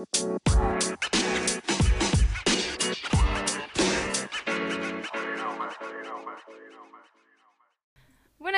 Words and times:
Bună 0.00 0.12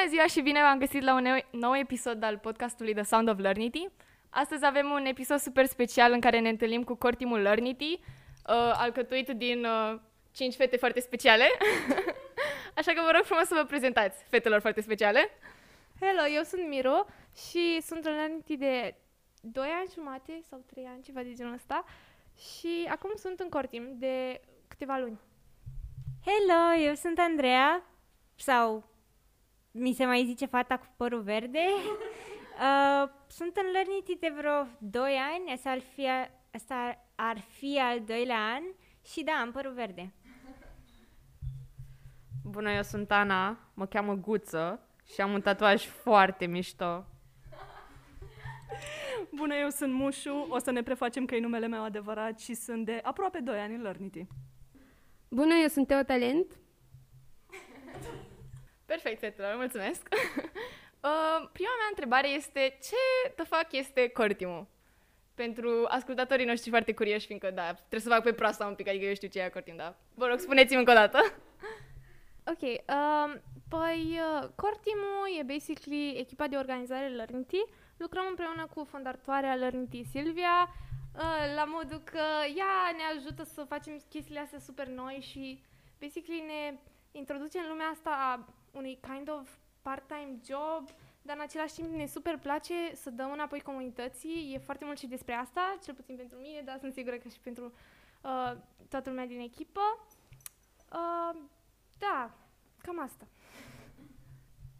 ziua 0.09 0.27
și 0.27 0.41
bine 0.41 0.61
v-am 0.61 0.79
găsit 0.79 1.03
la 1.03 1.15
un 1.15 1.23
nou- 1.23 1.47
nou 1.51 1.77
episod 1.77 2.23
al 2.23 2.39
podcastului 2.39 2.95
The 2.95 3.03
Sound 3.03 3.29
of 3.29 3.39
Learnity. 3.39 3.89
Astăzi 4.31 4.65
avem 4.65 4.91
un 4.91 5.05
episod 5.05 5.39
super 5.39 5.67
special 5.67 6.13
în 6.13 6.21
care 6.21 6.39
ne 6.39 6.49
întâlnim 6.49 6.85
cu 6.85 6.95
core 6.95 7.17
team-ul 7.17 7.41
Learnity, 7.41 7.93
uh, 7.93 8.73
alcătuit 8.75 9.29
din 9.29 9.65
uh, 9.65 9.99
cinci 10.35 10.55
fete 10.55 10.77
foarte 10.77 11.01
speciale. 11.01 11.45
Așa 12.79 12.93
că 12.93 13.01
vă 13.05 13.11
rog 13.15 13.25
frumos 13.25 13.47
să 13.47 13.55
vă 13.55 13.65
prezentați, 13.65 14.25
fetelor 14.29 14.61
foarte 14.61 14.81
speciale. 14.81 15.31
Hello, 16.01 16.35
eu 16.35 16.43
sunt 16.43 16.69
Miro 16.69 17.07
și 17.51 17.81
sunt 17.81 18.05
în 18.05 18.15
Learnity 18.15 18.57
de 18.57 18.95
2 19.45 19.69
ani 19.81 19.91
jumate 19.95 20.41
sau 20.49 20.63
3 20.67 20.85
ani, 20.85 21.03
ceva 21.03 21.23
de 21.23 21.33
genul 21.33 21.53
ăsta. 21.53 21.85
Și 22.37 22.87
acum 22.91 23.11
sunt 23.17 23.41
în 23.41 23.49
Cortim 23.49 23.99
de 23.99 24.41
câteva 24.69 24.97
luni. 24.99 25.19
Hello, 26.25 26.83
eu 26.89 26.95
sunt 26.95 27.19
Andreea, 27.19 27.83
sau 28.35 28.85
mi 29.71 29.93
se 29.93 30.05
mai 30.05 30.25
zice 30.27 30.47
fata 30.47 30.77
cu 30.79 30.87
părul 30.97 31.21
verde. 31.23 31.65
Uh, 32.53 33.09
sunt 33.27 33.57
în 33.57 33.71
Learnity 33.73 34.17
de 34.17 34.33
vreo 34.37 34.67
2 34.79 35.17
ani, 35.35 35.53
asta 35.53 35.71
ar 35.71 35.79
fi, 35.81 36.09
a- 36.09 36.31
asta 36.55 37.05
ar 37.15 37.39
fi 37.41 37.79
al 37.81 38.01
doilea 38.05 38.53
an 38.55 38.63
și 39.05 39.23
da, 39.25 39.33
am 39.33 39.53
părul 39.53 39.73
verde. 39.73 40.13
Bună, 42.45 42.71
eu 42.71 42.83
sunt 42.83 43.11
Ana, 43.11 43.59
mă 43.75 43.87
cheamă 43.87 44.15
Guță 44.15 44.81
și 45.15 45.21
am 45.21 45.33
un 45.33 45.41
tatuaj 45.41 45.87
foarte 45.87 46.47
mișto. 46.47 47.05
Bună, 49.31 49.55
eu 49.55 49.69
sunt 49.69 49.93
Mușu, 49.93 50.47
o 50.51 50.59
să 50.59 50.71
ne 50.71 50.83
prefacem 50.83 51.25
că 51.25 51.35
e 51.35 51.41
numele 51.41 51.67
meu 51.67 51.83
adevărat 51.83 52.41
și 52.41 52.55
sunt 52.55 52.85
de 52.85 53.01
aproape 53.03 53.39
2 53.39 53.59
ani 53.59 53.75
în 53.75 53.83
Learnity. 53.83 54.27
Bună, 55.29 55.55
eu 55.55 55.69
sunt 55.69 55.87
Teo 55.87 56.03
Talent. 56.03 56.47
Perfect, 58.85 59.19
fetelor, 59.19 59.55
mulțumesc. 59.57 60.09
uh, 60.13 61.49
prima 61.53 61.75
mea 61.79 61.89
întrebare 61.89 62.29
este 62.29 62.79
ce 62.83 63.31
the 63.35 63.45
fuck 63.45 63.73
este 63.73 64.09
core 64.09 64.35
team-ul? 64.35 64.67
Pentru 65.35 65.85
ascultatorii 65.89 66.47
noștri 66.47 66.71
foarte 66.71 66.95
curioși, 66.95 67.27
fiindcă, 67.27 67.51
da, 67.51 67.73
trebuie 67.73 68.01
să 68.01 68.09
fac 68.09 68.23
pe 68.23 68.33
proasta 68.33 68.67
un 68.67 68.75
pic, 68.75 68.89
adică 68.89 69.05
eu 69.05 69.15
știu 69.15 69.29
ce 69.29 69.41
e 69.41 69.49
core 69.49 69.65
team, 69.65 69.77
da. 69.77 69.97
Vă 70.15 70.27
rog, 70.27 70.39
spuneți-mi 70.39 70.79
încă 70.79 70.91
o 70.91 70.95
dată. 70.95 71.19
Ok, 72.47 72.63
um, 72.63 73.41
păi 73.69 74.19
uh, 74.19 74.49
Core 74.55 74.81
Team-ul 74.85 75.39
e 75.39 75.43
basically 75.43 76.19
echipa 76.19 76.47
de 76.47 76.57
organizare 76.57 77.09
Learnity. 77.09 77.65
Lucrăm 78.03 78.25
împreună 78.29 78.67
cu 78.75 78.85
fondatoarea 78.85 79.55
Learnity 79.55 80.05
Silvia, 80.05 80.69
uh, 81.15 81.55
la 81.55 81.65
modul 81.65 81.99
că 81.99 82.25
ea 82.57 82.75
ne 82.97 83.03
ajută 83.17 83.43
să 83.45 83.65
facem 83.65 84.01
chestiile 84.09 84.41
astea 84.41 84.59
super 84.59 84.87
noi 84.87 85.19
și 85.31 85.63
basically 86.01 86.41
ne 86.47 86.79
introduce 87.13 87.59
în 87.59 87.69
lumea 87.69 87.87
asta 87.87 88.11
a 88.11 88.47
unui 88.73 88.99
kind 89.01 89.31
of 89.31 89.49
part-time 89.83 90.39
job, 90.47 90.89
dar 91.23 91.37
în 91.37 91.43
același 91.43 91.75
timp 91.75 91.95
ne 91.95 92.07
super 92.07 92.39
place 92.39 92.75
să 92.95 93.11
dăm 93.11 93.33
înapoi 93.33 93.61
comunității. 93.61 94.53
E 94.55 94.59
foarte 94.59 94.85
mult 94.85 94.99
și 94.99 95.07
despre 95.07 95.35
asta, 95.35 95.79
cel 95.85 95.95
puțin 95.95 96.17
pentru 96.17 96.39
mine, 96.39 96.61
dar 96.65 96.79
sunt 96.79 96.93
sigură 96.93 97.17
că 97.17 97.29
și 97.29 97.41
pentru 97.41 97.65
uh, 97.65 98.53
toată 98.89 99.09
lumea 99.09 99.27
din 99.27 99.41
echipă. 99.41 100.07
Uh, 100.93 101.41
da, 101.99 102.31
cam 102.83 103.01
asta. 103.01 103.27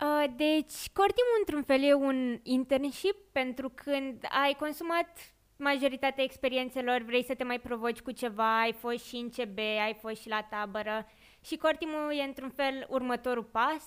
Uh, 0.03 0.25
deci, 0.37 0.91
Cortimul, 0.93 1.37
într-un 1.39 1.63
fel, 1.63 1.83
e 1.83 1.95
un 1.95 2.39
internship 2.43 3.17
pentru 3.33 3.69
când 3.69 4.25
ai 4.45 4.57
consumat 4.59 5.35
majoritatea 5.57 6.25
experiențelor, 6.25 7.03
vrei 7.03 7.25
să 7.25 7.35
te 7.35 7.45
mai 7.45 7.61
provoci 7.61 8.01
cu 8.01 8.11
ceva, 8.11 8.61
ai 8.61 8.73
fost 8.73 9.05
și 9.05 9.17
în 9.17 9.29
CB, 9.29 9.59
ai 9.59 9.97
fost 10.01 10.21
și 10.21 10.29
la 10.29 10.43
tabără 10.43 11.07
și 11.45 11.57
Cortimul 11.57 12.13
e, 12.13 12.23
într-un 12.23 12.51
fel, 12.51 12.87
următorul 12.89 13.45
pas, 13.45 13.85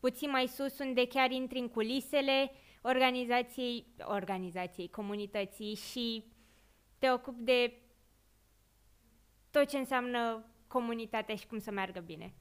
puțin 0.00 0.30
mai 0.30 0.46
sus, 0.46 0.78
unde 0.78 1.06
chiar 1.06 1.30
intri 1.30 1.58
în 1.58 1.68
culisele 1.68 2.52
organizației, 2.82 3.86
organizației, 4.04 4.90
comunității 4.90 5.74
și 5.74 6.24
te 6.98 7.10
ocupi 7.10 7.42
de 7.42 7.72
tot 9.50 9.68
ce 9.68 9.76
înseamnă 9.76 10.44
comunitatea 10.66 11.34
și 11.34 11.46
cum 11.46 11.58
să 11.58 11.70
meargă 11.70 12.00
bine. 12.00 12.34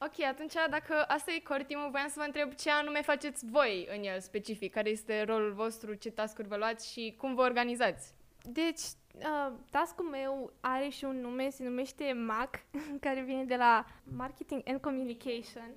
Ok, 0.00 0.24
atunci 0.24 0.52
dacă 0.70 1.04
asta 1.08 1.32
e 1.32 1.38
core 1.38 1.64
team-ul, 1.64 1.90
voiam 1.90 2.08
să 2.08 2.14
vă 2.16 2.24
întreb 2.24 2.54
ce 2.54 2.70
anume 2.70 3.02
faceți 3.02 3.46
voi 3.46 3.88
în 3.96 4.02
el 4.02 4.20
specific, 4.20 4.72
care 4.72 4.88
este 4.90 5.22
rolul 5.22 5.52
vostru, 5.52 5.94
ce 5.94 6.10
task-uri 6.10 6.48
vă 6.48 6.56
luați 6.56 6.92
și 6.92 7.14
cum 7.18 7.34
vă 7.34 7.42
organizați. 7.42 8.14
Deci, 8.42 8.80
uh, 9.14 9.52
task-ul 9.70 10.04
meu 10.08 10.52
are 10.60 10.88
și 10.88 11.04
un 11.04 11.20
nume, 11.20 11.50
se 11.50 11.64
numește 11.64 12.12
MAC, 12.12 12.50
care 13.04 13.20
vine 13.20 13.44
de 13.44 13.56
la 13.56 13.84
Marketing 14.16 14.62
and 14.68 14.80
Communication. 14.80 15.70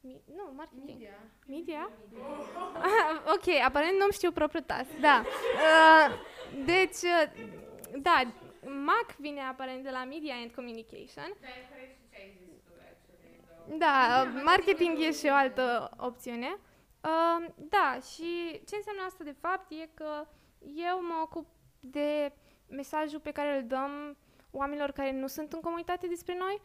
Mi- 0.00 0.22
nu, 0.36 0.52
marketing. 0.56 0.88
Media. 0.88 1.18
Media? 1.46 1.90
Ah, 2.74 3.22
ok, 3.34 3.62
aparent 3.64 3.98
nu 3.98 4.10
știu 4.10 4.32
propriul 4.32 4.62
task, 4.62 4.90
da. 5.00 5.24
Uh, 5.54 6.14
deci, 6.64 7.02
uh, 7.02 7.30
da, 8.02 8.22
MAC 8.84 9.16
vine 9.16 9.40
aparent 9.40 9.82
de 9.82 9.90
la 9.90 10.04
Media 10.04 10.34
and 10.34 10.50
Communication. 10.54 11.28
Da, 11.40 11.48
uh, 13.68 14.42
marketing 14.44 14.98
e 14.98 15.12
și 15.12 15.26
o 15.30 15.34
altă 15.34 15.90
opțiune. 15.96 16.56
Uh, 17.04 17.46
da, 17.56 17.98
și 18.12 18.60
ce 18.66 18.76
înseamnă 18.76 19.02
asta 19.06 19.24
de 19.24 19.36
fapt 19.40 19.70
e 19.70 19.88
că 19.94 20.26
eu 20.74 21.02
mă 21.02 21.20
ocup 21.22 21.46
de 21.80 22.32
mesajul 22.68 23.20
pe 23.20 23.30
care 23.30 23.56
îl 23.56 23.66
dăm 23.66 24.16
oamenilor 24.50 24.90
care 24.90 25.12
nu 25.12 25.26
sunt 25.26 25.52
în 25.52 25.60
comunitate 25.60 26.06
despre 26.06 26.36
noi, 26.38 26.60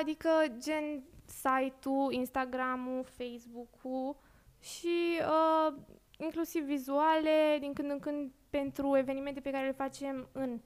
adică 0.00 0.28
gen 0.58 1.02
site-ul, 1.24 2.12
Instagram-ul, 2.12 3.04
Facebook-ul 3.04 4.16
și 4.60 5.20
uh, 5.20 5.74
inclusiv 6.18 6.64
vizuale 6.64 7.56
din 7.60 7.72
când 7.72 7.90
în 7.90 7.98
când 7.98 8.30
pentru 8.50 8.96
evenimente 8.96 9.40
pe 9.40 9.50
care 9.50 9.66
le 9.66 9.72
facem 9.72 10.28
în 10.32 10.60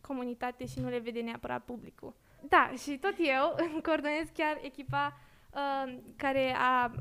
comunitate 0.00 0.66
și 0.66 0.80
nu 0.80 0.88
le 0.88 0.98
vede 0.98 1.20
neapărat 1.20 1.64
publicul. 1.64 2.14
Da, 2.48 2.70
și 2.82 2.98
tot 2.98 3.14
eu 3.18 3.56
coordonez 3.86 4.28
chiar 4.34 4.58
echipa 4.62 5.18
uh, 5.54 5.98
care 6.16 6.54
a, 6.58 6.92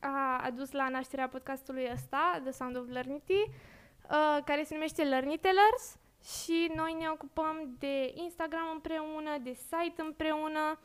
a 0.00 0.40
adus 0.44 0.72
la 0.72 0.88
nașterea 0.88 1.28
podcastului 1.28 1.88
ăsta, 1.92 2.40
The 2.42 2.50
Sound 2.50 2.76
of 2.76 2.88
Learnity, 2.88 3.32
uh, 3.32 4.38
care 4.44 4.62
se 4.64 4.74
numește 4.74 5.02
Learnitellers 5.02 5.98
și 6.24 6.72
noi 6.74 6.96
ne 6.98 7.08
ocupăm 7.08 7.76
de 7.78 8.12
Instagram 8.14 8.70
împreună, 8.72 9.38
de 9.42 9.52
site 9.52 10.02
împreună 10.02 10.78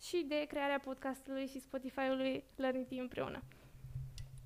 și 0.00 0.24
de 0.28 0.44
crearea 0.48 0.78
podcastului 0.78 1.46
și 1.46 1.60
Spotify-ului 1.60 2.44
Learnity 2.56 2.98
împreună. 2.98 3.42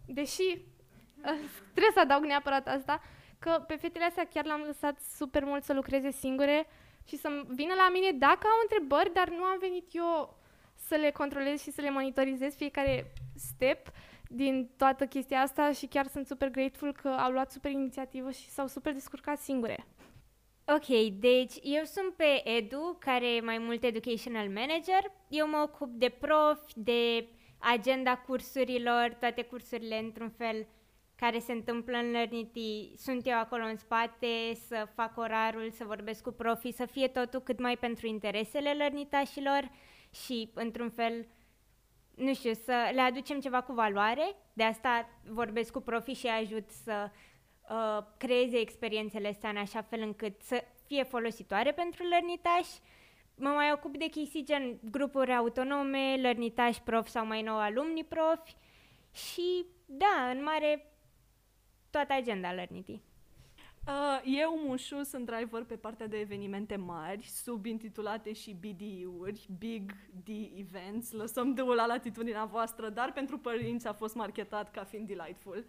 Deși 0.07 0.43
uh, 0.43 1.39
trebuie 1.73 1.93
să 1.95 2.01
adaug 2.01 2.25
neapărat 2.25 2.69
asta, 2.69 3.03
că 3.39 3.65
pe 3.67 3.77
fetele 3.77 4.05
astea 4.05 4.27
chiar 4.27 4.45
l-am 4.45 4.61
lăsat 4.61 5.01
super 5.01 5.45
mult 5.45 5.65
să 5.65 5.73
lucreze 5.73 6.11
singure 6.11 6.67
și 7.07 7.17
să 7.17 7.29
vină 7.49 7.75
la 7.75 7.89
mine 7.93 8.11
dacă 8.11 8.47
au 8.47 8.59
întrebări, 8.63 9.13
dar 9.13 9.29
nu 9.29 9.43
am 9.43 9.59
venit 9.61 9.89
eu 9.93 10.37
să 10.75 10.95
le 10.95 11.11
controlez 11.11 11.63
și 11.63 11.71
să 11.71 11.81
le 11.81 11.91
monitorizez 11.91 12.55
fiecare 12.55 13.13
step 13.35 13.89
din 14.29 14.71
toată 14.77 15.07
chestia 15.07 15.41
asta 15.41 15.73
și 15.73 15.87
chiar 15.87 16.07
sunt 16.07 16.27
super 16.27 16.49
grateful 16.49 16.93
că 16.93 17.09
au 17.09 17.33
luat 17.33 17.51
super 17.51 17.71
inițiativă 17.71 18.31
și 18.31 18.51
s-au 18.51 18.67
super 18.67 18.93
descurcat 18.93 19.39
singure. 19.39 19.87
Ok, 20.65 20.87
deci 21.19 21.55
eu 21.63 21.85
sunt 21.85 22.15
pe 22.17 22.49
Edu, 22.49 22.97
care 23.01 23.35
e 23.35 23.41
mai 23.41 23.59
mult 23.59 23.83
Educational 23.85 24.49
Manager. 24.49 25.13
Eu 25.29 25.49
mă 25.49 25.69
ocup 25.69 25.89
de 25.93 26.09
prof, 26.09 26.61
de 26.75 27.29
agenda 27.59 28.17
cursurilor, 28.17 29.17
toate 29.21 29.43
cursurile 29.43 29.99
într-un 29.99 30.31
fel 30.31 30.67
care 31.23 31.39
se 31.39 31.53
întâmplă 31.53 31.97
în 31.97 32.11
Learnity. 32.11 32.93
Sunt 32.97 33.27
eu 33.27 33.39
acolo 33.39 33.65
în 33.65 33.77
spate 33.77 34.55
să 34.67 34.89
fac 34.95 35.17
orarul, 35.17 35.71
să 35.71 35.85
vorbesc 35.85 36.23
cu 36.23 36.31
profii, 36.31 36.73
să 36.73 36.87
fie 36.87 37.09
totul 37.09 37.41
cât 37.41 37.61
mai 37.61 37.77
pentru 37.77 38.07
interesele 38.07 38.75
lărnitașilor 38.75 39.71
și 40.11 40.51
într-un 40.55 40.91
fel 40.91 41.27
nu 42.15 42.35
știu, 42.35 42.53
să 42.53 42.91
le 42.95 43.01
aducem 43.01 43.41
ceva 43.41 43.63
cu 43.63 43.73
valoare. 43.73 44.37
De 44.53 44.63
asta 44.63 45.09
vorbesc 45.29 45.73
cu 45.73 45.81
profii 45.81 46.15
și 46.15 46.27
îi 46.27 46.33
ajut 46.33 46.71
să 46.71 47.11
uh, 47.71 48.05
creeze 48.17 48.59
experiențele 48.59 49.29
astea 49.29 49.51
în 49.51 49.57
așa 49.57 49.83
fel 49.83 50.01
încât 50.01 50.41
să 50.41 50.65
fie 50.87 51.03
folositoare 51.03 51.73
pentru 51.73 52.05
lărnitași. 52.09 52.81
Mă 53.35 53.49
mai 53.49 53.73
ocup 53.73 53.97
de 53.97 54.07
chestii 54.07 54.45
gen 54.45 54.79
grupuri 54.91 55.35
autonome, 55.35 56.19
lărnitași 56.23 56.83
prof 56.83 57.07
sau 57.07 57.27
mai 57.27 57.43
nou 57.43 57.59
alumni 57.59 58.05
profi 58.05 58.57
și 59.13 59.67
da, 59.87 60.31
în 60.31 60.43
mare 60.43 60.92
toată 61.93 62.13
agenda 62.13 62.51
Learnity. 62.51 63.01
Uh, 63.87 64.21
eu, 64.25 64.61
Mușu, 64.67 65.03
sunt 65.03 65.27
driver 65.27 65.65
pe 65.65 65.75
partea 65.75 66.07
de 66.07 66.19
evenimente 66.19 66.77
mari, 66.77 67.27
subintitulate 67.27 68.33
și 68.33 68.57
BD-uri, 68.61 69.49
Big 69.59 69.93
D 70.25 70.29
Events. 70.57 71.13
Lăsăm 71.13 71.55
D-ul 71.55 71.75
la 71.75 71.87
latitudinea 71.87 72.45
voastră, 72.45 72.89
dar 72.89 73.13
pentru 73.13 73.39
părinți 73.39 73.87
a 73.87 73.93
fost 73.93 74.15
marketat 74.15 74.71
ca 74.71 74.85
fiind 74.85 75.07
delightful. 75.07 75.65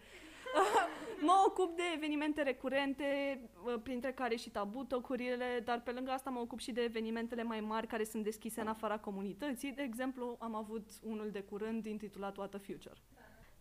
mă 1.28 1.44
ocup 1.48 1.76
de 1.76 1.84
evenimente 1.96 2.42
recurente, 2.42 3.40
uh, 3.66 3.80
printre 3.84 4.12
care 4.12 4.36
și 4.36 4.50
tabutocurile, 4.50 5.62
dar 5.66 5.82
pe 5.82 5.92
lângă 5.92 6.12
asta 6.12 6.30
mă 6.30 6.40
ocup 6.40 6.60
și 6.60 6.72
de 6.72 6.82
evenimentele 6.82 7.44
mai 7.44 7.60
mari 7.60 7.88
care 7.88 8.04
sunt 8.04 8.24
deschise 8.24 8.62
în 8.62 8.68
afara 8.68 8.98
comunității. 8.98 9.72
De 9.72 9.82
exemplu, 9.82 10.38
am 10.40 10.56
avut 10.56 10.90
unul 11.04 11.30
de 11.32 11.40
curând 11.42 11.86
intitulat 11.86 12.38
What 12.38 12.54
a 12.54 12.58
Future. 12.58 12.96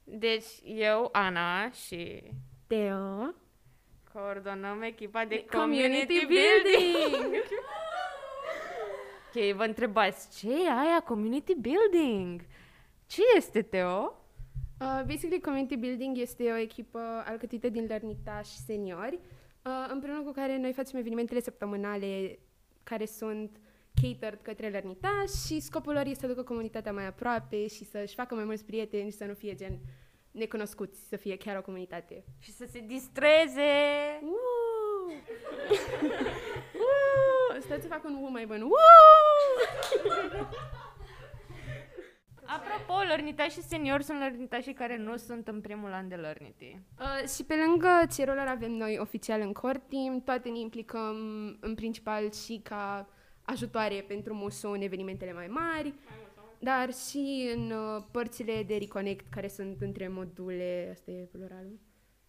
Deci 0.04 0.48
eu, 0.64 1.08
Ana 1.12 1.70
și 1.70 2.22
Teo. 2.72 3.34
coordonăm 4.12 4.82
echipa 4.82 5.24
de 5.24 5.44
Community 5.44 5.88
community, 5.88 6.26
building. 6.26 7.30
building. 7.30 7.44
ok, 9.50 9.56
vă 9.56 9.64
întrebați, 9.64 10.38
ce 10.38 10.48
e 10.52 10.70
aia 10.70 11.02
community 11.04 11.54
building? 11.54 12.40
Ce 13.06 13.22
este, 13.36 13.62
Teo? 13.62 14.14
Uh, 14.80 15.02
basically, 15.06 15.40
Community 15.40 15.76
Building 15.76 16.18
este 16.18 16.50
o 16.50 16.56
echipă 16.56 16.98
alcătuită 17.26 17.68
din 17.68 17.86
lărnitași 17.88 18.56
seniori, 18.56 19.14
uh, 19.14 19.86
împreună 19.88 20.22
cu 20.22 20.30
care 20.30 20.58
noi 20.58 20.72
facem 20.72 20.98
evenimentele 20.98 21.40
săptămânale 21.40 22.38
care 22.82 23.06
sunt 23.06 23.60
catered 24.02 24.42
către 24.42 24.70
lărnitași 24.70 25.46
și 25.46 25.60
scopul 25.60 25.92
lor 25.92 26.06
este 26.06 26.20
să 26.20 26.26
ducă 26.26 26.42
comunitatea 26.42 26.92
mai 26.92 27.06
aproape 27.06 27.66
și 27.66 27.84
să-și 27.84 28.14
facă 28.14 28.34
mai 28.34 28.44
mulți 28.44 28.64
prieteni 28.64 29.10
și 29.10 29.16
să 29.16 29.24
nu 29.24 29.34
fie 29.34 29.54
gen 29.54 29.78
necunoscuți, 30.32 31.08
să 31.08 31.16
fie 31.16 31.36
chiar 31.36 31.56
o 31.56 31.62
comunitate. 31.62 32.24
Și 32.38 32.52
să 32.52 32.64
se 32.70 32.80
distreze! 32.80 33.70
Woo! 34.22 35.12
Woo! 36.80 37.60
Stați 37.60 37.82
să 37.82 37.88
fac 37.88 38.04
un 38.04 38.14
woo 38.14 38.30
mai 38.30 38.46
bun. 38.46 38.60
Woo! 38.60 38.72
Apropo, 42.44 42.94
lărnitașii 43.08 43.62
seniori 43.62 44.02
sunt 44.02 44.18
lărnitașii 44.18 44.72
care 44.72 44.96
nu 44.96 45.16
sunt 45.16 45.48
în 45.48 45.60
primul 45.60 45.92
an 45.92 46.08
de 46.08 46.14
lărniti. 46.14 46.80
Uh, 46.98 47.28
și 47.28 47.44
pe 47.44 47.54
lângă 47.66 47.88
ce 48.14 48.24
rol 48.24 48.38
avem 48.38 48.70
noi 48.72 48.98
oficial 49.00 49.40
în 49.40 49.52
core 49.52 49.82
team, 49.88 50.20
toate 50.20 50.48
ne 50.48 50.58
implicăm 50.58 51.16
în 51.60 51.74
principal 51.74 52.32
și 52.32 52.60
ca 52.62 53.08
ajutoare 53.42 54.04
pentru 54.08 54.34
MUSU 54.34 54.68
în 54.68 54.80
evenimentele 54.80 55.32
mai 55.32 55.46
mari, 55.46 55.94
dar 56.62 56.92
și 56.92 57.50
în 57.54 57.70
uh, 57.70 58.02
părțile 58.10 58.62
de 58.62 58.76
reconnect 58.76 59.30
care 59.30 59.48
sunt 59.48 59.80
între 59.80 60.08
module, 60.08 60.88
asta 60.90 61.10
e 61.10 61.28
pluralul? 61.32 61.80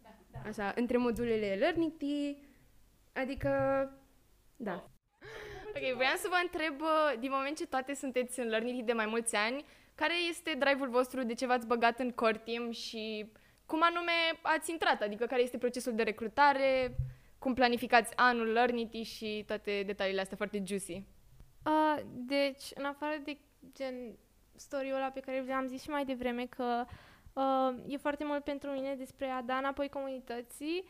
Da, 0.02 0.10
da. 0.32 0.40
Așa, 0.50 0.74
între 0.76 0.98
modulele 0.98 1.56
Learnity, 1.60 2.38
adică, 3.14 3.50
da. 4.56 4.90
Ok, 5.68 5.96
voiam 5.96 6.16
să 6.18 6.28
vă 6.30 6.40
întreb, 6.42 6.82
uh, 6.82 7.20
din 7.20 7.30
moment 7.34 7.58
ce 7.58 7.68
toate 7.68 7.94
sunteți 7.94 8.40
în 8.40 8.48
Learning 8.48 8.84
de 8.84 8.94
mai 8.94 9.06
mulți 9.06 9.36
ani, 9.36 9.66
care 9.96 10.14
este 10.30 10.56
drive-ul 10.60 10.90
vostru, 10.90 11.24
de 11.24 11.34
ce 11.34 11.46
v-ați 11.46 11.68
băgat 11.68 12.00
în 12.00 12.12
core 12.12 12.42
team 12.46 12.72
și 12.72 13.32
cum 13.66 13.80
anume 13.84 14.12
ați 14.42 14.72
intrat, 14.72 15.02
adică 15.02 15.26
care 15.26 15.42
este 15.42 15.58
procesul 15.58 15.96
de 15.96 16.04
recrutare, 16.04 16.96
cum 17.40 17.54
planificați 17.54 18.14
anul 18.16 18.52
Learnity 18.52 19.04
și 19.04 19.44
toate 19.48 19.84
detaliile 19.86 20.22
astea 20.22 20.38
foarte 20.38 20.64
juicy. 20.66 21.04
Uh, 21.66 22.02
deci, 22.06 22.64
în 22.76 22.86
afară 22.86 23.16
de 23.24 23.38
gen 23.74 24.18
story-ul 24.56 24.96
ăla 24.96 25.10
pe 25.10 25.20
care 25.20 25.44
v-am 25.48 25.68
zis 25.68 25.82
și 25.82 25.90
mai 25.90 26.06
devreme 26.06 26.46
că 26.46 26.86
uh, 27.34 27.84
e 27.88 27.98
foarte 27.98 28.24
mult 28.26 28.44
pentru 28.44 28.70
mine 28.70 28.96
despre 28.96 29.28
a 29.28 29.42
da 29.42 29.58
înapoi 29.58 29.90
comunității, 29.90 30.84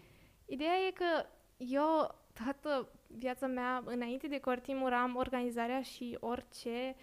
ideea 0.46 0.76
e 0.88 0.92
că 0.92 1.26
eu 1.58 2.16
toată 2.44 2.90
viața 3.08 3.48
mea, 3.48 3.82
înainte 3.86 4.28
de 4.28 4.40
Cortim, 4.40 4.84
am 4.84 5.16
organizarea 5.16 5.82
și 5.82 6.18
orice 6.20 6.96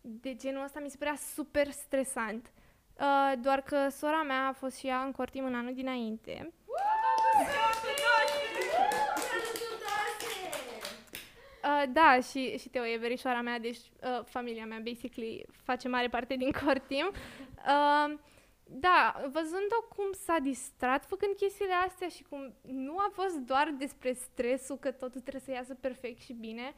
de 0.00 0.34
genul 0.34 0.64
ăsta 0.64 0.80
mi 0.80 0.90
se 0.90 0.96
părea 0.98 1.16
super 1.34 1.70
stresant. 1.70 2.52
Uh, 3.00 3.32
doar 3.40 3.60
că 3.60 3.88
sora 3.88 4.22
mea 4.22 4.46
a 4.46 4.52
fost 4.52 4.76
și 4.76 4.86
ea 4.86 5.02
în 5.02 5.12
Cortim 5.12 5.44
în 5.44 5.54
anul 5.54 5.74
dinainte. 5.74 6.52
Uh, 11.66 11.82
da, 11.92 12.20
și, 12.20 12.58
și 12.58 12.68
Teo 12.68 12.86
e 12.86 12.96
verișoara 12.96 13.40
mea, 13.40 13.58
deci 13.58 13.76
uh, 13.78 14.24
familia 14.24 14.66
mea, 14.66 14.80
basically, 14.84 15.46
face 15.62 15.88
mare 15.88 16.08
parte 16.08 16.36
din 16.36 16.50
core 16.64 16.82
team. 16.88 17.12
Uh, 17.12 18.18
da, 18.64 19.22
văzând-o 19.32 19.94
cum 19.96 20.12
s-a 20.12 20.36
distrat 20.42 21.04
făcând 21.06 21.34
chestiile 21.36 21.72
astea 21.72 22.08
și 22.08 22.22
cum 22.22 22.54
nu 22.62 22.96
a 22.98 23.10
fost 23.12 23.36
doar 23.36 23.74
despre 23.78 24.12
stresul 24.12 24.76
că 24.76 24.90
totul 24.90 25.20
trebuie 25.20 25.42
să 25.44 25.50
iasă 25.50 25.74
perfect 25.74 26.20
și 26.20 26.32
bine, 26.32 26.74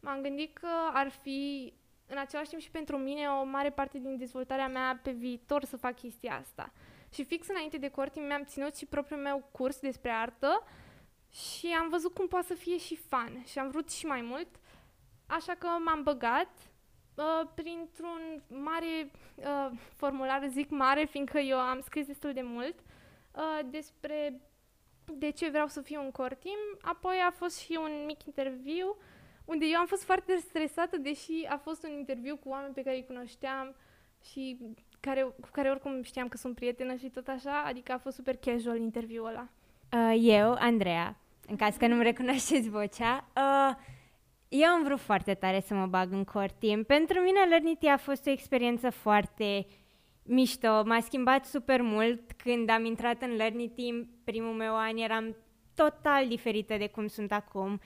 m-am 0.00 0.20
gândit 0.20 0.56
că 0.56 0.68
ar 0.92 1.08
fi 1.08 1.72
în 2.06 2.18
același 2.18 2.48
timp 2.48 2.62
și 2.62 2.70
pentru 2.70 2.96
mine 2.96 3.26
o 3.28 3.44
mare 3.44 3.70
parte 3.70 3.98
din 3.98 4.16
dezvoltarea 4.16 4.68
mea 4.68 5.00
pe 5.02 5.10
viitor 5.10 5.64
să 5.64 5.76
fac 5.76 5.96
chestia 5.96 6.38
asta. 6.40 6.72
Și 7.12 7.24
fix 7.24 7.48
înainte 7.48 7.76
de 7.76 7.88
core 7.88 8.08
team 8.08 8.26
mi-am 8.26 8.44
ținut 8.44 8.76
și 8.76 8.86
propriul 8.86 9.20
meu 9.20 9.48
curs 9.52 9.80
despre 9.80 10.10
artă 10.10 10.64
și 11.34 11.66
am 11.80 11.88
văzut 11.88 12.14
cum 12.14 12.28
poate 12.28 12.46
să 12.46 12.54
fie 12.54 12.78
și 12.78 12.96
fun 12.96 13.42
și 13.46 13.58
am 13.58 13.70
vrut 13.70 13.90
și 13.90 14.06
mai 14.06 14.20
mult, 14.20 14.48
așa 15.26 15.54
că 15.54 15.66
m-am 15.66 16.02
băgat 16.02 16.50
uh, 17.14 17.48
printr-un 17.54 18.42
mare 18.48 19.10
uh, 19.34 19.70
formular, 19.96 20.46
zic 20.48 20.70
mare, 20.70 21.04
fiindcă 21.04 21.38
eu 21.38 21.58
am 21.58 21.80
scris 21.80 22.06
destul 22.06 22.32
de 22.32 22.42
mult 22.42 22.74
uh, 23.34 23.60
despre 23.70 24.40
de 25.12 25.30
ce 25.30 25.48
vreau 25.48 25.66
să 25.66 25.80
fiu 25.80 26.02
un 26.02 26.10
core 26.10 26.34
team. 26.34 26.58
Apoi 26.80 27.16
a 27.26 27.30
fost 27.30 27.58
și 27.58 27.78
un 27.80 28.04
mic 28.06 28.24
interviu 28.24 28.96
unde 29.44 29.64
eu 29.66 29.78
am 29.78 29.86
fost 29.86 30.04
foarte 30.04 30.36
stresată, 30.36 30.96
deși 30.96 31.46
a 31.48 31.56
fost 31.56 31.84
un 31.84 31.90
interviu 31.90 32.36
cu 32.36 32.48
oameni 32.48 32.74
pe 32.74 32.82
care 32.82 32.96
îi 32.96 33.06
cunoșteam 33.06 33.74
și 34.22 34.58
care, 35.00 35.22
cu 35.22 35.48
care 35.52 35.70
oricum 35.70 36.02
știam 36.02 36.28
că 36.28 36.36
sunt 36.36 36.54
prietenă 36.54 36.94
și 36.94 37.08
tot 37.08 37.28
așa, 37.28 37.62
adică 37.62 37.92
a 37.92 37.98
fost 37.98 38.16
super 38.16 38.36
casual 38.36 38.78
interviul 38.78 39.26
ăla. 39.26 39.48
Uh, 39.92 40.16
eu, 40.20 40.52
Andreea, 40.58 41.16
în 41.46 41.56
caz 41.56 41.76
că 41.76 41.86
nu-mi 41.86 42.02
recunoașteți 42.02 42.68
vocea, 42.68 43.28
uh, 43.36 43.76
eu 44.48 44.68
am 44.68 44.82
vrut 44.82 45.00
foarte 45.00 45.34
tare 45.34 45.60
să 45.60 45.74
mă 45.74 45.86
bag 45.86 46.12
în 46.12 46.24
core 46.24 46.54
team. 46.58 46.82
Pentru 46.82 47.20
mine 47.20 47.40
Learnity 47.48 47.86
a 47.86 47.96
fost 47.96 48.26
o 48.26 48.30
experiență 48.30 48.90
foarte 48.90 49.66
mișto, 50.22 50.82
m-a 50.84 51.00
schimbat 51.00 51.44
super 51.44 51.80
mult. 51.82 52.32
Când 52.32 52.70
am 52.70 52.84
intrat 52.84 53.22
în 53.22 53.34
Learnity 53.36 53.88
în 53.88 54.06
primul 54.24 54.52
meu 54.52 54.76
an, 54.76 54.96
eram 54.96 55.36
total 55.74 56.28
diferită 56.28 56.76
de 56.76 56.88
cum 56.88 57.06
sunt 57.06 57.32
acum. 57.32 57.80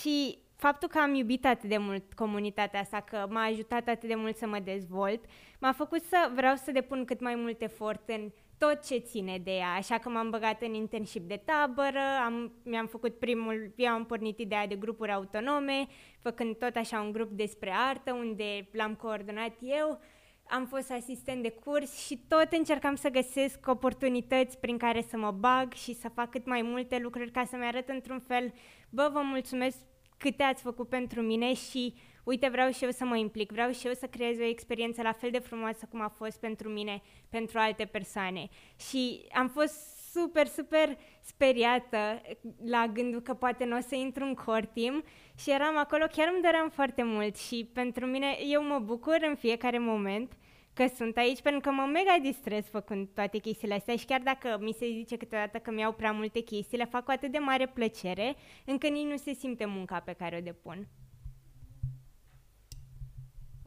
Și 0.00 0.38
faptul 0.56 0.88
că 0.88 0.98
am 0.98 1.14
iubit 1.14 1.46
atât 1.46 1.68
de 1.68 1.78
mult 1.78 2.12
comunitatea 2.12 2.80
asta, 2.80 3.00
că 3.00 3.26
m-a 3.28 3.42
ajutat 3.42 3.88
atât 3.88 4.08
de 4.08 4.14
mult 4.14 4.36
să 4.36 4.46
mă 4.46 4.58
dezvolt, 4.58 5.24
m-a 5.60 5.72
făcut 5.72 6.02
să 6.02 6.30
vreau 6.34 6.56
să 6.56 6.72
depun 6.72 7.04
cât 7.04 7.20
mai 7.20 7.34
mult 7.34 7.62
efort 7.62 8.08
în 8.08 8.30
tot 8.66 8.86
ce 8.86 8.96
ține 8.96 9.38
de 9.44 9.50
ea, 9.50 9.72
așa 9.72 9.98
că 9.98 10.08
m-am 10.08 10.30
băgat 10.30 10.62
în 10.62 10.74
internship 10.74 11.28
de 11.28 11.42
tabără, 11.44 12.00
am, 12.24 12.52
mi-am 12.64 12.86
făcut 12.86 13.18
primul, 13.18 13.72
eu 13.76 13.92
am 13.92 14.06
pornit 14.06 14.38
ideea 14.38 14.66
de 14.66 14.74
grupuri 14.74 15.12
autonome, 15.12 15.86
făcând 16.22 16.56
tot 16.56 16.76
așa 16.76 17.00
un 17.00 17.12
grup 17.12 17.30
despre 17.30 17.72
artă, 17.88 18.12
unde 18.12 18.68
l-am 18.72 18.94
coordonat 18.94 19.52
eu, 19.60 20.00
am 20.48 20.66
fost 20.66 20.90
asistent 20.90 21.42
de 21.42 21.50
curs 21.64 22.06
și 22.06 22.18
tot 22.28 22.46
încercam 22.50 22.94
să 22.94 23.08
găsesc 23.08 23.66
oportunități 23.66 24.58
prin 24.58 24.78
care 24.78 25.02
să 25.08 25.16
mă 25.16 25.30
bag 25.30 25.72
și 25.72 25.94
să 25.94 26.08
fac 26.08 26.30
cât 26.30 26.46
mai 26.46 26.62
multe 26.62 26.98
lucruri 26.98 27.30
ca 27.30 27.44
să-mi 27.44 27.64
arăt 27.64 27.88
într-un 27.88 28.20
fel, 28.20 28.52
bă, 28.90 29.10
vă 29.12 29.20
mulțumesc 29.22 29.76
câte 30.16 30.42
ați 30.42 30.62
făcut 30.62 30.88
pentru 30.88 31.20
mine 31.20 31.54
și 31.54 31.94
uite, 32.24 32.48
vreau 32.48 32.70
și 32.70 32.84
eu 32.84 32.90
să 32.90 33.04
mă 33.04 33.16
implic, 33.16 33.50
vreau 33.50 33.72
și 33.72 33.86
eu 33.86 33.92
să 33.92 34.06
creez 34.06 34.38
o 34.38 34.44
experiență 34.44 35.02
la 35.02 35.12
fel 35.12 35.30
de 35.30 35.38
frumoasă 35.38 35.86
cum 35.90 36.00
a 36.00 36.08
fost 36.08 36.40
pentru 36.40 36.68
mine, 36.68 37.02
pentru 37.28 37.58
alte 37.58 37.84
persoane. 37.84 38.48
Și 38.90 39.26
am 39.32 39.48
fost 39.48 39.98
super, 40.12 40.46
super 40.46 40.98
speriată 41.20 42.22
la 42.64 42.86
gândul 42.92 43.20
că 43.20 43.34
poate 43.34 43.64
nu 43.64 43.76
o 43.76 43.80
să 43.80 43.94
intru 43.94 44.24
în 44.24 44.34
core 44.34 44.70
team 44.74 45.04
și 45.38 45.50
eram 45.50 45.76
acolo, 45.76 46.04
chiar 46.12 46.30
îmi 46.32 46.42
doream 46.42 46.68
foarte 46.68 47.02
mult 47.02 47.36
și 47.36 47.70
pentru 47.72 48.06
mine, 48.06 48.36
eu 48.48 48.64
mă 48.64 48.78
bucur 48.78 49.18
în 49.28 49.34
fiecare 49.34 49.78
moment 49.78 50.32
că 50.72 50.86
sunt 50.96 51.16
aici 51.16 51.40
pentru 51.40 51.60
că 51.60 51.70
mă 51.70 51.88
mega 51.92 52.16
distres 52.22 52.66
făcând 52.68 53.08
toate 53.14 53.38
chestiile 53.38 53.74
astea 53.74 53.96
și 53.96 54.04
chiar 54.04 54.20
dacă 54.20 54.58
mi 54.60 54.72
se 54.72 54.86
zice 54.86 55.16
câteodată 55.16 55.58
că 55.58 55.70
mi-au 55.70 55.92
prea 55.92 56.12
multe 56.12 56.40
chestii, 56.40 56.78
le 56.78 56.84
fac 56.84 57.04
cu 57.04 57.10
atât 57.10 57.32
de 57.32 57.38
mare 57.38 57.66
plăcere 57.66 58.36
încă 58.64 58.88
nici 58.88 59.06
nu 59.06 59.16
se 59.16 59.32
simte 59.32 59.64
munca 59.64 60.00
pe 60.00 60.12
care 60.12 60.36
o 60.36 60.40
depun. 60.40 60.86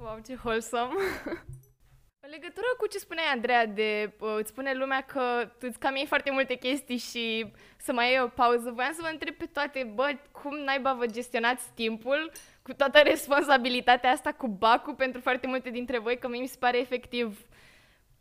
Wow, 0.03 0.19
ce 0.25 0.37
wholesome! 0.43 0.93
În 2.25 2.29
legătură 2.29 2.65
cu 2.77 2.87
ce 2.87 2.97
spuneai, 2.97 3.25
Andreea, 3.33 3.65
de 3.65 4.13
uh, 4.19 4.35
îți 4.37 4.49
spune 4.49 4.73
lumea 4.73 5.01
că 5.01 5.51
tu 5.59 5.65
îți 5.69 5.79
cam 5.79 5.95
iei 5.95 6.05
foarte 6.05 6.31
multe 6.31 6.55
chestii 6.55 6.97
și 6.97 7.53
să 7.77 7.93
mai 7.93 8.09
iei 8.09 8.21
o 8.21 8.27
pauză, 8.27 8.71
voiam 8.71 8.93
să 8.93 8.99
vă 9.01 9.07
întreb 9.11 9.35
pe 9.35 9.45
toate, 9.45 9.91
bă, 9.93 10.15
cum 10.31 10.57
naiba 10.57 10.93
vă 10.93 11.05
gestionați 11.05 11.71
timpul 11.73 12.31
cu 12.61 12.73
toată 12.73 12.99
responsabilitatea 12.99 14.11
asta 14.11 14.31
cu 14.31 14.47
bacul 14.47 14.95
pentru 14.95 15.21
foarte 15.21 15.47
multe 15.47 15.69
dintre 15.69 15.99
voi, 15.99 16.17
că 16.17 16.27
mi 16.27 16.47
se 16.47 16.57
pare 16.59 16.79
efectiv 16.79 17.45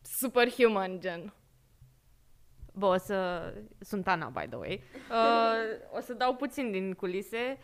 superhuman, 0.03 1.01
gen. 1.01 1.33
Bă, 2.73 2.87
o 2.87 2.97
să... 2.97 3.53
Sunt 3.81 4.09
Ana, 4.09 4.27
by 4.29 4.47
the 4.49 4.57
way. 4.57 4.83
Uh, 5.11 5.97
o 5.97 6.01
să 6.01 6.13
dau 6.13 6.35
puțin 6.35 6.71
din 6.71 6.93
culise. 6.93 7.59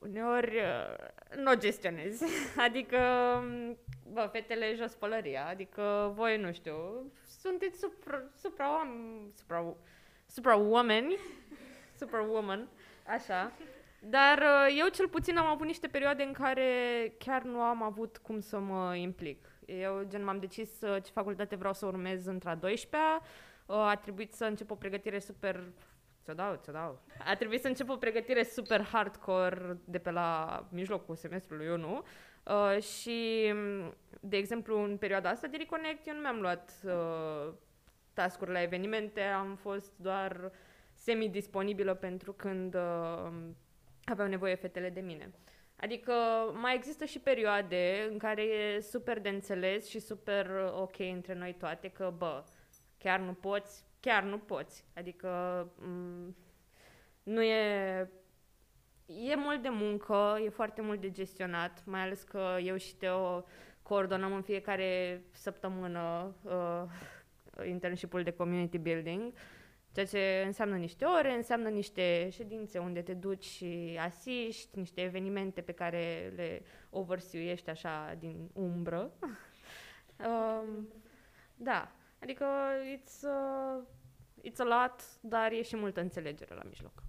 Uneori 0.00 0.56
uh, 0.56 1.36
nu 1.36 1.50
o 1.50 1.54
gestionez. 1.54 2.22
Adică, 2.66 2.98
bă, 4.12 4.28
fetele 4.32 4.74
jos 4.74 4.94
pălăria. 4.94 5.46
Adică 5.46 6.12
voi, 6.14 6.38
nu 6.38 6.52
știu, 6.52 6.74
sunteți 7.40 7.78
supra, 7.78 8.22
supra, 8.36 8.86
supra, 9.36 9.76
superwoman, 10.26 11.04
superwoman, 12.00 12.68
așa. 13.06 13.52
Dar 14.02 14.38
uh, 14.38 14.76
eu 14.78 14.88
cel 14.88 15.08
puțin 15.08 15.36
am 15.36 15.46
avut 15.46 15.66
niște 15.66 15.86
perioade 15.86 16.22
în 16.22 16.32
care 16.32 16.68
chiar 17.18 17.42
nu 17.42 17.60
am 17.60 17.82
avut 17.82 18.16
cum 18.16 18.40
să 18.40 18.58
mă 18.58 18.94
implic. 18.94 19.48
Eu 19.66 20.04
gen 20.08 20.24
m-am 20.24 20.38
decis 20.38 20.80
uh, 20.80 21.02
ce 21.02 21.10
facultate 21.10 21.56
vreau 21.56 21.72
să 21.72 21.86
urmez 21.86 22.26
între 22.26 22.50
a 22.50 22.58
12-a, 22.58 23.22
uh, 23.66 23.76
a 23.76 23.96
trebuit 23.96 24.32
să 24.32 24.44
încep 24.44 24.70
o 24.70 24.74
pregătire 24.74 25.18
super 25.18 25.62
Ți-o 26.30 26.42
dau, 26.42 26.58
ți-o 26.62 26.72
dau. 26.72 26.98
A 27.24 27.34
trebuit 27.34 27.60
să 27.60 27.68
încep 27.68 27.88
o 27.88 27.96
pregătire 27.96 28.42
super 28.42 28.82
hardcore 28.82 29.78
de 29.84 29.98
pe 29.98 30.10
la 30.10 30.60
mijlocul 30.70 31.16
semestrului, 31.16 31.66
eu 31.66 31.76
nu. 31.76 32.02
Uh, 32.44 32.82
și, 32.82 33.52
de 34.20 34.36
exemplu, 34.36 34.82
în 34.82 34.96
perioada 34.96 35.28
asta 35.28 35.46
de 35.46 35.56
Reconnect, 35.56 36.06
eu 36.06 36.14
nu 36.14 36.20
mi-am 36.20 36.40
luat 36.40 36.72
uh, 36.84 37.52
tascuri 38.12 38.50
la 38.50 38.62
evenimente, 38.62 39.20
am 39.20 39.54
fost 39.54 39.92
doar 39.96 40.52
semi-disponibilă 40.94 41.94
pentru 41.94 42.32
când 42.32 42.74
uh, 42.74 43.30
aveau 44.04 44.28
nevoie 44.28 44.54
fetele 44.54 44.90
de 44.90 45.00
mine. 45.00 45.30
Adică 45.76 46.12
mai 46.54 46.74
există 46.74 47.04
și 47.04 47.18
perioade 47.18 48.08
în 48.10 48.18
care 48.18 48.42
e 48.42 48.80
super 48.80 49.20
de 49.20 49.28
înțeles 49.28 49.88
și 49.88 49.98
super 49.98 50.50
ok 50.74 50.98
între 50.98 51.34
noi 51.34 51.54
toate 51.54 51.88
că, 51.88 52.14
bă, 52.16 52.44
chiar 52.98 53.20
nu 53.20 53.32
poți, 53.32 53.84
chiar 54.00 54.22
nu 54.22 54.38
poți. 54.38 54.84
Adică 54.94 55.28
m- 55.78 56.34
nu 57.22 57.42
e... 57.42 58.10
E 59.06 59.36
mult 59.36 59.62
de 59.62 59.68
muncă, 59.68 60.38
e 60.44 60.48
foarte 60.48 60.80
mult 60.80 61.00
de 61.00 61.10
gestionat, 61.10 61.82
mai 61.86 62.00
ales 62.00 62.22
că 62.22 62.56
eu 62.62 62.76
și 62.76 62.94
Teo 62.96 63.44
coordonăm 63.82 64.32
în 64.32 64.42
fiecare 64.42 65.22
săptămână 65.30 66.34
uh, 66.42 66.82
internship-ul 67.66 68.22
de 68.22 68.30
community 68.30 68.78
building, 68.78 69.32
ceea 69.92 70.06
ce 70.06 70.42
înseamnă 70.46 70.76
niște 70.76 71.04
ore, 71.04 71.34
înseamnă 71.34 71.68
niște 71.68 72.28
ședințe 72.32 72.78
unde 72.78 73.02
te 73.02 73.14
duci 73.14 73.44
și 73.44 73.98
asiști, 74.00 74.78
niște 74.78 75.00
evenimente 75.00 75.60
pe 75.60 75.72
care 75.72 76.32
le 76.36 76.62
oversee 76.90 77.56
așa 77.68 78.16
din 78.18 78.50
umbră. 78.52 79.10
um, 80.26 80.88
da, 81.54 81.92
Adică 82.20 82.46
it's, 82.96 83.22
uh, 83.22 83.82
it's 84.42 84.58
a 84.58 84.64
lot, 84.64 85.20
dar 85.20 85.52
e 85.52 85.62
și 85.62 85.76
multă 85.76 86.00
înțelegere 86.00 86.54
la 86.54 86.62
mijloc. 86.68 87.02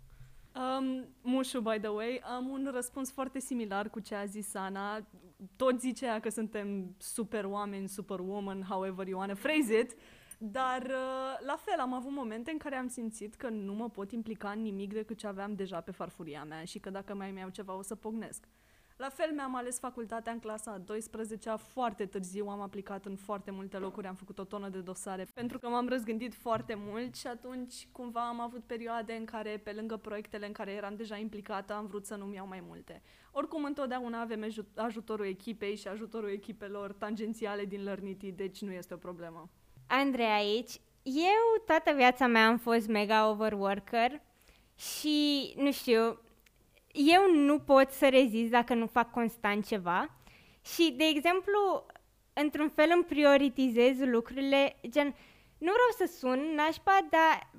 Um, 0.55 1.07
Mușu, 1.21 1.59
by 1.59 1.79
the 1.79 1.87
way, 1.87 2.21
am 2.23 2.49
un 2.49 2.69
răspuns 2.73 3.11
foarte 3.11 3.39
similar 3.39 3.89
cu 3.89 3.99
ce 3.99 4.15
a 4.15 4.25
zis 4.25 4.55
Ana. 4.55 5.07
Tot 5.55 5.79
zicea 5.79 6.19
că 6.19 6.29
suntem 6.29 6.95
super 6.97 7.45
oameni, 7.45 7.87
super 7.87 8.19
woman, 8.19 8.61
however 8.61 9.07
you 9.07 9.19
wanna 9.19 9.33
phrase 9.33 9.79
it, 9.79 9.95
dar 10.37 10.81
uh, 10.81 11.45
la 11.45 11.55
fel 11.55 11.79
am 11.79 11.93
avut 11.93 12.11
momente 12.11 12.51
în 12.51 12.57
care 12.57 12.75
am 12.75 12.87
simțit 12.87 13.35
că 13.35 13.49
nu 13.49 13.73
mă 13.73 13.89
pot 13.89 14.11
implica 14.11 14.49
în 14.49 14.61
nimic 14.61 14.93
decât 14.93 15.17
ce 15.17 15.27
aveam 15.27 15.53
deja 15.53 15.81
pe 15.81 15.91
farfuria 15.91 16.43
mea 16.43 16.63
și 16.63 16.79
că 16.79 16.89
dacă 16.89 17.15
mai 17.15 17.31
mi-au 17.31 17.49
ceva 17.49 17.77
o 17.77 17.81
să 17.81 17.95
pognesc. 17.95 18.47
La 19.01 19.09
fel 19.09 19.31
mi-am 19.33 19.55
ales 19.55 19.79
facultatea 19.79 20.31
în 20.31 20.39
clasa 20.39 20.71
a 20.71 20.77
12 20.77 21.55
foarte 21.55 22.05
târziu 22.05 22.47
am 22.47 22.61
aplicat 22.61 23.05
în 23.05 23.15
foarte 23.15 23.51
multe 23.51 23.77
locuri, 23.77 24.07
am 24.07 24.15
făcut 24.15 24.39
o 24.39 24.43
tonă 24.43 24.69
de 24.69 24.79
dosare 24.79 25.27
pentru 25.33 25.59
că 25.59 25.67
m-am 25.67 25.87
răzgândit 25.87 26.33
foarte 26.33 26.73
mult 26.77 27.15
și 27.15 27.27
atunci 27.27 27.87
cumva 27.91 28.27
am 28.27 28.39
avut 28.39 28.63
perioade 28.63 29.13
în 29.13 29.25
care 29.25 29.61
pe 29.63 29.71
lângă 29.71 29.97
proiectele 29.97 30.45
în 30.45 30.51
care 30.51 30.71
eram 30.71 30.95
deja 30.95 31.17
implicată 31.17 31.73
am 31.73 31.85
vrut 31.85 32.05
să 32.05 32.15
nu-mi 32.15 32.35
iau 32.35 32.47
mai 32.47 32.63
multe. 32.67 33.01
Oricum 33.31 33.63
întotdeauna 33.63 34.21
avem 34.21 34.47
ajutorul 34.75 35.25
echipei 35.25 35.75
și 35.75 35.87
ajutorul 35.87 36.29
echipelor 36.29 36.93
tangențiale 36.93 37.65
din 37.65 37.83
Learnity, 37.83 38.31
deci 38.31 38.61
nu 38.61 38.71
este 38.71 38.93
o 38.93 38.97
problemă. 38.97 39.49
Andrei 39.87 40.25
aici. 40.25 40.81
Eu 41.03 41.63
toată 41.65 41.91
viața 41.95 42.27
mea 42.27 42.47
am 42.47 42.57
fost 42.57 42.87
mega 42.87 43.29
overworker 43.29 44.21
și, 44.75 45.53
nu 45.57 45.71
știu, 45.71 46.19
eu 46.93 47.33
nu 47.33 47.59
pot 47.59 47.91
să 47.91 48.09
rezist 48.09 48.51
dacă 48.51 48.73
nu 48.73 48.87
fac 48.87 49.11
constant 49.11 49.67
ceva 49.67 50.15
și, 50.65 50.93
de 50.97 51.03
exemplu, 51.03 51.85
într-un 52.33 52.69
fel 52.69 52.89
îmi 52.93 53.03
prioritizez 53.03 53.99
lucrurile, 53.99 54.75
gen, 54.89 55.15
nu 55.57 55.71
vreau 55.71 56.07
să 56.07 56.17
sun 56.17 56.53
nașpa, 56.55 57.07
dar 57.09 57.49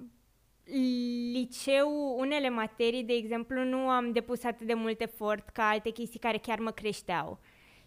liceu, 1.33 2.19
unele 2.19 2.49
materii, 2.49 3.05
de 3.05 3.13
exemplu, 3.13 3.65
nu 3.65 3.89
am 3.89 4.13
depus 4.13 4.45
atât 4.45 4.67
de 4.67 4.75
mult 4.75 5.01
efort 5.01 5.49
ca 5.49 5.69
alte 5.69 5.91
chestii 5.91 6.19
care 6.19 6.39
chiar 6.39 6.59
mă 6.59 6.71
creșteau. 6.71 7.39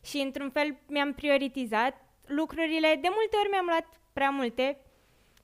Și, 0.04 0.18
într-un 0.18 0.50
fel, 0.50 0.78
mi-am 0.88 1.14
prioritizat 1.14 2.06
lucrurile. 2.26 2.88
De 3.02 3.08
multe 3.12 3.38
ori 3.40 3.50
mi-am 3.52 3.66
luat 3.66 4.00
prea 4.14 4.30
multe 4.30 4.80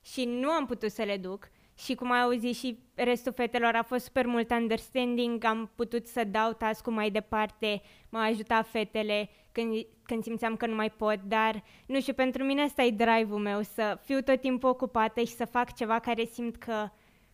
și 0.04 0.24
nu 0.24 0.50
am 0.50 0.66
putut 0.66 0.90
să 0.90 1.02
le 1.02 1.16
duc 1.16 1.50
și 1.84 1.94
cum 1.94 2.10
ai 2.10 2.20
auzit 2.20 2.56
și 2.56 2.78
restul 2.94 3.32
fetelor 3.32 3.74
a 3.74 3.82
fost 3.82 4.04
super 4.04 4.26
mult 4.26 4.50
understanding, 4.50 5.44
am 5.44 5.70
putut 5.74 6.06
să 6.06 6.24
dau 6.24 6.52
task 6.52 6.86
mai 6.86 7.10
departe, 7.10 7.82
m-a 8.08 8.22
ajutat 8.22 8.66
fetele 8.66 9.28
când, 9.52 9.86
când 10.02 10.22
simțeam 10.22 10.56
că 10.56 10.66
nu 10.66 10.74
mai 10.74 10.90
pot, 10.90 11.22
dar 11.22 11.62
nu 11.86 12.00
știu, 12.00 12.12
pentru 12.12 12.44
mine 12.44 12.64
ăsta 12.64 12.82
e 12.82 12.90
drive-ul 12.90 13.38
meu, 13.38 13.62
să 13.62 13.98
fiu 14.02 14.20
tot 14.20 14.40
timpul 14.40 14.68
ocupată 14.68 15.20
și 15.20 15.34
să 15.34 15.44
fac 15.44 15.74
ceva 15.74 15.98
care 15.98 16.24
simt 16.24 16.56
că 16.56 16.88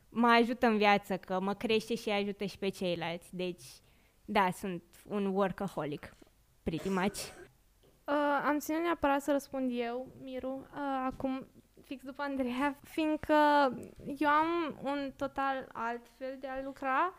mă 0.08 0.26
ajută 0.26 0.66
în 0.66 0.76
viață, 0.76 1.16
că 1.16 1.40
mă 1.40 1.54
crește 1.54 1.94
și 1.94 2.10
ajută 2.10 2.44
și 2.44 2.58
pe 2.58 2.68
ceilalți. 2.68 3.36
Deci, 3.36 3.64
da, 4.24 4.48
sunt 4.50 4.82
un 5.08 5.26
workaholic, 5.26 6.16
pretty 6.62 6.88
much. 6.88 7.18
Uh, 8.04 8.14
am 8.46 8.58
ținut 8.58 8.80
neapărat 8.80 9.22
să 9.22 9.32
răspund 9.32 9.70
eu, 9.74 10.06
Miru. 10.22 10.66
Uh, 10.72 10.78
acum, 11.06 11.46
fix 11.88 12.04
după 12.04 12.22
Andreea, 12.22 12.76
fiindcă 12.82 13.34
eu 14.18 14.28
am 14.28 14.78
un 14.82 15.12
total 15.16 15.68
alt 15.72 16.06
fel 16.18 16.36
de 16.40 16.46
a 16.46 16.62
lucra 16.62 17.14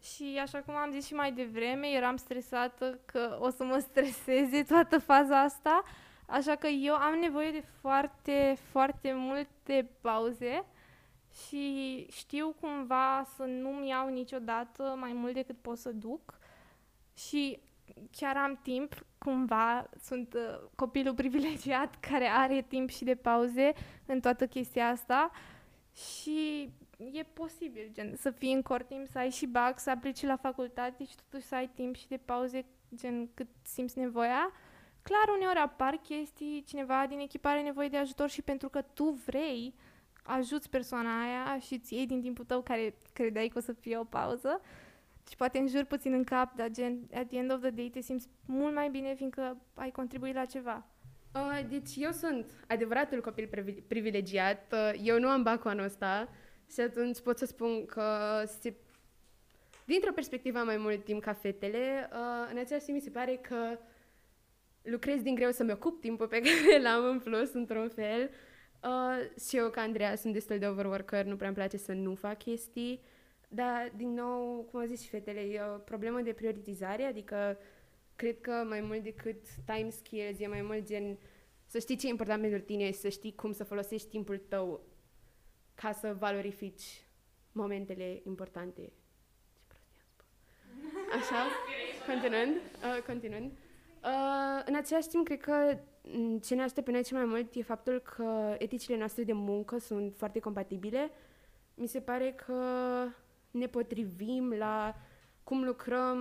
și 0.00 0.38
așa 0.42 0.62
cum 0.62 0.74
am 0.74 0.90
zis 0.90 1.06
și 1.06 1.14
mai 1.14 1.32
devreme, 1.32 1.86
eram 1.86 2.16
stresată 2.16 3.00
că 3.04 3.38
o 3.40 3.50
să 3.50 3.64
mă 3.64 3.78
streseze 3.78 4.62
toată 4.62 4.98
faza 4.98 5.40
asta, 5.40 5.82
așa 6.26 6.54
că 6.54 6.66
eu 6.66 6.94
am 6.94 7.18
nevoie 7.18 7.50
de 7.50 7.64
foarte, 7.80 8.56
foarte 8.70 9.12
multe 9.12 9.90
pauze 10.00 10.64
și 11.46 12.06
știu 12.10 12.54
cumva 12.60 13.24
să 13.36 13.42
nu-mi 13.42 13.88
iau 13.88 14.08
niciodată 14.08 14.96
mai 14.98 15.12
mult 15.12 15.34
decât 15.34 15.56
pot 15.60 15.78
să 15.78 15.92
duc 15.92 16.38
și 17.14 17.60
chiar 18.10 18.36
am 18.36 18.58
timp, 18.62 19.06
cumva 19.18 19.90
sunt 20.00 20.34
uh, 20.34 20.68
copilul 20.74 21.14
privilegiat 21.22 22.00
care 22.00 22.26
are 22.26 22.62
timp 22.68 22.90
și 22.90 23.04
de 23.04 23.14
pauze 23.14 23.72
în 24.06 24.20
toată 24.20 24.46
chestia 24.46 24.88
asta 24.88 25.30
și 25.94 26.70
e 27.12 27.22
posibil, 27.22 27.88
gen, 27.92 28.16
să 28.16 28.30
fii 28.30 28.52
în 28.52 28.62
cort 28.62 28.86
timp, 28.88 29.06
să 29.06 29.18
ai 29.18 29.30
și 29.30 29.46
bag, 29.46 29.78
să 29.78 29.90
aplici 29.90 30.22
la 30.22 30.36
facultate 30.36 31.04
și 31.04 31.14
totuși 31.16 31.48
să 31.48 31.54
ai 31.54 31.70
timp 31.74 31.94
și 31.94 32.08
de 32.08 32.16
pauze, 32.16 32.64
gen, 32.94 33.30
cât 33.34 33.48
simți 33.62 33.98
nevoia. 33.98 34.52
Clar, 35.02 35.36
uneori 35.36 35.58
apar 35.58 35.94
chestii, 35.94 36.64
cineva 36.66 37.06
din 37.08 37.18
echipă 37.18 37.48
are 37.48 37.62
nevoie 37.62 37.88
de 37.88 37.96
ajutor 37.96 38.28
și 38.28 38.42
pentru 38.42 38.68
că 38.68 38.82
tu 38.82 39.04
vrei, 39.26 39.74
ajuți 40.22 40.70
persoana 40.70 41.22
aia 41.22 41.58
și 41.58 41.74
îți 41.74 41.94
iei 41.94 42.06
din 42.06 42.20
timpul 42.20 42.44
tău 42.44 42.62
care 42.62 42.94
credeai 43.12 43.48
că 43.48 43.58
o 43.58 43.60
să 43.60 43.72
fie 43.72 43.96
o 43.96 44.04
pauză 44.04 44.60
și 45.28 45.36
poate 45.36 45.58
înjuri 45.58 45.86
puțin 45.86 46.12
în 46.12 46.24
cap, 46.24 46.56
dar 46.56 46.70
gen, 46.70 47.08
at 47.14 47.26
the 47.26 47.38
end 47.38 47.52
of 47.52 47.60
the 47.60 47.70
day 47.70 47.88
te 47.92 48.00
simți 48.00 48.28
mult 48.46 48.74
mai 48.74 48.88
bine 48.88 49.14
fiindcă 49.14 49.56
ai 49.74 49.90
contribuit 49.90 50.34
la 50.34 50.44
ceva. 50.44 50.86
Uh, 51.34 51.60
deci 51.68 51.90
eu 51.96 52.10
sunt 52.10 52.50
adevăratul 52.66 53.20
copil 53.20 53.48
privilegiat, 53.86 54.72
uh, 54.72 55.00
eu 55.02 55.18
nu 55.18 55.28
am 55.28 55.42
bacul 55.42 55.70
anul 55.70 55.84
ăsta 55.84 56.28
și 56.72 56.80
atunci 56.80 57.20
pot 57.20 57.38
să 57.38 57.46
spun 57.46 57.86
că 57.86 58.04
se... 58.60 58.74
dintr-o 59.84 60.12
perspectivă 60.12 60.58
mai 60.58 60.76
mult 60.76 61.04
timp 61.04 61.22
ca 61.22 61.32
fetele, 61.32 62.08
uh, 62.12 62.48
în 62.50 62.58
același 62.58 62.84
timp 62.84 62.96
mi 62.96 63.02
se 63.02 63.10
pare 63.10 63.36
că 63.36 63.78
lucrez 64.82 65.22
din 65.22 65.34
greu 65.34 65.50
să-mi 65.50 65.72
ocup 65.72 66.00
timpul 66.00 66.28
pe 66.28 66.40
care 66.44 66.82
l-am 66.82 67.04
în 67.04 67.18
plus, 67.18 67.52
într-un 67.52 67.88
fel. 67.88 68.30
Uh, 68.82 69.40
și 69.48 69.56
eu, 69.56 69.70
ca 69.70 69.80
Andreea, 69.80 70.16
sunt 70.16 70.32
destul 70.32 70.58
de 70.58 70.66
overworker, 70.66 71.24
nu 71.24 71.36
prea 71.36 71.48
îmi 71.48 71.56
place 71.56 71.76
să 71.76 71.92
nu 71.92 72.14
fac 72.14 72.38
chestii. 72.38 73.00
Dar, 73.54 73.92
din 73.96 74.14
nou, 74.14 74.68
cum 74.70 74.80
au 74.80 74.86
zis 74.86 75.02
și 75.02 75.08
fetele, 75.08 75.40
e 75.40 75.60
o 75.74 75.78
problemă 75.78 76.20
de 76.20 76.32
prioritizare, 76.32 77.02
adică 77.02 77.58
cred 78.16 78.40
că 78.40 78.50
mai 78.50 78.80
mult 78.80 79.02
decât 79.02 79.46
time 79.64 79.90
skills, 79.90 80.38
e 80.40 80.46
mai 80.46 80.62
mult 80.62 80.86
gen 80.86 81.18
să 81.66 81.78
știi 81.78 81.96
ce 81.96 82.06
e 82.06 82.10
important 82.10 82.40
pentru 82.40 82.60
tine 82.60 82.84
și 82.90 82.98
să 82.98 83.08
știi 83.08 83.34
cum 83.34 83.52
să 83.52 83.64
folosești 83.64 84.08
timpul 84.08 84.38
tău 84.48 84.80
ca 85.74 85.92
să 85.92 86.16
valorifici 86.18 87.06
momentele 87.52 88.20
importante. 88.24 88.80
Ce 88.80 89.64
prostie 89.66 90.00
am 90.00 90.06
spus. 90.12 90.26
Așa, 91.20 91.46
continuând, 92.06 92.54
uh, 92.56 93.02
continuând. 93.06 93.50
Uh, 93.50 94.62
în 94.64 94.74
același 94.74 95.08
timp, 95.08 95.24
cred 95.24 95.40
că 95.40 95.78
ce 96.42 96.54
ne 96.54 96.62
ajută 96.62 96.82
pe 96.82 96.90
noi 96.90 97.04
cel 97.04 97.16
mai 97.16 97.26
mult 97.26 97.54
e 97.54 97.62
faptul 97.62 98.00
că 98.00 98.54
eticile 98.58 98.96
noastre 98.96 99.22
de 99.22 99.32
muncă 99.32 99.78
sunt 99.78 100.14
foarte 100.16 100.38
compatibile. 100.38 101.10
Mi 101.74 101.86
se 101.86 102.00
pare 102.00 102.32
că 102.32 102.54
ne 103.54 103.66
potrivim 103.66 104.52
la 104.52 104.96
cum 105.42 105.64
lucrăm, 105.64 106.18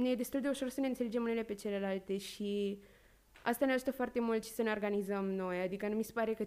ne 0.00 0.10
e 0.10 0.14
destul 0.14 0.40
de 0.40 0.48
ușor 0.48 0.68
să 0.68 0.80
ne 0.80 0.86
înțelegem 0.86 1.22
unele 1.22 1.42
pe 1.42 1.54
celelalte 1.54 2.18
și 2.18 2.78
asta 3.42 3.66
ne 3.66 3.72
ajută 3.72 3.90
foarte 3.92 4.20
mult 4.20 4.44
și 4.44 4.50
să 4.50 4.62
ne 4.62 4.70
organizăm 4.70 5.24
noi. 5.30 5.60
Adică 5.60 5.88
nu 5.88 5.94
mi 5.94 6.04
se 6.04 6.12
pare 6.12 6.34
că 6.34 6.46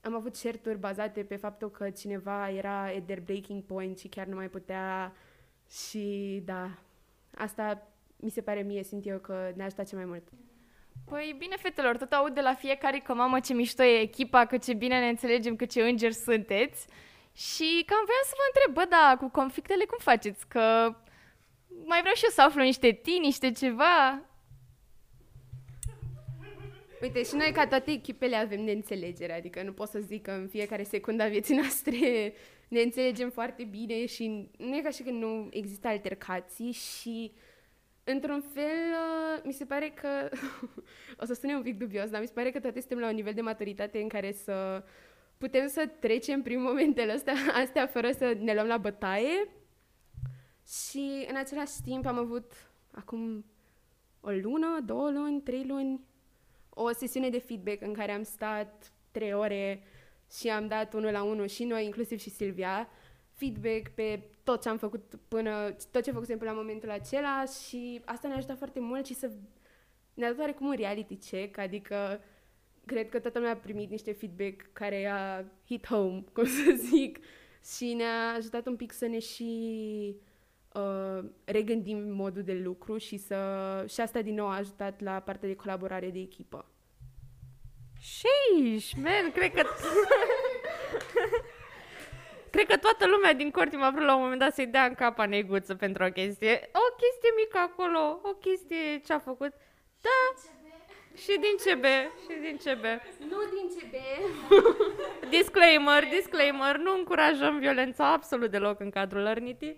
am 0.00 0.14
avut 0.14 0.40
certuri 0.40 0.78
bazate 0.78 1.22
pe 1.22 1.36
faptul 1.36 1.70
că 1.70 1.90
cineva 1.90 2.50
era 2.50 2.82
at 2.82 3.04
their 3.04 3.20
breaking 3.20 3.62
point 3.62 3.98
și 3.98 4.08
chiar 4.08 4.26
nu 4.26 4.34
mai 4.34 4.48
putea 4.48 5.12
și 5.68 6.42
da, 6.44 6.78
asta 7.34 7.88
mi 8.16 8.30
se 8.30 8.40
pare 8.40 8.62
mie, 8.62 8.82
simt 8.82 9.06
eu 9.06 9.18
că 9.18 9.52
ne 9.56 9.64
ajutat 9.64 9.88
cel 9.88 9.98
mai 9.98 10.06
mult. 10.06 10.28
Păi 11.04 11.34
bine, 11.38 11.56
fetelor, 11.56 11.96
tot 11.96 12.12
aud 12.12 12.34
de 12.34 12.40
la 12.40 12.54
fiecare 12.54 12.98
că 12.98 13.14
mamă 13.14 13.40
ce 13.40 13.54
mișto 13.54 13.82
e 13.82 14.00
echipa, 14.00 14.46
că 14.46 14.58
ce 14.58 14.74
bine 14.74 14.98
ne 14.98 15.08
înțelegem, 15.08 15.56
că 15.56 15.64
ce 15.64 15.82
îngeri 15.82 16.14
sunteți. 16.14 16.86
Și 17.32 17.82
cam 17.86 18.02
voiam 18.04 18.26
să 18.30 18.34
vă 18.36 18.46
întreb, 18.50 18.74
bă, 18.74 18.96
da, 18.96 19.16
cu 19.18 19.28
conflictele 19.28 19.84
cum 19.84 19.98
faceți? 20.00 20.46
Că 20.48 20.94
mai 21.84 22.00
vreau 22.00 22.14
și 22.14 22.24
eu 22.24 22.30
să 22.30 22.42
aflu 22.42 22.62
niște 22.62 22.92
tini, 22.92 23.26
niște 23.26 23.52
ceva. 23.52 24.22
Uite, 27.02 27.22
și 27.22 27.34
noi 27.34 27.52
ca 27.52 27.66
toate 27.66 27.90
echipele 27.90 28.36
avem 28.36 28.60
neînțelegere, 28.60 29.36
adică 29.36 29.62
nu 29.62 29.72
pot 29.72 29.88
să 29.88 29.98
zic 29.98 30.22
că 30.22 30.30
în 30.30 30.48
fiecare 30.48 30.82
secundă 30.82 31.22
a 31.22 31.28
vieții 31.28 31.56
noastre 31.56 31.98
ne 32.68 32.80
înțelegem 32.80 33.30
foarte 33.30 33.64
bine 33.64 34.06
și 34.06 34.48
nu 34.58 34.76
e 34.76 34.80
ca 34.80 34.90
și 34.90 35.02
când 35.02 35.22
nu 35.22 35.48
există 35.50 35.88
altercații 35.88 36.72
și 36.72 37.32
într-un 38.04 38.40
fel 38.40 38.64
uh, 38.90 39.42
mi 39.44 39.52
se 39.52 39.64
pare 39.64 39.88
că, 39.88 40.08
o 41.22 41.24
să 41.24 41.34
sune 41.34 41.54
un 41.54 41.62
pic 41.62 41.78
dubios, 41.78 42.10
dar 42.10 42.20
mi 42.20 42.26
se 42.26 42.32
pare 42.32 42.50
că 42.50 42.60
toate 42.60 42.80
suntem 42.80 42.98
la 42.98 43.08
un 43.08 43.14
nivel 43.14 43.32
de 43.32 43.40
maturitate 43.40 44.00
în 44.00 44.08
care 44.08 44.32
să 44.32 44.82
putem 45.40 45.66
să 45.66 45.90
trecem 45.98 46.42
prin 46.42 46.62
momentele 46.62 47.12
astea, 47.12 47.34
astea 47.62 47.86
fără 47.86 48.10
să 48.10 48.36
ne 48.38 48.54
luăm 48.54 48.66
la 48.66 48.76
bătaie? 48.76 49.48
Și 50.66 51.26
în 51.28 51.36
același 51.36 51.72
timp 51.84 52.06
am 52.06 52.18
avut 52.18 52.52
acum 52.90 53.44
o 54.20 54.30
lună, 54.30 54.80
două 54.84 55.10
luni, 55.10 55.40
trei 55.40 55.64
luni, 55.66 56.00
o 56.68 56.92
sesiune 56.92 57.28
de 57.28 57.38
feedback 57.38 57.82
în 57.82 57.92
care 57.92 58.12
am 58.12 58.22
stat 58.22 58.92
trei 59.10 59.32
ore 59.32 59.82
și 60.38 60.48
am 60.48 60.66
dat 60.66 60.94
unul 60.94 61.12
la 61.12 61.22
unul 61.22 61.46
și 61.46 61.64
noi, 61.64 61.84
inclusiv 61.84 62.18
și 62.18 62.30
Silvia, 62.30 62.88
feedback 63.32 63.88
pe 63.88 64.22
tot 64.44 64.62
ce 64.62 64.68
am 64.68 64.78
făcut 64.78 65.14
până, 65.28 65.76
tot 65.90 66.02
ce 66.02 66.10
făcusem 66.10 66.38
până 66.38 66.50
la 66.50 66.56
momentul 66.56 66.90
acela 66.90 67.44
și 67.44 68.02
asta 68.04 68.28
ne-a 68.28 68.36
ajutat 68.36 68.58
foarte 68.58 68.80
mult 68.80 69.06
și 69.06 69.14
să 69.14 69.30
ne-a 70.14 70.28
dat 70.28 70.38
oarecum 70.38 70.66
un 70.66 70.76
reality 70.76 71.16
check, 71.16 71.58
adică 71.58 72.20
cred 72.90 73.08
că 73.08 73.18
toată 73.18 73.38
lumea 73.38 73.52
a 73.52 73.56
primit 73.56 73.90
niște 73.90 74.12
feedback 74.12 74.72
care 74.72 75.06
a 75.06 75.44
hit 75.66 75.86
home, 75.86 76.24
cum 76.34 76.44
să 76.44 76.72
zic, 76.76 77.18
și 77.76 77.92
ne-a 77.92 78.32
ajutat 78.36 78.66
un 78.66 78.76
pic 78.76 78.92
să 78.92 79.06
ne 79.06 79.18
și 79.18 80.16
uh, 80.72 81.24
regândim 81.44 81.98
modul 81.98 82.42
de 82.42 82.52
lucru 82.52 82.96
și 82.96 83.16
să 83.16 83.36
și 83.88 84.00
asta 84.00 84.22
din 84.22 84.34
nou 84.34 84.46
a 84.48 84.56
ajutat 84.56 85.00
la 85.00 85.20
partea 85.20 85.48
de 85.48 85.54
colaborare 85.54 86.10
de 86.10 86.18
echipă. 86.18 86.66
Sheesh, 88.02 88.92
man, 88.96 89.32
cred 89.32 89.52
că... 89.52 89.62
cred 92.50 92.66
că 92.66 92.76
toată 92.76 93.06
lumea 93.06 93.32
din 93.32 93.50
corti 93.50 93.76
m-a 93.76 93.90
vrut 93.90 94.06
la 94.06 94.14
un 94.14 94.22
moment 94.22 94.40
dat 94.40 94.54
să-i 94.54 94.66
dea 94.66 94.84
în 94.84 94.94
capa 94.94 95.26
neguță 95.26 95.74
pentru 95.74 96.04
o 96.04 96.10
chestie. 96.10 96.70
O 96.72 96.94
chestie 97.00 97.30
mică 97.36 97.58
acolo, 97.58 98.20
o 98.22 98.34
chestie 98.34 99.00
ce-a 99.04 99.18
făcut. 99.18 99.52
Da, 100.00 100.50
și 101.14 101.38
din 101.38 101.56
CB, 101.64 101.84
și 102.22 102.38
din 102.40 102.56
CB. 102.56 102.84
Nu 103.18 103.38
din 103.54 103.68
CB. 103.76 103.94
Disclaimer, 105.36 106.04
disclaimer, 106.04 106.76
nu 106.76 106.94
încurajăm 106.94 107.58
violența 107.58 108.12
absolut 108.12 108.50
deloc 108.50 108.80
în 108.80 108.90
cadrul 108.90 109.22
Lărniti. 109.22 109.76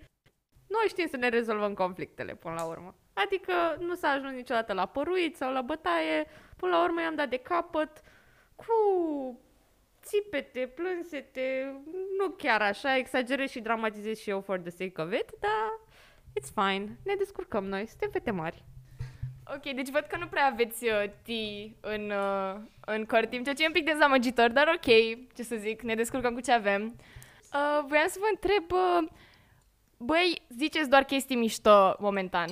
Noi 0.67 0.85
știm 0.89 1.07
să 1.07 1.17
ne 1.17 1.29
rezolvăm 1.29 1.75
conflictele 1.75 2.35
până 2.35 2.55
la 2.55 2.65
urmă. 2.65 2.95
Adică 3.13 3.53
nu 3.79 3.95
s-a 3.95 4.09
ajuns 4.09 4.33
niciodată 4.33 4.73
la 4.73 4.87
păruit 4.87 5.37
sau 5.37 5.53
la 5.53 5.61
bătaie. 5.61 6.27
Până 6.57 6.73
la 6.73 6.83
urmă 6.83 7.01
i-am 7.01 7.15
dat 7.15 7.29
de 7.29 7.37
capăt 7.37 8.03
cu 8.57 8.75
țipete, 10.03 10.73
plânsete, 10.75 11.75
nu 12.19 12.31
chiar 12.31 12.63
așa, 12.63 12.97
exagerez 12.97 13.51
și 13.51 13.61
dramatizez 13.61 14.19
și 14.19 14.31
eu 14.31 14.41
for 14.41 14.59
the 14.59 14.71
sake 14.71 15.03
of 15.03 15.13
it, 15.13 15.31
dar 15.41 15.81
it's 16.41 16.53
fine, 16.55 16.99
ne 17.05 17.15
descurcăm 17.15 17.65
noi, 17.65 17.87
suntem 17.87 18.11
fete 18.11 18.31
mari. 18.31 18.65
Ok, 19.47 19.75
deci 19.75 19.89
văd 19.89 20.07
că 20.09 20.17
nu 20.17 20.27
prea 20.27 20.47
aveți 20.47 20.85
uh, 20.85 21.05
tea 21.23 21.95
în, 21.95 22.11
uh, 22.11 22.61
în 22.87 23.05
core 23.05 23.27
team, 23.27 23.43
ceea 23.43 23.55
ce 23.55 23.63
e 23.63 23.67
un 23.67 23.73
pic 23.73 23.85
dezamăgitor, 23.85 24.51
dar 24.51 24.67
ok, 24.75 24.85
ce 25.35 25.43
să 25.43 25.57
zic, 25.57 25.83
ne 25.83 25.95
descurcăm 25.95 26.35
cu 26.35 26.41
ce 26.41 26.53
avem. 26.53 26.83
Uh, 27.55 27.85
voiam 27.87 28.09
să 28.09 28.19
vă 28.21 28.27
întreb, 28.31 28.73
uh, 28.73 29.09
băi, 29.97 30.43
ziceți 30.49 30.89
doar 30.89 31.05
chestii 31.05 31.37
mișto 31.37 31.97
momentan. 31.99 32.49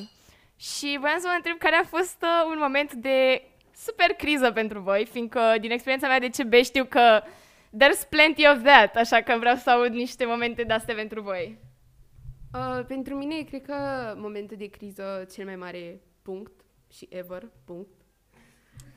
Și 0.56 0.96
voiam 1.00 1.18
să 1.18 1.26
vă 1.28 1.34
întreb 1.36 1.58
care 1.58 1.74
a 1.74 1.84
fost 1.84 2.22
uh, 2.22 2.50
un 2.50 2.58
moment 2.58 2.92
de 2.92 3.42
super 3.74 4.10
criză 4.10 4.52
pentru 4.52 4.80
voi, 4.80 5.06
fiindcă 5.06 5.54
din 5.60 5.70
experiența 5.70 6.08
mea 6.08 6.18
de 6.18 6.28
CB 6.28 6.52
știu 6.52 6.84
că 6.84 7.22
there's 7.76 8.08
plenty 8.08 8.46
of 8.46 8.62
that, 8.62 8.96
așa 8.96 9.20
că 9.20 9.36
vreau 9.38 9.56
să 9.56 9.70
aud 9.70 9.92
niște 9.92 10.24
momente 10.24 10.62
de-astea 10.62 10.94
pentru 10.94 11.20
voi. 11.20 11.58
Uh, 12.54 12.84
pentru 12.86 13.14
mine, 13.14 13.42
cred 13.42 13.62
că 13.62 13.74
momentul 14.16 14.56
de 14.56 14.66
criză 14.66 15.26
cel 15.32 15.44
mai 15.44 15.56
mare 15.56 16.00
punct 16.22 16.59
și 16.90 17.06
ever, 17.10 17.50
punct, 17.64 18.00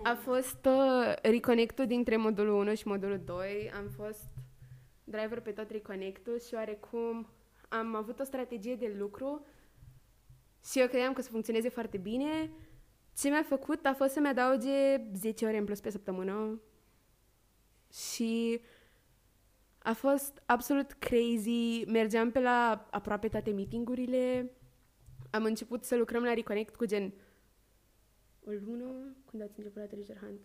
a 0.03 0.15
fost 0.15 0.65
uh, 0.65 1.13
reconnect-ul 1.21 1.87
dintre 1.87 2.17
modulul 2.17 2.53
1 2.53 2.75
și 2.75 2.87
modulul 2.87 3.21
2. 3.25 3.71
Am 3.75 3.89
fost 3.89 4.25
driver 5.03 5.39
pe 5.39 5.51
tot 5.51 5.69
reconnect-ul 5.69 6.39
și 6.39 6.53
oarecum 6.53 7.27
am 7.69 7.95
avut 7.95 8.19
o 8.19 8.23
strategie 8.23 8.75
de 8.75 8.95
lucru 8.97 9.45
și 10.65 10.79
eu 10.79 10.87
credeam 10.87 11.13
că 11.13 11.19
o 11.19 11.23
să 11.23 11.29
funcționeze 11.29 11.69
foarte 11.69 11.97
bine. 11.97 12.51
Ce 13.17 13.29
mi-a 13.29 13.43
făcut 13.43 13.85
a 13.85 13.93
fost 13.93 14.13
să-mi 14.13 14.27
adauge 14.27 14.97
10 15.13 15.45
ore 15.45 15.57
în 15.57 15.65
plus 15.65 15.79
pe 15.79 15.89
săptămână 15.89 16.61
și 17.93 18.61
a 19.77 19.93
fost 19.93 20.41
absolut 20.45 20.91
crazy. 20.91 21.83
Mergeam 21.87 22.31
pe 22.31 22.39
la 22.39 22.87
aproape 22.91 23.27
toate 23.27 23.51
meetingurile. 23.51 24.51
Am 25.29 25.43
început 25.43 25.83
să 25.83 25.95
lucrăm 25.95 26.23
la 26.23 26.33
Reconnect 26.33 26.75
cu 26.75 26.85
gen 26.85 27.13
o 28.47 28.51
lună, 28.51 29.15
când 29.25 29.41
ați 29.43 29.53
început 29.57 29.81
la 29.81 29.87
Treasure 29.87 30.19
Hunt? 30.21 30.39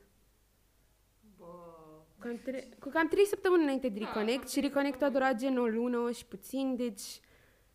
Cam 2.18 2.40
tre- 2.44 2.68
cu 2.80 2.88
cam 2.88 3.08
trei 3.08 3.26
săptămâni 3.26 3.62
înainte 3.62 3.88
de 3.88 3.98
Reconnect 3.98 4.48
și 4.48 4.60
Reconnect 4.60 5.02
a 5.02 5.08
durat 5.08 5.34
gen 5.38 5.58
o 5.58 5.66
lună 5.66 6.10
și 6.10 6.26
puțin, 6.26 6.76
deci 6.76 7.20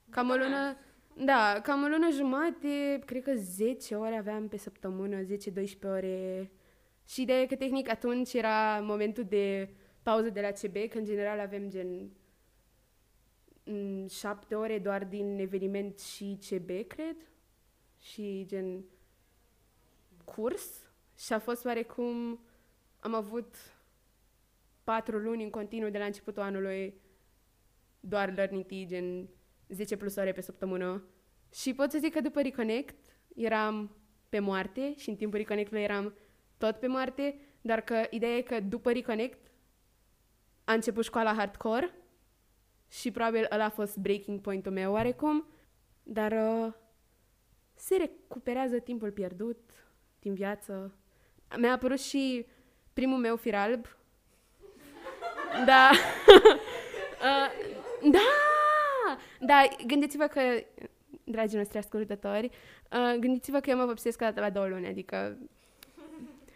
cam 0.09 0.29
o 0.29 0.35
lună, 0.35 0.77
da, 1.25 1.59
cam 1.63 1.83
o 1.83 1.87
lună 1.87 2.09
jumate, 2.11 2.99
cred 3.05 3.23
că 3.23 3.33
10 3.35 3.95
ore 3.95 4.15
aveam 4.15 4.47
pe 4.47 4.57
săptămână, 4.57 5.23
10-12 5.23 5.25
ore. 5.83 6.51
Și 7.07 7.21
ideea 7.21 7.41
e 7.41 7.45
că 7.45 7.55
tehnic 7.55 7.89
atunci 7.89 8.33
era 8.33 8.79
momentul 8.79 9.23
de 9.23 9.69
pauză 10.03 10.29
de 10.29 10.41
la 10.41 10.51
CB, 10.51 10.89
că 10.89 10.97
în 10.97 11.05
general 11.05 11.39
avem 11.39 11.69
gen 11.69 12.11
m, 13.63 14.07
șapte 14.07 14.55
ore 14.55 14.79
doar 14.79 15.05
din 15.05 15.39
eveniment 15.39 15.99
și 15.99 16.39
CB, 16.49 16.87
cred. 16.87 17.15
Și 17.99 18.45
gen 18.47 18.83
curs 20.23 20.91
și 21.17 21.33
a 21.33 21.39
fost 21.39 21.65
oarecum... 21.65 22.39
Am 22.99 23.13
avut 23.13 23.55
patru 24.83 25.17
luni 25.17 25.43
în 25.43 25.49
continuu 25.49 25.89
de 25.89 25.97
la 25.97 26.05
începutul 26.05 26.41
anului 26.41 27.01
doar 27.99 28.33
learning 28.33 28.65
tea, 28.65 28.85
gen 28.85 29.29
10 29.67 29.97
plus 29.97 30.15
ore 30.15 30.31
pe 30.31 30.41
săptămână. 30.41 31.03
Și 31.53 31.73
pot 31.73 31.91
să 31.91 31.97
zic 31.97 32.13
că 32.13 32.21
după 32.21 32.41
Reconnect 32.41 32.95
eram 33.35 33.95
pe 34.29 34.39
moarte 34.39 34.95
și 34.95 35.09
în 35.09 35.15
timpul 35.15 35.37
Reconnect-ului 35.39 35.83
eram 35.83 36.13
tot 36.57 36.75
pe 36.75 36.87
moarte, 36.87 37.39
dar 37.61 37.81
că 37.81 38.07
ideea 38.09 38.35
e 38.35 38.41
că 38.41 38.59
după 38.59 38.91
Reconnect 38.91 39.51
a 40.63 40.73
început 40.73 41.03
școala 41.03 41.33
hardcore 41.33 41.93
și 42.89 43.11
probabil 43.11 43.47
ăla 43.51 43.63
a 43.63 43.69
fost 43.69 43.97
breaking 43.97 44.41
point-ul 44.41 44.73
meu 44.73 44.91
oarecum, 44.91 45.47
dar 46.03 46.31
uh, 46.31 46.73
se 47.75 47.95
recuperează 47.95 48.79
timpul 48.79 49.11
pierdut 49.11 49.71
din 50.23 50.33
viață. 50.33 50.93
Mi-a 51.57 51.71
apărut 51.71 51.99
și 51.99 52.45
primul 52.93 53.17
meu 53.17 53.35
fir 53.35 53.55
alb. 53.55 53.85
Da. 55.65 55.91
uh, 57.27 58.11
da! 58.11 58.19
Da, 59.39 59.67
gândiți-vă 59.87 60.25
că, 60.25 60.41
dragii 61.23 61.57
noștri 61.57 61.77
ascultători, 61.77 62.45
uh, 62.91 63.19
gândiți-vă 63.19 63.59
că 63.59 63.69
eu 63.69 63.77
mă 63.77 63.85
vopsesc 63.85 64.21
o 64.21 64.25
dată 64.25 64.39
la 64.39 64.49
două 64.49 64.67
luni, 64.67 64.87
adică 64.87 65.37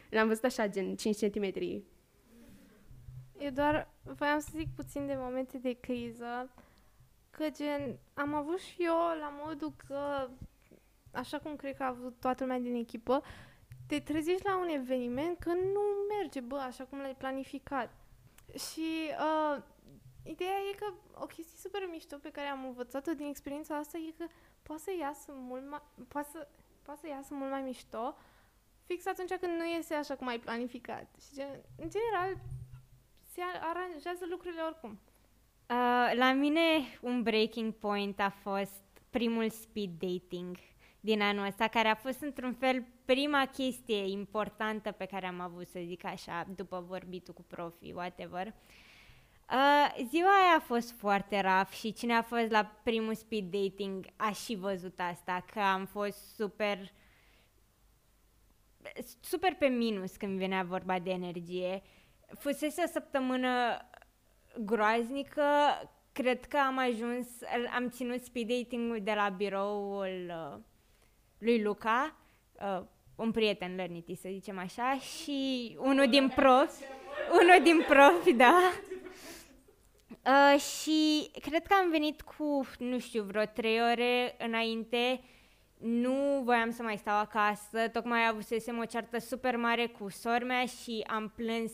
l-am 0.10 0.28
văzut 0.28 0.44
așa, 0.44 0.68
gen 0.68 0.96
5 0.96 1.18
cm. 1.18 1.54
Eu 3.40 3.50
doar 3.54 3.88
voiam 4.04 4.40
să 4.40 4.50
zic 4.56 4.68
puțin 4.76 5.06
de 5.06 5.16
momente 5.18 5.58
de 5.58 5.78
criză, 5.80 6.50
că 7.30 7.46
gen, 7.50 7.98
am 8.14 8.34
avut 8.34 8.60
și 8.60 8.76
eu 8.80 8.96
la 9.20 9.34
modul 9.46 9.74
că, 9.88 10.30
așa 11.12 11.40
cum 11.40 11.56
cred 11.56 11.76
că 11.76 11.84
a 11.84 11.88
avut 11.88 12.16
toată 12.20 12.44
lumea 12.44 12.60
din 12.60 12.76
echipă, 12.76 13.24
te 13.88 14.00
trezești 14.00 14.46
la 14.46 14.58
un 14.58 14.68
eveniment 14.68 15.40
că 15.40 15.54
nu 15.54 15.82
merge, 16.18 16.40
bă, 16.40 16.58
așa 16.58 16.84
cum 16.84 16.98
l-ai 17.00 17.16
planificat. 17.16 17.94
Și 18.54 19.12
uh, 19.20 19.64
ideea 20.24 20.58
e 20.72 20.76
că 20.76 20.94
o 21.14 21.26
chestie 21.26 21.58
super 21.58 21.88
mișto 21.92 22.18
pe 22.18 22.32
care 22.32 22.48
am 22.48 22.66
învățat-o 22.66 23.14
din 23.14 23.26
experiența 23.26 23.76
asta 23.76 23.98
e 23.98 24.14
că 24.18 24.26
poate 24.62 24.82
să 24.82 24.92
iasă 25.00 25.32
mult 25.36 25.70
mai, 25.70 25.82
poate 26.08 26.30
să, 26.32 26.48
poate 26.82 27.00
să 27.00 27.08
iasă 27.08 27.34
mult 27.34 27.52
mai 27.52 27.62
mișto 27.62 28.16
fix 28.88 29.06
atunci 29.06 29.34
când 29.34 29.54
nu 29.58 29.66
iese 29.66 29.94
așa 29.94 30.16
cum 30.16 30.28
ai 30.28 30.40
planificat. 30.40 31.16
Și 31.22 31.34
gen, 31.34 31.64
în 31.78 31.90
general, 31.90 32.38
se 33.34 33.42
aranjează 33.62 34.26
lucrurile 34.30 34.62
oricum. 34.62 35.00
Uh, 35.70 36.12
la 36.16 36.34
mine 36.34 36.62
un 37.02 37.24
breaking 37.24 37.74
point 37.74 38.20
a 38.20 38.30
fost 38.30 38.82
primul 39.10 39.50
speed 39.50 39.90
dating 40.00 40.56
din 41.08 41.22
anul 41.22 41.46
ăsta, 41.46 41.68
care 41.68 41.88
a 41.88 41.96
fost 41.96 42.22
într-un 42.22 42.54
fel 42.54 42.86
prima 43.06 43.46
chestie 43.46 44.08
importantă 44.10 44.92
pe 44.92 45.06
care 45.06 45.26
am 45.26 45.40
avut, 45.40 45.68
să 45.68 45.80
zic 45.86 46.06
așa, 46.06 46.48
după 46.56 46.86
vorbitul 46.88 47.34
cu 47.34 47.44
profi, 47.44 47.92
whatever. 47.94 48.48
Uh, 48.48 50.06
ziua 50.10 50.30
aia 50.30 50.56
a 50.58 50.60
fost 50.60 50.92
foarte 50.92 51.42
raf 51.42 51.74
și 51.74 51.94
cine 51.94 52.14
a 52.14 52.22
fost 52.22 52.50
la 52.50 52.80
primul 52.84 53.16
speed 53.16 53.44
dating 53.44 54.06
a 54.16 54.32
și 54.32 54.56
văzut 54.56 55.00
asta, 55.00 55.46
că 55.54 55.60
am 55.60 55.86
fost 55.86 56.36
super 56.36 56.92
super 59.20 59.54
pe 59.54 59.68
minus 59.68 60.16
când 60.16 60.38
venea 60.38 60.64
vorba 60.64 61.00
de 61.00 61.10
energie. 61.10 61.82
Fusese 62.40 62.84
o 62.86 62.90
săptămână 62.92 63.50
groaznică, 64.60 65.44
cred 66.12 66.46
că 66.46 66.58
am 66.58 66.78
ajuns, 66.78 67.28
am 67.76 67.90
ținut 67.90 68.22
speed 68.22 68.48
dating 68.48 68.98
de 68.98 69.14
la 69.14 69.30
biroul 69.30 70.32
uh, 70.54 70.60
lui 71.38 71.62
Luca, 71.62 72.16
uh, 72.62 72.86
un 73.16 73.32
prieten 73.32 73.76
lărniti, 73.76 74.16
să 74.16 74.30
zicem 74.32 74.58
așa, 74.58 74.98
și 75.00 75.76
unul 75.80 76.10
din 76.10 76.32
profi, 76.36 76.84
unul 77.42 77.64
din 77.64 77.86
profi, 77.88 78.34
da. 78.34 78.72
Uh, 80.10 80.60
și 80.60 81.30
cred 81.42 81.68
că 81.68 81.74
am 81.74 81.90
venit 81.90 82.22
cu, 82.22 82.68
nu 82.78 83.00
știu, 83.00 83.24
vreo 83.24 83.44
trei 83.44 83.82
ore 83.82 84.36
înainte, 84.40 85.22
nu 85.78 86.42
voiam 86.44 86.72
să 86.72 86.84
mai 86.84 86.98
stau 86.98 87.18
acasă, 87.18 87.88
tocmai 87.94 88.28
avusesem 88.28 88.78
o 88.78 88.86
ceartă 88.86 89.20
super 89.20 89.56
mare 89.56 89.86
cu 89.86 90.10
sormea 90.10 90.66
și 90.66 91.04
am 91.08 91.34
plâns 91.36 91.72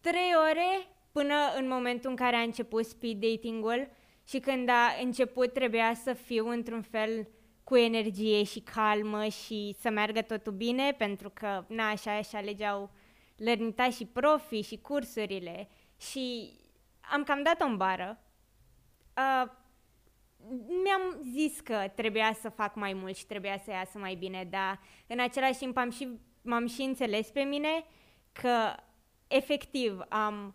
trei 0.00 0.32
ore 0.50 0.88
până 1.12 1.34
în 1.56 1.68
momentul 1.68 2.10
în 2.10 2.16
care 2.16 2.36
a 2.36 2.40
început 2.40 2.84
speed 2.84 3.16
dating-ul 3.20 3.88
și 4.28 4.38
când 4.38 4.68
a 4.68 4.96
început 5.02 5.52
trebuia 5.52 5.94
să 5.94 6.12
fiu 6.12 6.48
într-un 6.48 6.82
fel 6.82 7.28
cu 7.68 7.76
energie 7.76 8.42
și 8.42 8.60
calmă 8.60 9.24
și 9.24 9.76
să 9.80 9.90
meargă 9.90 10.22
totul 10.22 10.52
bine, 10.52 10.92
pentru 10.92 11.30
că, 11.30 11.64
na, 11.68 11.88
așa 11.88 12.16
așa 12.16 12.38
alegeau 12.38 12.90
lărnita 13.36 13.90
și 13.90 14.04
profii 14.04 14.62
și 14.62 14.76
cursurile 14.78 15.68
și 16.00 16.52
am 17.00 17.22
cam 17.22 17.42
dat-o 17.42 17.64
în 17.64 17.76
bară. 17.76 18.18
Uh, 19.16 19.50
mi-am 20.82 21.20
zis 21.32 21.60
că 21.60 21.92
trebuia 21.94 22.36
să 22.40 22.48
fac 22.48 22.74
mai 22.74 22.92
mult 22.92 23.16
și 23.16 23.26
trebuia 23.26 23.58
să 23.58 23.70
iasă 23.70 23.98
mai 23.98 24.14
bine, 24.14 24.46
dar 24.50 24.80
în 25.06 25.20
același 25.20 25.58
timp 25.58 25.76
am 25.76 25.90
și, 25.90 26.08
m-am 26.42 26.66
și 26.66 26.82
înțeles 26.82 27.30
pe 27.30 27.40
mine 27.40 27.84
că 28.32 28.74
efectiv 29.26 30.00
am 30.08 30.54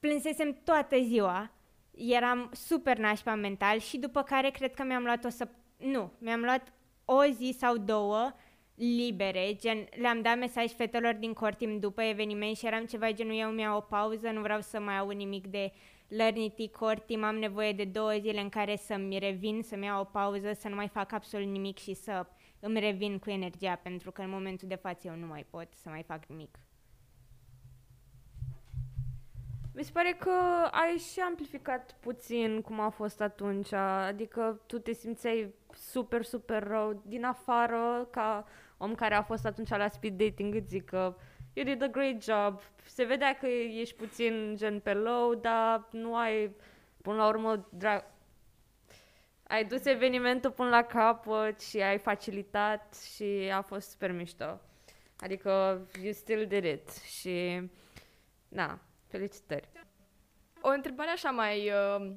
plânsesem 0.00 0.60
toată 0.64 0.96
ziua, 1.02 1.50
eram 1.90 2.50
super 2.52 2.98
nașpa 2.98 3.34
mental 3.34 3.78
și 3.78 3.98
după 3.98 4.22
care 4.22 4.50
cred 4.50 4.74
că 4.74 4.84
mi-am 4.84 5.02
luat 5.02 5.24
o 5.24 5.28
să... 5.28 5.48
Nu, 5.80 6.12
mi-am 6.18 6.40
luat 6.40 6.72
o 7.04 7.24
zi 7.24 7.54
sau 7.58 7.76
două 7.76 8.32
libere, 8.74 9.54
gen 9.54 9.86
le-am 9.96 10.22
dat 10.22 10.38
mesaj 10.38 10.72
fetelor 10.72 11.14
din 11.14 11.32
Cortim 11.32 11.78
după 11.78 12.02
eveniment 12.02 12.56
și 12.56 12.66
eram 12.66 12.84
ceva 12.84 13.12
genul 13.12 13.38
eu 13.38 13.48
mi-au 13.50 13.76
o 13.76 13.80
pauză, 13.80 14.30
nu 14.30 14.40
vreau 14.40 14.60
să 14.60 14.80
mai 14.80 14.98
aud 14.98 15.14
nimic 15.14 15.46
de 15.46 15.72
Learnity, 16.08 16.68
Cortim, 16.68 17.22
am 17.24 17.36
nevoie 17.36 17.72
de 17.72 17.84
două 17.84 18.12
zile 18.18 18.40
în 18.40 18.48
care 18.48 18.76
să-mi 18.76 19.18
revin, 19.18 19.62
să-mi 19.62 19.84
iau 19.84 20.00
o 20.00 20.04
pauză, 20.04 20.52
să 20.52 20.68
nu 20.68 20.74
mai 20.74 20.88
fac 20.88 21.12
absolut 21.12 21.48
nimic 21.48 21.78
și 21.78 21.94
să 21.94 22.26
îmi 22.60 22.80
revin 22.80 23.18
cu 23.18 23.30
energia, 23.30 23.74
pentru 23.74 24.10
că 24.10 24.22
în 24.22 24.30
momentul 24.30 24.68
de 24.68 24.74
față 24.74 25.08
eu 25.08 25.14
nu 25.14 25.26
mai 25.26 25.46
pot 25.50 25.68
să 25.74 25.88
mai 25.88 26.02
fac 26.02 26.26
nimic. 26.26 26.58
Mi 29.74 29.84
se 29.84 29.90
pare 29.92 30.16
că 30.18 30.30
ai 30.70 30.96
și 30.96 31.20
amplificat 31.20 31.96
puțin 32.00 32.60
cum 32.60 32.80
a 32.80 32.88
fost 32.88 33.20
atunci, 33.20 33.72
adică 33.72 34.60
tu 34.66 34.78
te 34.78 34.92
simțeai 34.92 35.54
super, 35.74 36.22
super 36.22 36.62
rău 36.62 37.02
din 37.06 37.24
afară, 37.24 38.08
ca 38.10 38.46
om 38.76 38.94
care 38.94 39.14
a 39.14 39.22
fost 39.22 39.46
atunci 39.46 39.68
la 39.68 39.88
speed 39.88 40.18
dating, 40.18 40.54
îți 40.54 40.68
zic 40.68 40.84
că 40.84 41.16
you 41.52 41.64
did 41.64 41.82
a 41.82 41.86
great 41.86 42.22
job, 42.22 42.60
se 42.84 43.04
vedea 43.04 43.36
că 43.36 43.46
ești 43.46 43.94
puțin 43.94 44.54
gen 44.56 44.80
pe 44.80 44.92
low, 44.92 45.34
dar 45.34 45.88
nu 45.90 46.16
ai, 46.16 46.54
până 47.02 47.16
la 47.16 47.28
urmă, 47.28 47.68
drag... 47.70 48.04
ai 49.42 49.64
dus 49.64 49.84
evenimentul 49.84 50.50
până 50.50 50.68
la 50.68 50.82
capăt 50.82 51.60
și 51.60 51.80
ai 51.80 51.98
facilitat 51.98 52.96
și 53.14 53.50
a 53.54 53.60
fost 53.60 53.90
super 53.90 54.12
mișto. 54.12 54.60
Adică 55.18 55.80
you 56.02 56.12
still 56.12 56.46
did 56.46 56.64
it 56.64 56.90
și, 56.90 57.68
na, 58.48 58.80
Felicitări! 59.10 59.68
O 60.60 60.68
întrebare 60.68 61.10
așa 61.10 61.30
mai 61.30 61.70
uh, 61.70 62.12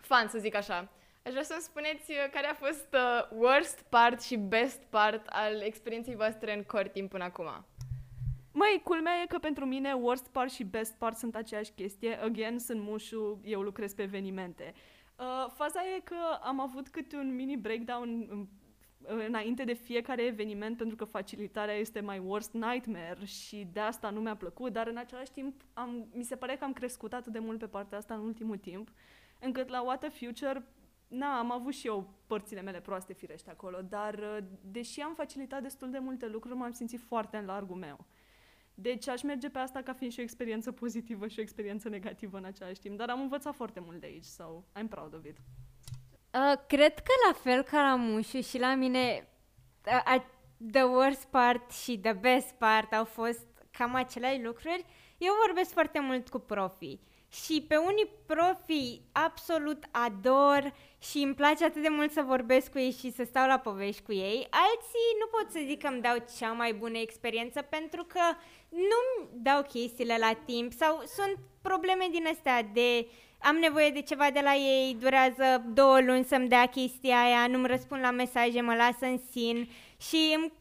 fan, 0.00 0.28
să 0.28 0.38
zic 0.38 0.54
așa. 0.54 0.88
Aș 1.24 1.30
vrea 1.30 1.42
să-mi 1.42 1.60
spuneți 1.60 2.10
uh, 2.10 2.30
care 2.32 2.46
a 2.46 2.54
fost 2.54 2.88
uh, 2.94 3.38
worst 3.38 3.82
part 3.88 4.22
și 4.22 4.36
best 4.36 4.82
part 4.82 5.26
al 5.26 5.60
experienței 5.60 6.14
voastre 6.14 6.56
în 6.56 6.62
core 6.62 6.88
timp 6.88 7.10
până 7.10 7.24
acum. 7.24 7.66
Măi, 8.52 8.80
culmea 8.84 9.12
e 9.22 9.26
că 9.26 9.38
pentru 9.38 9.64
mine 9.64 9.92
worst 9.92 10.28
part 10.28 10.50
și 10.50 10.64
best 10.64 10.94
part 10.94 11.16
sunt 11.16 11.36
aceeași 11.36 11.72
chestie. 11.72 12.22
Again, 12.22 12.58
sunt 12.58 12.80
mușu, 12.80 13.40
eu 13.44 13.60
lucrez 13.60 13.94
pe 13.94 14.02
evenimente. 14.02 14.74
Uh, 15.16 15.50
faza 15.54 15.80
e 15.96 16.00
că 16.00 16.38
am 16.42 16.60
avut 16.60 16.88
câte 16.88 17.16
un 17.16 17.34
mini 17.34 17.56
breakdown 17.56 18.28
înainte 19.06 19.64
de 19.64 19.72
fiecare 19.72 20.22
eveniment 20.22 20.76
pentru 20.76 20.96
că 20.96 21.04
facilitarea 21.04 21.74
este 21.74 22.00
my 22.00 22.22
worst 22.24 22.52
nightmare 22.52 23.24
și 23.24 23.68
de 23.72 23.80
asta 23.80 24.10
nu 24.10 24.20
mi-a 24.20 24.36
plăcut, 24.36 24.72
dar 24.72 24.86
în 24.86 24.96
același 24.96 25.30
timp 25.30 25.62
am, 25.72 26.08
mi 26.12 26.24
se 26.24 26.36
pare 26.36 26.56
că 26.56 26.64
am 26.64 26.72
crescut 26.72 27.12
atât 27.12 27.32
de 27.32 27.38
mult 27.38 27.58
pe 27.58 27.66
partea 27.66 27.98
asta 27.98 28.14
în 28.14 28.20
ultimul 28.20 28.56
timp, 28.56 28.92
încât 29.40 29.68
la 29.68 29.82
What 29.82 30.04
a 30.04 30.08
Future 30.08 30.66
na, 31.08 31.38
am 31.38 31.52
avut 31.52 31.72
și 31.72 31.86
eu 31.86 32.14
părțile 32.26 32.60
mele 32.60 32.80
proaste 32.80 33.12
firește 33.12 33.50
acolo, 33.50 33.80
dar 33.88 34.14
uh, 34.14 34.38
deși 34.60 35.00
am 35.00 35.14
facilitat 35.14 35.62
destul 35.62 35.90
de 35.90 35.98
multe 35.98 36.28
lucruri, 36.28 36.56
m-am 36.56 36.72
simțit 36.72 37.00
foarte 37.00 37.36
în 37.36 37.44
largul 37.44 37.76
meu. 37.76 38.06
Deci 38.74 39.08
aș 39.08 39.22
merge 39.22 39.50
pe 39.50 39.58
asta 39.58 39.82
ca 39.82 39.92
fiind 39.92 40.12
și 40.12 40.20
o 40.20 40.22
experiență 40.22 40.72
pozitivă 40.72 41.28
și 41.28 41.38
o 41.38 41.42
experiență 41.42 41.88
negativă 41.88 42.36
în 42.36 42.44
același 42.44 42.80
timp, 42.80 42.96
dar 42.96 43.10
am 43.10 43.20
învățat 43.20 43.54
foarte 43.54 43.80
mult 43.80 44.00
de 44.00 44.06
aici, 44.06 44.24
so 44.24 44.64
I'm 44.78 44.88
proud 44.88 45.14
of 45.14 45.24
it. 45.24 45.36
Uh, 46.34 46.52
cred 46.66 46.94
că 46.94 47.12
la 47.26 47.32
fel 47.32 47.62
ca 47.62 47.82
la 47.82 47.94
Mușu 47.94 48.40
și 48.40 48.58
la 48.58 48.74
mine 48.74 49.28
uh, 49.86 50.14
uh, 50.14 50.22
the 50.72 50.82
worst 50.82 51.24
part 51.24 51.70
și 51.70 51.98
the 51.98 52.12
best 52.12 52.52
part 52.52 52.92
au 52.92 53.04
fost 53.04 53.46
cam 53.70 53.94
aceleași 53.94 54.42
lucruri. 54.42 54.84
Eu 55.18 55.32
vorbesc 55.46 55.72
foarte 55.72 56.00
mult 56.00 56.28
cu 56.28 56.38
profii 56.38 57.00
și 57.28 57.64
pe 57.68 57.76
unii 57.76 58.08
profii 58.26 59.08
absolut 59.12 59.84
ador 59.90 60.72
și 61.10 61.18
îmi 61.18 61.34
place 61.34 61.64
atât 61.64 61.82
de 61.82 61.88
mult 61.88 62.12
să 62.12 62.22
vorbesc 62.26 62.70
cu 62.70 62.78
ei 62.78 62.90
și 62.90 63.12
să 63.12 63.24
stau 63.24 63.46
la 63.46 63.58
povești 63.58 64.02
cu 64.02 64.12
ei. 64.12 64.46
Alții 64.50 65.18
nu 65.20 65.26
pot 65.30 65.50
să 65.50 65.60
zic 65.66 65.82
că 65.82 65.86
îmi 65.86 66.00
dau 66.00 66.16
cea 66.38 66.52
mai 66.52 66.72
bună 66.72 66.98
experiență 66.98 67.62
pentru 67.62 68.04
că 68.04 68.20
nu-mi 68.68 69.28
dau 69.32 69.62
chestiile 69.62 70.16
la 70.18 70.32
timp 70.44 70.72
sau 70.72 71.02
sunt 71.16 71.38
probleme 71.62 72.06
din 72.10 72.26
astea 72.26 72.62
de 72.62 73.06
am 73.38 73.56
nevoie 73.56 73.90
de 73.90 74.00
ceva 74.00 74.30
de 74.30 74.40
la 74.40 74.54
ei, 74.54 74.96
durează 75.00 75.64
două 75.74 76.00
luni 76.00 76.24
să-mi 76.24 76.48
dea 76.48 76.66
chestia 76.66 77.22
aia, 77.22 77.46
nu-mi 77.46 77.66
răspund 77.66 78.02
la 78.02 78.10
mesaje, 78.10 78.60
mă 78.60 78.74
lasă 78.74 79.06
în 79.06 79.18
sin 79.30 79.68
și 80.00 80.32
îmi, 80.36 80.52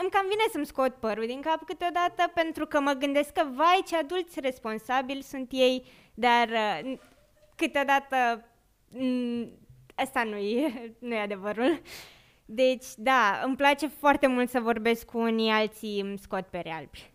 îmi 0.00 0.10
cam 0.10 0.26
vine 0.28 0.44
să-mi 0.52 0.66
scot 0.66 0.94
părul 0.94 1.26
din 1.26 1.40
cap 1.40 1.64
câteodată 1.64 2.30
pentru 2.34 2.66
că 2.66 2.80
mă 2.80 2.92
gândesc 2.92 3.32
că, 3.32 3.46
vai, 3.54 3.82
ce 3.86 3.96
adulți 3.96 4.40
responsabili 4.40 5.22
sunt 5.22 5.48
ei, 5.50 5.84
dar 6.14 6.48
uh, 6.48 6.98
câteodată 7.56 8.44
asta 9.98 10.22
nu 10.22 10.36
e, 10.36 10.72
nu 10.98 11.14
e 11.14 11.20
adevărul. 11.20 11.80
Deci, 12.44 12.86
da, 12.96 13.40
îmi 13.44 13.56
place 13.56 13.86
foarte 13.86 14.26
mult 14.26 14.50
să 14.50 14.60
vorbesc 14.60 15.06
cu 15.06 15.18
unii, 15.18 15.50
alții 15.50 16.00
îmi 16.00 16.18
scot 16.18 16.46
pe 16.46 16.58
realbi. 16.58 17.10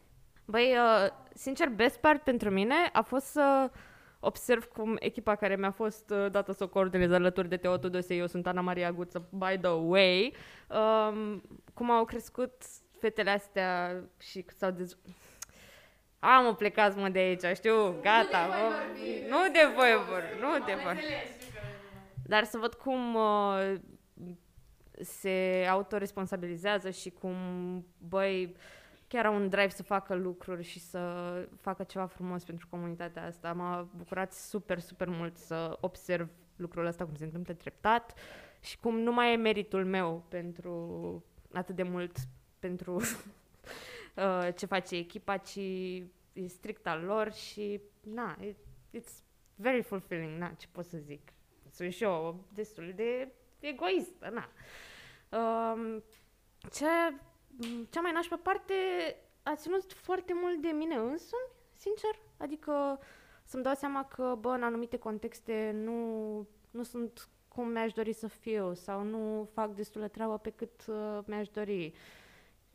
Băi, 0.45 0.71
uh, 0.71 1.09
sincer, 1.33 1.69
best 1.69 1.99
part 1.99 2.21
pentru 2.21 2.49
mine 2.49 2.75
a 2.91 3.01
fost 3.01 3.25
să 3.25 3.69
uh, 3.73 3.79
observ 4.23 4.65
cum 4.65 4.95
echipa 4.99 5.35
care 5.35 5.55
mi-a 5.55 5.71
fost 5.71 6.09
uh, 6.09 6.31
dată 6.31 6.51
să 6.51 6.63
o 6.63 6.67
coordonez 6.67 7.11
alături 7.11 7.49
de 7.49 7.57
Teo 7.57 7.77
Tudose, 7.77 8.13
eu 8.13 8.27
sunt 8.27 8.47
Ana 8.47 8.61
Maria 8.61 8.91
Guță, 8.91 9.27
by 9.29 9.57
the 9.61 9.71
way, 9.71 10.33
um, 10.69 11.43
cum 11.73 11.91
au 11.91 12.05
crescut 12.05 12.51
fetele 12.99 13.29
astea 13.29 14.03
și 14.19 14.45
s-au 14.57 14.71
dez... 14.71 14.97
Am 16.19 16.45
o 16.45 16.53
plecați 16.53 16.97
mă 16.97 17.09
de 17.09 17.19
aici, 17.19 17.55
știu, 17.55 17.95
gata. 18.01 18.45
Nu 18.45 18.69
de, 18.93 19.27
nu 19.29 19.51
de 19.51 19.71
voi 19.75 20.03
vor, 20.09 20.23
nu 20.41 20.65
de 20.65 20.73
voi. 20.83 20.97
Dar 22.25 22.43
să 22.43 22.57
văd 22.57 22.73
cum 22.73 23.15
uh, 23.15 23.73
se 25.01 25.65
autoresponsabilizează 25.69 26.89
și 26.89 27.09
cum, 27.09 27.35
băi, 27.97 28.43
uh, 28.45 28.55
chiar 29.13 29.25
au 29.25 29.35
un 29.35 29.49
drive 29.49 29.69
să 29.69 29.83
facă 29.83 30.15
lucruri 30.15 30.63
și 30.63 30.79
să 30.79 30.99
facă 31.61 31.83
ceva 31.83 32.05
frumos 32.05 32.43
pentru 32.43 32.67
comunitatea 32.69 33.25
asta. 33.25 33.53
M-a 33.53 33.89
bucurat 33.95 34.33
super, 34.33 34.79
super 34.79 35.07
mult 35.07 35.37
să 35.37 35.77
observ 35.79 36.29
lucrul 36.55 36.85
ăsta, 36.85 37.05
cum 37.05 37.15
se 37.15 37.23
întâmplă 37.23 37.53
treptat 37.53 38.13
și 38.59 38.79
cum 38.79 38.99
nu 38.99 39.13
mai 39.13 39.33
e 39.33 39.35
meritul 39.35 39.85
meu 39.85 40.25
pentru 40.27 41.23
atât 41.51 41.75
de 41.75 41.83
mult 41.83 42.17
pentru 42.59 42.95
uh, 44.15 44.47
ce 44.55 44.65
face 44.65 44.95
echipa, 44.95 45.37
ci 45.37 45.57
e 46.33 46.47
strict 46.47 46.87
al 46.87 47.01
lor 47.01 47.33
și, 47.33 47.81
na, 48.13 48.37
it, 48.41 48.57
it's 48.97 49.23
very 49.55 49.81
fulfilling, 49.81 50.39
na, 50.39 50.53
ce 50.57 50.67
pot 50.71 50.85
să 50.85 50.97
zic. 50.97 51.33
Sunt 51.73 51.93
și 51.93 52.03
eu 52.03 52.43
destul 52.53 52.93
de 52.95 53.31
egoistă, 53.59 54.29
na. 54.29 54.49
Um, 55.39 56.03
ce, 56.71 56.85
cea 57.89 58.01
mai 58.01 58.11
nașpa 58.11 58.37
parte 58.37 58.73
a 59.43 59.55
ținut 59.55 59.93
foarte 59.93 60.33
mult 60.35 60.61
de 60.61 60.67
mine 60.67 60.95
însumi, 60.95 61.49
sincer. 61.77 62.19
Adică 62.37 62.99
să-mi 63.43 63.63
dau 63.63 63.73
seama 63.73 64.05
că, 64.05 64.37
bă, 64.39 64.49
în 64.49 64.63
anumite 64.63 64.97
contexte 64.97 65.71
nu, 65.73 66.47
nu 66.71 66.83
sunt 66.83 67.29
cum 67.47 67.67
mi-aș 67.67 67.93
dori 67.93 68.13
să 68.13 68.27
fiu 68.27 68.73
sau 68.73 69.03
nu 69.03 69.49
fac 69.53 69.75
destulă 69.75 70.07
treabă 70.07 70.37
pe 70.37 70.49
cât 70.49 70.85
uh, 70.87 71.19
mi-aș 71.25 71.47
dori. 71.47 71.93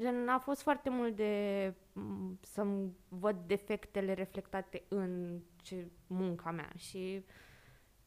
Gen, 0.01 0.29
a 0.29 0.39
fost 0.39 0.63
foarte 0.63 0.91
mult 0.91 1.17
de 1.17 1.75
m, 1.93 2.39
să-mi 2.43 2.97
văd 3.09 3.37
defectele 3.47 4.13
reflectate 4.13 4.83
în 4.89 5.41
ce, 5.63 5.87
munca 6.07 6.51
mea 6.51 6.73
și 6.77 7.25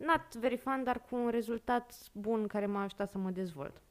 not 0.06 0.36
very 0.36 0.58
fun, 0.58 0.84
dar 0.84 1.02
cu 1.02 1.16
un 1.16 1.30
rezultat 1.30 1.94
bun 2.12 2.48
care 2.48 2.66
m-a 2.66 2.84
ajutat 2.84 3.10
să 3.10 3.18
mă 3.18 3.30
dezvolt. 3.30 3.82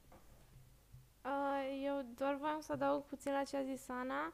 Uh, 1.25 1.83
eu 1.85 2.07
doar 2.14 2.35
voiam 2.35 2.61
să 2.61 2.73
adaug 2.73 3.05
puțin 3.05 3.33
la 3.33 3.42
ce 3.42 3.57
a 3.57 3.62
zis 3.62 3.88
Ana, 3.88 4.33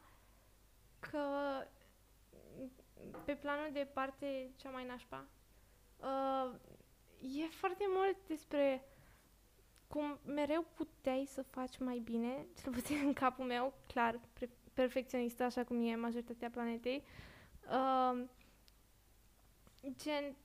că 1.00 1.18
pe 3.24 3.34
planul 3.34 3.68
de 3.72 3.88
parte 3.92 4.50
cea 4.56 4.70
mai 4.70 4.86
nașpa, 4.86 5.24
uh, 5.96 6.54
e 7.20 7.46
foarte 7.50 7.84
mult 7.88 8.16
despre 8.26 8.84
cum 9.88 10.18
mereu 10.24 10.66
puteai 10.74 11.24
să 11.28 11.42
faci 11.42 11.78
mai 11.78 11.98
bine, 11.98 12.46
cel 12.62 12.72
puțin 12.72 13.02
în 13.04 13.12
capul 13.12 13.44
meu, 13.44 13.72
clar, 13.86 14.20
pre- 14.32 14.50
perfecționistă, 14.72 15.42
așa 15.42 15.64
cum 15.64 15.86
e 15.86 15.94
majoritatea 15.94 16.50
planetei. 16.50 17.04
Uh, 17.70 18.24
gen, 19.96 20.36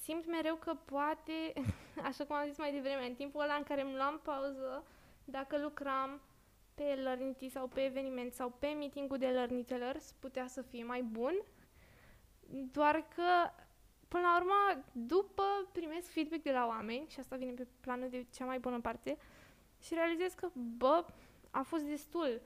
simt 0.00 0.26
mereu 0.26 0.54
că 0.54 0.74
poate, 0.84 1.52
așa 2.08 2.24
cum 2.24 2.36
am 2.36 2.48
zis 2.48 2.58
mai 2.58 2.72
devreme, 2.72 3.06
în 3.06 3.14
timpul 3.14 3.42
ăla 3.42 3.54
în 3.54 3.62
care 3.62 3.80
îmi 3.80 3.96
luam 3.96 4.20
pauză, 4.22 4.84
dacă 5.24 5.58
lucram 5.58 6.20
pe 6.74 6.82
Learnity 6.82 7.48
sau 7.48 7.66
pe 7.66 7.80
eveniment 7.80 8.32
sau 8.32 8.50
pe 8.58 8.66
meeting-ul 8.66 9.18
de 9.18 9.26
Learnitelers, 9.26 10.12
putea 10.12 10.46
să 10.46 10.62
fie 10.62 10.84
mai 10.84 11.02
bun, 11.02 11.34
doar 12.72 13.06
că 13.14 13.52
Până 14.12 14.24
la 14.24 14.36
urmă, 14.36 14.84
după 14.92 15.42
primesc 15.72 16.10
feedback 16.10 16.42
de 16.42 16.52
la 16.52 16.66
oameni, 16.66 17.06
și 17.08 17.20
asta 17.20 17.36
vine 17.36 17.52
pe 17.52 17.66
planul 17.80 18.08
de 18.08 18.26
cea 18.34 18.44
mai 18.44 18.58
bună 18.58 18.80
parte, 18.80 19.18
și 19.80 19.94
realizez 19.94 20.32
că, 20.32 20.48
bă, 20.76 21.04
a 21.50 21.62
fost 21.62 21.84
destul. 21.84 22.40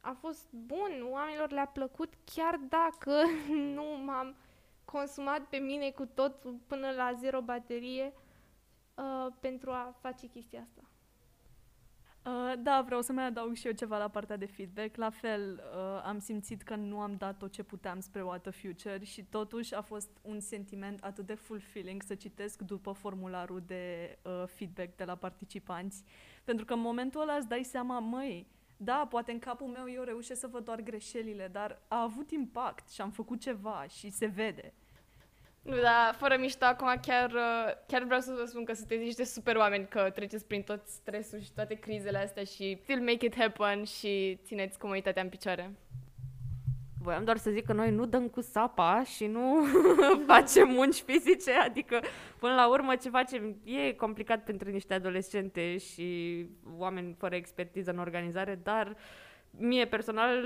A 0.00 0.12
fost 0.12 0.46
bun, 0.50 1.06
oamenilor 1.10 1.50
le-a 1.50 1.66
plăcut, 1.66 2.12
chiar 2.34 2.56
dacă 2.56 3.22
nu 3.76 3.84
m-am 4.04 4.36
consumat 4.92 5.40
pe 5.40 5.56
mine 5.56 5.90
cu 5.90 6.06
tot 6.06 6.34
până 6.66 6.90
la 6.90 7.12
zero 7.20 7.40
baterie 7.40 8.12
uh, 8.94 9.26
pentru 9.40 9.70
a 9.70 9.96
face 10.00 10.26
chestia 10.26 10.60
asta. 10.60 10.82
Uh, 12.28 12.52
da, 12.58 12.82
vreau 12.86 13.00
să 13.00 13.12
mai 13.12 13.24
adaug 13.24 13.54
și 13.54 13.66
eu 13.66 13.72
ceva 13.72 13.98
la 13.98 14.08
partea 14.08 14.36
de 14.36 14.46
feedback. 14.46 14.96
La 14.96 15.10
fel, 15.10 15.62
uh, 15.74 16.02
am 16.04 16.18
simțit 16.18 16.62
că 16.62 16.74
nu 16.74 17.00
am 17.00 17.14
dat 17.16 17.38
tot 17.38 17.52
ce 17.52 17.62
puteam 17.62 18.00
spre 18.00 18.22
What 18.22 18.42
the 18.42 18.50
Future 18.50 19.04
și 19.04 19.22
totuși 19.22 19.74
a 19.74 19.80
fost 19.80 20.10
un 20.22 20.40
sentiment 20.40 21.02
atât 21.02 21.26
de 21.26 21.34
fulfilling 21.34 22.02
să 22.02 22.14
citesc 22.14 22.62
după 22.62 22.92
formularul 22.92 23.62
de 23.66 24.18
uh, 24.22 24.42
feedback 24.46 24.96
de 24.96 25.04
la 25.04 25.14
participanți. 25.14 26.04
Pentru 26.44 26.64
că 26.64 26.72
în 26.72 26.80
momentul 26.80 27.20
ăla 27.20 27.34
îți 27.34 27.48
dai 27.48 27.62
seama, 27.62 27.98
măi, 27.98 28.46
da, 28.80 29.06
poate 29.10 29.32
în 29.32 29.38
capul 29.38 29.66
meu 29.66 29.90
eu 29.90 30.02
reușesc 30.02 30.40
să 30.40 30.46
văd 30.46 30.64
doar 30.64 30.80
greșelile, 30.80 31.48
dar 31.52 31.78
a 31.88 32.02
avut 32.02 32.30
impact 32.30 32.90
și 32.90 33.00
am 33.00 33.10
făcut 33.10 33.40
ceva 33.40 33.86
și 33.88 34.10
se 34.10 34.26
vede. 34.26 34.72
Nu, 35.62 35.76
dar 35.80 36.14
fără 36.14 36.36
mișto, 36.36 36.64
acum 36.64 36.94
chiar, 37.02 37.30
uh, 37.30 37.72
chiar 37.86 38.04
vreau 38.04 38.20
să 38.20 38.34
vă 38.38 38.44
spun 38.44 38.64
că 38.64 38.72
sunteți 38.72 39.02
niște 39.02 39.24
super 39.24 39.56
oameni, 39.56 39.88
că 39.88 40.10
treceți 40.10 40.46
prin 40.46 40.62
tot 40.62 40.86
stresul 40.86 41.40
și 41.40 41.52
toate 41.52 41.74
crizele 41.74 42.18
astea 42.18 42.44
și 42.44 42.78
still 42.82 43.00
make 43.00 43.26
it 43.26 43.36
happen 43.36 43.84
și 43.84 44.38
țineți 44.44 44.78
comunitatea 44.78 45.22
în 45.22 45.28
picioare. 45.28 45.74
Voiam 47.08 47.24
doar 47.24 47.36
să 47.36 47.50
zic 47.50 47.64
că 47.64 47.72
noi 47.72 47.90
nu 47.90 48.06
dăm 48.06 48.28
cu 48.28 48.40
sapa 48.40 49.02
și 49.04 49.26
nu 49.26 49.64
facem 50.32 50.68
munci 50.68 51.00
fizice, 51.00 51.52
adică 51.52 52.00
până 52.38 52.54
la 52.54 52.68
urmă 52.68 52.96
ce 52.96 53.08
facem 53.08 53.56
e 53.64 53.92
complicat 53.92 54.44
pentru 54.44 54.70
niște 54.70 54.94
adolescente 54.94 55.76
și 55.76 56.46
oameni 56.76 57.14
fără 57.18 57.34
expertiză 57.34 57.90
în 57.90 57.98
organizare, 57.98 58.60
dar 58.62 58.96
mie 59.50 59.86
personal 59.86 60.44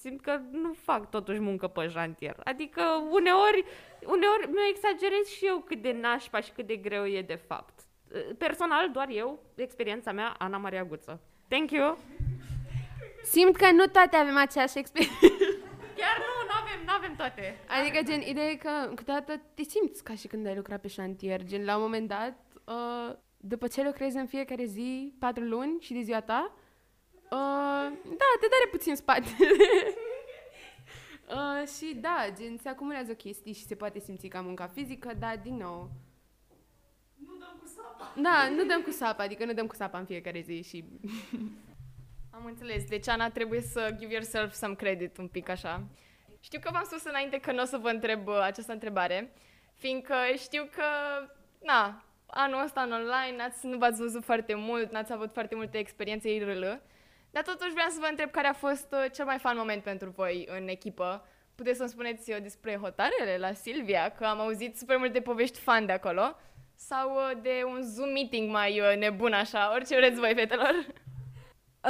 simt 0.00 0.20
că 0.20 0.40
nu 0.50 0.72
fac 0.72 1.10
totuși 1.10 1.40
muncă 1.40 1.66
pe 1.66 1.86
jantier. 1.86 2.36
Adică 2.44 2.82
uneori, 3.10 3.64
uneori 4.04 4.48
mi 4.48 4.70
exagerez 4.70 5.26
și 5.26 5.46
eu 5.46 5.58
cât 5.58 5.82
de 5.82 5.96
nașpa 6.00 6.40
și 6.40 6.50
cât 6.50 6.66
de 6.66 6.76
greu 6.76 7.06
e 7.06 7.22
de 7.22 7.40
fapt. 7.46 7.80
Personal, 8.38 8.90
doar 8.92 9.08
eu, 9.10 9.38
experiența 9.54 10.12
mea, 10.12 10.34
Ana 10.38 10.56
Maria 10.56 10.84
Guță. 10.84 11.20
Thank 11.48 11.70
you! 11.70 11.98
Simt 13.22 13.56
că 13.56 13.70
nu 13.70 13.86
toate 13.86 14.16
avem 14.16 14.36
aceeași 14.36 14.78
experiență. 14.78 15.26
Chiar 16.86 16.98
nu, 16.98 17.06
nu 17.06 17.06
avem, 17.06 17.14
nu 17.16 17.24
avem 17.24 17.34
toate. 17.34 17.58
Adică, 17.80 18.02
gen, 18.02 18.20
ideea 18.20 18.50
e 18.50 18.54
că 18.54 18.92
câteodată 18.94 19.40
te 19.54 19.62
simți 19.62 20.04
ca 20.04 20.14
și 20.14 20.26
când 20.26 20.46
ai 20.46 20.54
lucrat 20.54 20.80
pe 20.80 20.88
șantier. 20.88 21.44
Gen, 21.44 21.64
la 21.64 21.76
un 21.76 21.82
moment 21.82 22.08
dat, 22.08 22.38
uh, 22.64 23.16
după 23.36 23.66
ce 23.66 23.82
lucrezi 23.82 24.16
în 24.16 24.26
fiecare 24.26 24.64
zi, 24.64 25.14
patru 25.18 25.44
luni 25.44 25.80
și 25.80 25.92
de 25.92 26.00
ziua 26.00 26.20
ta, 26.20 26.52
uh, 27.14 27.92
da, 28.04 28.28
te 28.40 28.46
dare 28.50 28.68
puțin 28.70 28.96
spatele. 28.96 29.34
uh, 31.36 31.68
și 31.68 31.94
da, 31.94 32.26
gen, 32.38 32.56
se 32.58 32.68
acumulează 32.68 33.14
chestii 33.14 33.52
și 33.52 33.66
se 33.66 33.74
poate 33.74 33.98
simți 33.98 34.26
ca 34.26 34.40
munca 34.40 34.66
fizică, 34.66 35.14
dar, 35.18 35.38
din 35.42 35.56
nou, 35.56 35.90
Nu 37.16 37.36
dăm 37.38 37.56
cu 37.60 37.66
sapa. 37.66 38.12
da, 38.16 38.48
nu 38.56 38.64
dăm 38.64 38.82
cu 38.82 38.90
sapa, 38.90 39.22
adică 39.22 39.44
nu 39.44 39.52
dăm 39.52 39.66
cu 39.66 39.74
sapa 39.74 39.98
în 39.98 40.04
fiecare 40.04 40.40
zi 40.40 40.62
și... 40.62 40.84
Am 42.34 42.44
înțeles. 42.44 42.84
Deci, 42.84 43.08
Ana, 43.08 43.30
trebuie 43.30 43.60
să 43.60 43.94
give 43.98 44.12
yourself 44.12 44.52
some 44.52 44.74
credit 44.74 45.16
un 45.16 45.28
pic 45.28 45.48
așa. 45.48 45.88
Știu 46.42 46.58
că 46.60 46.70
v-am 46.72 46.84
spus 46.84 47.04
înainte 47.04 47.38
că 47.38 47.52
nu 47.52 47.62
o 47.62 47.64
să 47.64 47.76
vă 47.76 47.88
întreb 47.88 48.26
uh, 48.26 48.40
această 48.42 48.72
întrebare, 48.72 49.32
fiindcă 49.74 50.14
știu 50.36 50.68
că, 50.74 50.84
na, 51.62 52.04
anul 52.26 52.62
ăsta 52.64 52.80
în 52.80 52.92
online 52.92 53.36
n-ați, 53.36 53.66
nu 53.66 53.78
v-ați 53.78 54.00
văzut 54.00 54.24
foarte 54.24 54.54
mult, 54.54 54.92
n-ați 54.92 55.12
avut 55.12 55.32
foarte 55.32 55.54
multe 55.54 55.78
experiențe 55.78 56.34
IRL, 56.34 56.64
dar 57.30 57.42
totuși 57.42 57.72
vreau 57.72 57.88
să 57.88 57.98
vă 58.00 58.06
întreb 58.10 58.30
care 58.30 58.46
a 58.46 58.52
fost 58.52 58.92
uh, 58.92 59.04
cel 59.12 59.24
mai 59.24 59.38
fun 59.38 59.54
moment 59.56 59.82
pentru 59.82 60.10
voi 60.16 60.48
în 60.58 60.68
echipă. 60.68 61.26
Puteți 61.54 61.76
să-mi 61.76 61.88
spuneți 61.88 62.30
uh, 62.30 62.42
despre 62.42 62.76
hotarele 62.76 63.36
la 63.38 63.52
Silvia, 63.52 64.08
că 64.08 64.24
am 64.24 64.40
auzit 64.40 64.76
super 64.76 64.96
multe 64.96 65.20
povești 65.20 65.58
fan 65.58 65.86
de 65.86 65.92
acolo, 65.92 66.36
sau 66.74 67.14
uh, 67.14 67.42
de 67.42 67.62
un 67.66 67.82
Zoom 67.82 68.08
meeting 68.08 68.50
mai 68.50 68.80
uh, 68.80 68.96
nebun 68.96 69.32
așa, 69.32 69.72
orice 69.74 69.96
vreți 69.96 70.18
voi, 70.18 70.34
fetelor. 70.34 70.86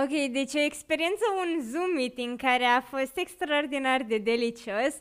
Ok, 0.00 0.30
deci 0.30 0.54
o 0.54 0.58
experiență, 0.58 1.24
un 1.36 1.60
Zoom 1.70 1.90
meeting 1.94 2.40
care 2.40 2.64
a 2.64 2.80
fost 2.80 3.16
extraordinar 3.16 4.02
de 4.02 4.18
delicios, 4.18 4.92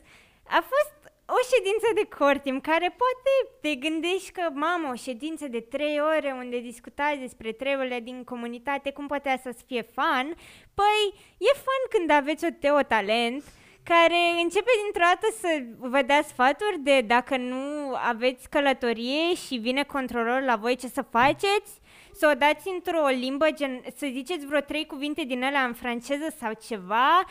a 0.48 0.60
fost 0.72 0.94
o 1.26 1.38
ședință 1.52 1.88
de 1.94 2.16
core 2.16 2.38
team 2.38 2.60
care 2.60 2.96
poate 3.02 3.30
te 3.60 3.74
gândești 3.74 4.32
că, 4.32 4.48
mamă, 4.52 4.88
o 4.92 4.94
ședință 4.94 5.48
de 5.48 5.60
trei 5.60 6.00
ore 6.16 6.34
unde 6.38 6.58
discutați 6.58 7.18
despre 7.18 7.52
treburile 7.52 8.00
din 8.00 8.24
comunitate, 8.24 8.92
cum 8.92 9.06
poate 9.06 9.40
să 9.42 9.54
fie 9.66 9.82
fun? 9.82 10.34
Păi, 10.74 11.02
e 11.38 11.52
fun 11.64 11.82
când 11.90 12.10
aveți 12.10 12.44
o 12.44 12.48
Teo 12.60 12.80
Talent 12.80 13.42
care 13.82 14.20
începe 14.42 14.70
dintr-o 14.82 15.04
dată 15.10 15.26
să 15.40 15.62
vă 15.78 16.02
dea 16.02 16.22
sfaturi 16.22 16.78
de 16.78 17.00
dacă 17.00 17.36
nu 17.36 17.94
aveți 17.94 18.48
călătorie 18.48 19.34
și 19.46 19.56
vine 19.56 19.82
controlorul 19.82 20.44
la 20.44 20.56
voi 20.56 20.76
ce 20.76 20.86
să 20.86 21.02
faceți, 21.02 21.80
să 22.12 22.28
o 22.32 22.34
dați 22.34 22.68
într-o 22.68 23.06
limbă, 23.06 23.50
gen, 23.50 23.82
să 23.96 24.06
ziceți 24.12 24.46
vreo 24.46 24.60
trei 24.60 24.86
cuvinte 24.86 25.22
din 25.22 25.44
alea 25.44 25.64
în 25.64 25.74
franceză 25.74 26.34
sau 26.40 26.52
ceva, 26.66 27.24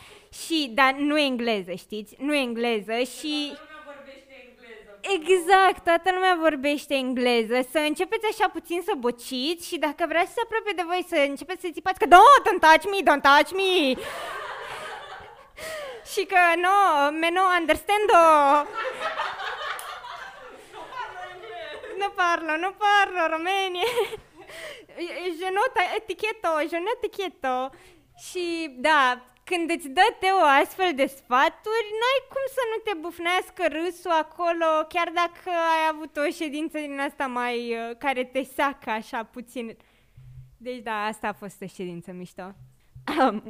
și, 0.46 0.72
dar 0.74 0.94
nu 0.94 1.20
engleză, 1.20 1.72
știți? 1.72 2.16
Nu 2.20 2.36
engleză 2.36 2.98
și... 3.20 3.54
Exact, 5.02 5.84
toată 5.84 6.12
lumea 6.14 6.38
vorbește 6.40 6.94
engleză. 6.94 7.68
Să 7.72 7.78
începeți 7.78 8.26
așa 8.32 8.50
puțin 8.50 8.82
să 8.86 8.94
bociți 8.98 9.68
și 9.68 9.78
dacă 9.78 10.06
vrea 10.08 10.26
să 10.26 10.32
se 10.34 10.42
apropie 10.44 10.74
de 10.76 10.84
voi 10.86 11.06
să 11.08 11.26
începeți 11.30 11.62
să 11.62 11.70
țipați 11.74 12.00
că 12.00 12.06
don't, 12.06 12.44
don't 12.48 12.60
touch 12.60 12.86
me, 12.92 13.12
don't 13.12 13.22
touch 13.22 13.52
me. 13.60 13.72
și 16.12 16.26
că 16.26 16.42
no, 16.66 16.78
me 17.20 17.30
no 17.30 17.42
understando. 17.60 18.22
Nu 21.98 22.10
parlo, 22.10 22.58
nu 22.58 22.72
parlo, 22.82 23.36
România. 23.36 23.90
Je 25.40 25.50
not 25.58 25.74
eticheto, 25.98 26.52
je 26.70 26.78
not 26.78 26.98
eticheto. 27.04 27.70
Și 28.28 28.76
da, 28.88 29.26
când 29.44 29.70
îți 29.70 29.90
dă 29.90 30.08
Teo 30.20 30.42
astfel 30.62 30.92
de 30.96 31.06
sfaturi, 31.06 31.90
n-ai 32.00 32.22
cum 32.34 32.46
să 32.56 32.64
nu 32.72 32.78
te 32.86 32.94
bufnească 33.04 33.64
râsul 33.78 34.12
acolo, 34.12 34.70
chiar 34.88 35.10
dacă 35.22 35.50
ai 35.50 35.84
avut 35.92 36.18
o 36.18 36.30
ședință 36.32 36.78
din 36.78 37.00
asta 37.00 37.28
mai, 37.28 37.58
uh, 37.72 37.98
care 37.98 38.24
te 38.24 38.44
sacă 38.44 38.90
așa 38.90 39.24
puțin. 39.24 39.78
Deci 40.58 40.82
da, 40.82 41.06
asta 41.06 41.28
a 41.28 41.34
fost 41.34 41.62
o 41.62 41.66
ședință 41.66 42.12
mișto. 42.12 42.54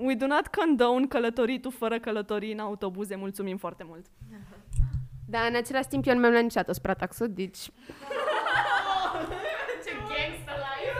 We 0.05 0.15
do 0.15 0.25
not 0.25 0.47
condone 0.47 1.07
călătoritul 1.07 1.71
fără 1.71 1.99
călătorii 1.99 2.51
în 2.51 2.59
autobuze. 2.59 3.15
Mulțumim 3.15 3.57
foarte 3.57 3.83
mult. 3.87 4.05
Dar 5.27 5.47
în 5.49 5.55
același 5.55 5.87
timp 5.87 6.05
eu 6.05 6.13
nu 6.13 6.19
mi-am 6.19 6.31
luat 6.31 6.43
niciodată 6.43 6.73
spre 6.73 6.93
taxul, 6.93 7.29
deci... 7.29 7.59
Ce 9.85 9.91
gangsta 9.91 10.53
life! 10.55 10.91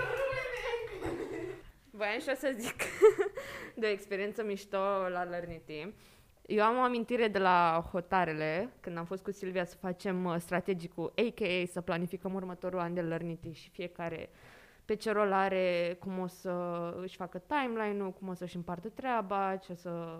Voiam 2.02 2.20
și 2.20 2.30
o 2.32 2.36
să 2.36 2.56
zic 2.58 2.82
de 3.80 3.86
o 3.86 3.90
experiență 3.90 4.44
mișto 4.44 4.78
la 5.10 5.24
Learnity. 5.24 5.94
Eu 6.46 6.64
am 6.64 6.78
o 6.78 6.82
amintire 6.82 7.28
de 7.28 7.40
la 7.40 7.88
hotarele, 7.92 8.70
când 8.80 8.98
am 8.98 9.06
fost 9.06 9.24
cu 9.24 9.32
Silvia 9.32 9.66
să 9.66 9.76
facem 9.76 10.26
uh, 10.26 10.36
strategicul, 10.40 11.14
a.k.a. 11.16 11.66
să 11.72 11.82
planificăm 11.82 12.34
următorul 12.34 12.80
an 12.80 12.94
de 12.94 13.02
Learnity 13.02 13.52
și 13.52 13.70
fiecare 13.70 14.30
pe 14.86 14.96
ce 14.96 15.12
rol 15.12 15.32
are, 15.32 15.98
cum 16.00 16.20
o 16.20 16.28
să 16.28 16.52
își 17.02 17.16
facă 17.16 17.42
timeline-ul, 17.48 18.12
cum 18.12 18.28
o 18.28 18.34
să-și 18.34 18.56
împartă 18.56 18.90
treaba, 18.90 19.56
ce 19.56 19.72
o 19.72 19.76
să... 19.76 20.20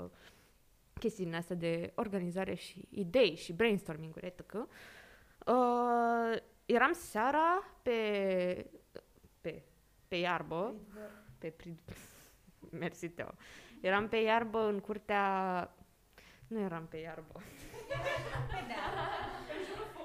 chestiile 1.00 1.36
astea 1.36 1.56
de 1.56 1.92
organizare 1.96 2.54
și 2.54 2.88
idei 2.90 3.36
și 3.36 3.54
brainstorming-uri, 3.54 4.26
etc. 4.26 4.54
Uh, 4.54 4.66
eram 6.66 6.94
seara 6.94 7.64
pe, 7.82 8.66
pe, 9.42 9.64
pe 10.08 10.16
iarbă, 10.16 10.76
pe 11.42 11.48
pri... 11.48 11.80
Mersi, 12.80 13.10
Teo. 13.10 13.34
Eram 13.82 14.08
pe 14.08 14.18
iarbă 14.18 14.68
în 14.68 14.80
curtea... 14.80 15.76
Nu 16.48 16.60
eram 16.60 16.88
pe 16.90 16.98
iarbă. 16.98 17.42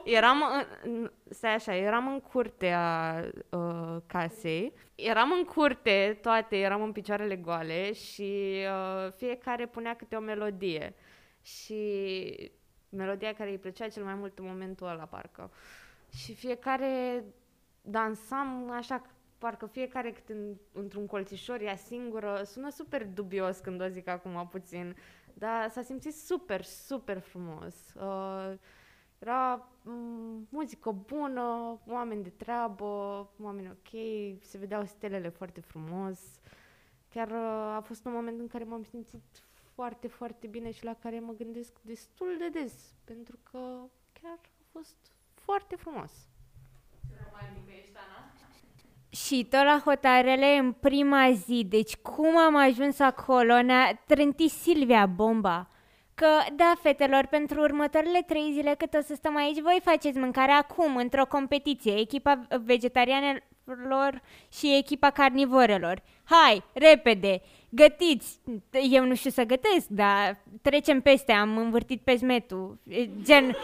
Eram 0.05 0.43
în, 0.83 1.11
stai 1.31 1.55
așa, 1.55 1.75
eram 1.77 2.09
în 2.09 2.21
curtea 2.21 3.25
uh, 3.51 3.97
casei, 4.07 4.73
eram 4.95 5.33
în 5.33 5.45
curte, 5.45 6.19
toate, 6.23 6.57
eram 6.57 6.83
în 6.83 6.93
picioarele 6.93 7.37
goale 7.37 7.93
și 7.93 8.61
uh, 8.65 9.13
fiecare 9.17 9.67
punea 9.67 9.97
câte 9.97 10.17
o 10.17 10.21
melodie. 10.21 10.95
Și 11.43 11.81
melodia 12.89 13.35
care 13.35 13.51
îi 13.51 13.59
plăcea 13.59 13.89
cel 13.89 14.05
mai 14.05 14.15
mult 14.15 14.39
în 14.39 14.47
momentul 14.47 14.87
ăla, 14.87 15.05
parcă. 15.05 15.51
Și 16.13 16.35
fiecare 16.35 17.25
dansam 17.81 18.71
așa, 18.71 19.03
parcă 19.39 19.67
fiecare 19.67 20.13
câte 20.13 20.33
în, 20.33 20.55
într-un 20.73 21.07
colțișor, 21.07 21.61
ea 21.61 21.77
singură. 21.77 22.43
Sună 22.45 22.71
super 22.71 23.07
dubios 23.07 23.59
când 23.59 23.81
o 23.81 23.87
zic 23.87 24.09
acum 24.09 24.49
puțin, 24.51 24.97
dar 25.35 25.69
s-a 25.69 25.83
simțit 25.83 26.15
super, 26.15 26.63
super 26.63 27.19
frumos. 27.19 27.75
Uh, 27.95 28.55
era 29.19 29.69
mm, 29.83 30.47
muzică 30.51 30.91
bună, 30.91 31.79
oameni 31.87 32.23
de 32.23 32.31
treabă, 32.31 32.85
oameni 33.41 33.71
ok, 33.71 33.91
se 34.41 34.59
vedeau 34.59 34.85
stelele 34.85 35.29
foarte 35.29 35.61
frumos. 35.61 36.21
Chiar 37.09 37.29
uh, 37.31 37.75
a 37.77 37.81
fost 37.85 38.05
un 38.05 38.13
moment 38.13 38.41
în 38.41 38.47
care 38.47 38.65
m-am 38.65 38.83
simțit 38.83 39.23
foarte, 39.75 40.09
foarte 40.09 40.47
bine 40.47 40.71
și 40.71 40.85
la 40.85 40.95
care 40.95 41.21
mă 41.21 41.33
gândesc 41.33 41.73
destul 41.83 42.37
de 42.39 42.49
des, 42.49 42.95
pentru 43.05 43.39
că 43.51 43.59
chiar 44.21 44.39
a 44.43 44.65
fost 44.73 44.97
foarte 45.35 45.77
frumos. 45.77 46.13
Și 49.25 49.47
tot 49.51 49.65
la 49.65 49.83
hotarele 49.85 50.57
în 50.57 50.73
prima 50.73 51.31
zi, 51.33 51.67
deci 51.69 51.97
cum 51.97 52.37
am 52.39 52.57
ajuns 52.57 52.99
acolo, 52.99 53.63
ne-a 53.63 54.03
trântit 54.07 54.51
Silvia 54.51 55.07
bomba. 55.07 55.69
Că, 56.15 56.27
da, 56.57 56.73
fetelor, 56.83 57.27
pentru 57.27 57.61
următoarele 57.61 58.23
trei 58.27 58.51
zile 58.53 58.75
cât 58.79 58.95
o 58.95 59.01
să 59.01 59.15
stăm 59.15 59.37
aici, 59.37 59.61
voi 59.61 59.81
faceți 59.85 60.19
mâncare 60.19 60.53
acum, 60.53 60.97
într-o 60.97 61.27
competiție, 61.27 61.99
echipa 61.99 62.47
vegetarianelor 62.65 64.23
și 64.53 64.77
echipa 64.77 65.11
carnivorelor. 65.11 66.03
Hai, 66.25 66.63
repede, 66.73 67.43
gătiți! 67.69 68.41
Eu 68.91 69.05
nu 69.05 69.15
știu 69.15 69.31
să 69.31 69.43
gătesc, 69.43 69.87
dar 69.87 70.39
trecem 70.63 71.01
peste, 71.01 71.33
am 71.33 71.57
învârtit 71.57 72.01
pezmetul, 72.01 72.79
gen 73.23 73.57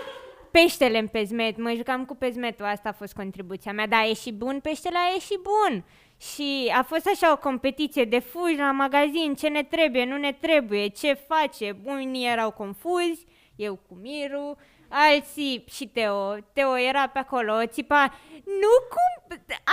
peștele 0.52 0.98
în 0.98 1.06
pezmet, 1.06 1.56
mă 1.56 1.72
jucam 1.76 2.04
cu 2.04 2.14
pezmetul, 2.14 2.64
asta 2.64 2.88
a 2.88 2.92
fost 2.92 3.14
contribuția 3.14 3.72
mea, 3.72 3.86
da, 3.86 4.04
e 4.04 4.14
și 4.14 4.32
bun, 4.32 4.60
peștele 4.60 4.98
e 5.16 5.18
și 5.18 5.38
bun. 5.42 5.84
Și 6.20 6.72
a 6.76 6.82
fost 6.82 7.06
așa 7.06 7.32
o 7.32 7.38
competiție 7.38 8.04
de 8.04 8.18
fugi 8.18 8.56
la 8.56 8.70
magazin, 8.70 9.34
ce 9.34 9.48
ne 9.48 9.62
trebuie, 9.62 10.04
nu 10.04 10.16
ne 10.16 10.32
trebuie, 10.32 10.86
ce 10.88 11.12
face. 11.12 11.76
Unii 11.84 12.26
erau 12.26 12.50
confuzi, 12.50 13.26
eu 13.56 13.74
cu 13.88 13.94
Miru, 13.94 14.56
alții 14.88 15.64
și 15.70 15.86
Teo. 15.88 16.34
Teo 16.52 16.76
era 16.76 17.08
pe 17.08 17.18
acolo, 17.18 17.66
țipa, 17.66 18.18
nu 18.44 18.74
cum, 18.92 19.12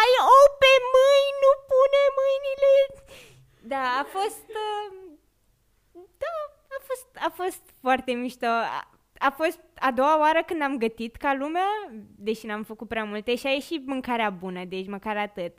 ai 0.01 0.13
ou 0.33 0.45
pe 0.61 0.73
mâini, 0.93 1.39
nu 1.43 1.51
pune 1.69 2.01
mâinile. 2.19 2.73
Da, 3.61 3.83
a 4.01 4.03
fost, 4.03 4.45
uh, 4.47 4.97
da, 6.17 6.35
a 6.77 6.81
fost, 6.87 7.07
a 7.27 7.29
fost 7.35 7.61
foarte 7.81 8.11
mișto. 8.11 8.47
A, 9.19 9.25
a 9.25 9.31
fost 9.31 9.59
a 9.75 9.91
doua 9.91 10.19
oară 10.19 10.39
când 10.45 10.61
am 10.61 10.77
gătit 10.77 11.15
ca 11.15 11.33
lumea, 11.39 11.67
deși 12.17 12.45
n-am 12.45 12.63
făcut 12.63 12.87
prea 12.87 13.03
multe 13.03 13.35
și 13.35 13.47
a 13.47 13.49
ieșit 13.49 13.87
mâncarea 13.87 14.29
bună, 14.29 14.63
deci 14.73 14.87
măcar 14.87 15.17
atât. 15.17 15.53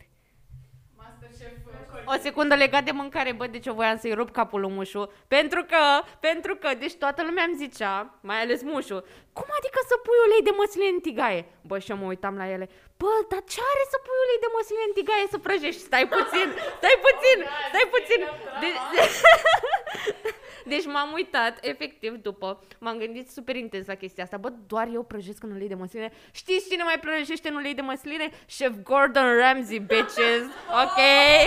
O 2.13 2.15
secundă 2.27 2.55
legat 2.55 2.85
de 2.85 2.91
mâncare, 3.01 3.33
bă, 3.33 3.47
deci 3.47 3.67
eu 3.67 3.75
voiam 3.75 3.99
să-i 3.99 4.15
rup 4.15 4.31
capul 4.39 4.61
lui 4.61 4.73
Mușu, 4.73 5.13
pentru 5.37 5.61
că, 5.71 5.83
pentru 6.21 6.53
că, 6.63 6.69
deci 6.83 6.95
toată 7.03 7.21
lumea 7.29 7.45
îmi 7.47 7.57
zicea, 7.65 8.19
mai 8.29 8.39
ales 8.41 8.61
Mușu, 8.63 8.99
cum 9.39 9.49
adică 9.59 9.79
să 9.91 9.95
pui 10.05 10.19
ulei 10.27 10.43
de 10.49 10.53
măsline 10.61 10.89
în 10.97 11.01
tigaie? 11.09 11.43
Bă, 11.69 11.77
și 11.79 11.91
eu 11.91 11.97
mă 11.97 12.07
uitam 12.13 12.37
la 12.43 12.47
ele, 12.55 12.67
bă, 13.01 13.13
dar 13.31 13.43
ce 13.53 13.61
are 13.73 13.85
să 13.93 13.99
pui 14.05 14.19
ulei 14.25 14.43
de 14.45 14.51
măsline 14.57 14.85
în 14.89 14.95
tigaie 14.99 15.27
să 15.35 15.39
prăjești? 15.47 15.87
Stai 15.89 16.07
puțin, 16.17 16.49
stai 16.81 16.97
puțin, 17.07 17.39
stai 17.71 17.87
puțin. 17.95 18.21
De- 18.63 18.79
deci 20.71 20.87
m-am 20.87 21.13
uitat, 21.13 21.59
efectiv, 21.61 22.13
după, 22.15 22.65
m-am 22.79 22.99
gândit 22.99 23.31
super 23.31 23.57
intens 23.57 23.87
la 23.87 23.95
chestia 23.95 24.25
asta. 24.25 24.37
Bă, 24.37 24.49
doar 24.67 24.89
eu 24.93 25.03
prăjesc 25.03 25.43
în 25.43 25.51
ulei 25.51 25.69
de 25.69 25.75
măsline. 25.75 26.13
Știți 26.33 26.69
cine 26.71 26.83
mai 26.83 26.99
prăjește 27.01 27.49
în 27.49 27.55
ulei 27.55 27.75
de 27.75 27.81
măsline? 27.81 28.31
Chef 28.57 28.73
Gordon 28.83 29.39
Ramsay, 29.39 29.79
bitches. 29.79 30.45
Ok? 30.83 30.99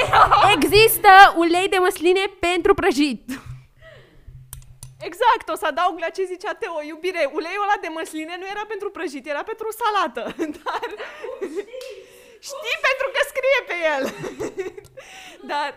Există 0.56 1.12
ulei 1.36 1.68
de 1.70 1.78
măsline 1.78 2.24
pentru 2.40 2.74
prăjit. 2.74 3.26
Exact, 5.10 5.46
o 5.54 5.56
să 5.56 5.66
adaug 5.66 6.00
la 6.00 6.10
ce 6.16 6.24
zicea 6.24 6.54
Teo, 6.54 6.82
iubire, 6.82 7.30
uleiul 7.38 7.66
ăla 7.66 7.78
de 7.82 7.88
măsline 7.88 8.36
nu 8.40 8.46
era 8.54 8.66
pentru 8.68 8.90
prăjit, 8.92 9.26
era 9.28 9.44
pentru 9.44 9.68
salată, 9.80 10.24
dar... 10.58 10.88
Știți 12.50 12.84
pentru 12.90 13.08
că 13.14 13.20
scrie 13.32 13.60
pe 13.70 13.78
el. 13.94 14.04
dar, 15.52 15.70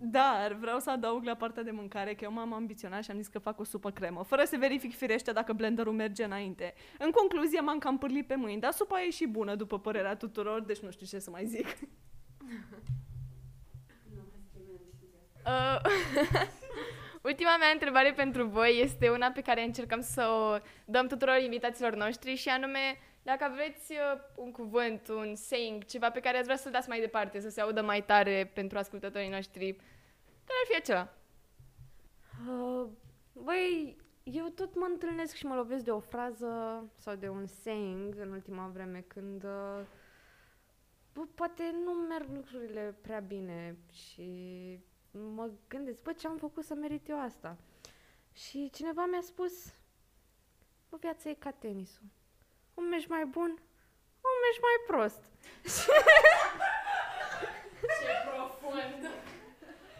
dar 0.00 0.52
vreau 0.52 0.78
să 0.78 0.90
adaug 0.90 1.24
la 1.24 1.34
partea 1.34 1.62
de 1.62 1.70
mâncare 1.70 2.14
că 2.14 2.24
eu 2.24 2.32
m-am 2.32 2.52
ambiționat 2.52 3.04
și 3.04 3.10
am 3.10 3.16
zis 3.16 3.26
că 3.26 3.38
fac 3.38 3.60
o 3.60 3.64
supă 3.64 3.90
cremă, 3.90 4.22
fără 4.22 4.44
să 4.44 4.56
verific 4.58 4.96
firește 4.96 5.32
dacă 5.32 5.52
blenderul 5.52 5.92
merge 5.92 6.24
înainte. 6.24 6.74
În 6.98 7.10
concluzie 7.10 7.60
m-am 7.60 7.78
cam 7.78 7.98
pârlit 7.98 8.26
pe 8.26 8.34
mâini, 8.34 8.60
dar 8.60 8.72
supa 8.72 9.02
e 9.02 9.10
și 9.10 9.26
bună 9.26 9.54
după 9.54 9.78
părerea 9.78 10.16
tuturor, 10.16 10.62
deci 10.62 10.78
nu 10.78 10.90
știu 10.90 11.06
ce 11.06 11.18
să 11.18 11.30
mai 11.30 11.46
zic. 11.46 11.66
Uh, 15.46 15.80
ultima 17.30 17.56
mea 17.56 17.70
întrebare 17.72 18.12
pentru 18.12 18.46
voi 18.46 18.80
este 18.82 19.08
una 19.08 19.30
pe 19.30 19.40
care 19.40 19.64
încercăm 19.64 20.00
să 20.00 20.26
o 20.28 20.58
dăm 20.84 21.06
tuturor 21.06 21.36
invitaților 21.36 21.94
noștri 21.94 22.34
și 22.34 22.48
anume 22.48 22.98
dacă 23.28 23.44
aveți 23.44 23.92
uh, 23.92 24.20
un 24.34 24.50
cuvânt, 24.52 25.08
un 25.08 25.34
saying, 25.34 25.84
ceva 25.84 26.10
pe 26.10 26.20
care 26.20 26.36
ați 26.36 26.44
vrea 26.44 26.56
să-l 26.56 26.72
dați 26.72 26.88
mai 26.88 27.00
departe, 27.00 27.40
să 27.40 27.48
se 27.48 27.60
audă 27.60 27.82
mai 27.82 28.04
tare 28.04 28.50
pentru 28.54 28.78
ascultătorii 28.78 29.28
noștri, 29.28 29.72
care 30.44 30.58
ar 30.62 30.66
fi 30.68 30.76
acela? 30.76 31.14
Uh, 32.48 32.88
băi, 33.32 33.96
eu 34.22 34.48
tot 34.48 34.74
mă 34.74 34.86
întâlnesc 34.90 35.34
și 35.34 35.46
mă 35.46 35.54
lovesc 35.54 35.84
de 35.84 35.90
o 35.90 35.98
frază 35.98 36.84
sau 36.96 37.14
de 37.14 37.28
un 37.28 37.46
saying 37.46 38.14
în 38.18 38.30
ultima 38.30 38.70
vreme 38.72 39.04
când 39.06 39.44
uh, 39.44 39.80
bă, 41.12 41.26
poate 41.34 41.62
nu 41.84 41.92
merg 41.92 42.28
lucrurile 42.34 42.96
prea 43.00 43.20
bine 43.20 43.76
și 43.92 44.30
mă 45.10 45.50
gândesc, 45.68 46.02
bă, 46.02 46.12
ce 46.12 46.26
am 46.26 46.36
făcut 46.36 46.64
să 46.64 46.74
merit 46.74 47.08
eu 47.08 47.20
asta? 47.20 47.56
Și 48.32 48.70
cineva 48.72 49.06
mi-a 49.06 49.22
spus, 49.22 49.74
bă, 50.88 50.96
viața 51.00 51.28
e 51.28 51.34
ca 51.34 51.50
tenisul. 51.50 52.06
Un 52.78 52.88
meci 52.88 53.06
mai 53.06 53.24
bun, 53.24 53.50
un 54.30 54.36
meci 54.44 54.60
mai 54.66 54.76
prost. 54.86 55.22
Ce 58.00 58.12
profund! 58.30 59.10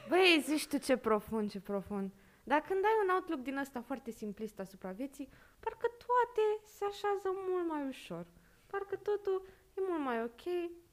Băi, 0.09 0.43
zici 0.47 0.67
tu 0.67 0.79
ce 0.79 0.97
profund, 0.97 1.51
ce 1.51 1.61
profund. 1.61 2.13
Dar 2.45 2.61
când 2.61 2.85
ai 2.85 2.99
un 3.03 3.15
outlook 3.15 3.41
din 3.41 3.57
ăsta 3.57 3.81
foarte 3.81 4.11
simplist 4.11 4.59
asupra 4.59 4.91
vieții, 4.91 5.29
parcă 5.61 5.87
toate 6.07 6.45
se 6.65 6.85
așează 6.85 7.29
mult 7.49 7.69
mai 7.69 7.87
ușor. 7.89 8.27
Parcă 8.67 8.97
totul 8.97 9.47
e 9.77 9.81
mult 9.89 10.05
mai 10.05 10.23
ok, 10.23 10.43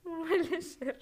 mult 0.02 0.30
mai 0.30 0.38
lejer. 0.50 0.96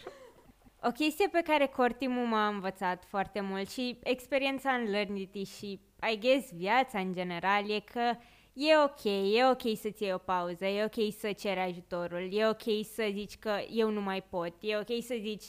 O 0.81 0.91
chestie 0.91 1.27
pe 1.27 1.41
care 1.41 1.65
Cortimul 1.67 2.25
m-a 2.25 2.47
învățat 2.47 3.05
foarte 3.05 3.39
mult 3.41 3.69
și 3.69 3.99
experiența 4.03 4.71
în 4.73 4.89
Learnity 4.89 5.43
și, 5.43 5.79
I 6.11 6.19
guess, 6.19 6.51
viața 6.51 6.99
în 6.99 7.13
general 7.13 7.69
e 7.69 7.79
că 7.79 8.13
e 8.53 8.77
ok, 8.77 9.03
e 9.33 9.45
ok 9.45 9.77
să-ți 9.77 10.03
iei 10.03 10.13
o 10.13 10.17
pauză, 10.17 10.65
e 10.65 10.83
ok 10.83 11.13
să 11.13 11.31
ceri 11.31 11.59
ajutorul, 11.59 12.33
e 12.33 12.47
ok 12.47 12.85
să 12.93 13.09
zici 13.11 13.37
că 13.37 13.59
eu 13.69 13.89
nu 13.89 14.01
mai 14.01 14.21
pot, 14.21 14.53
e 14.59 14.77
ok 14.77 15.03
să 15.03 15.17
zici 15.21 15.45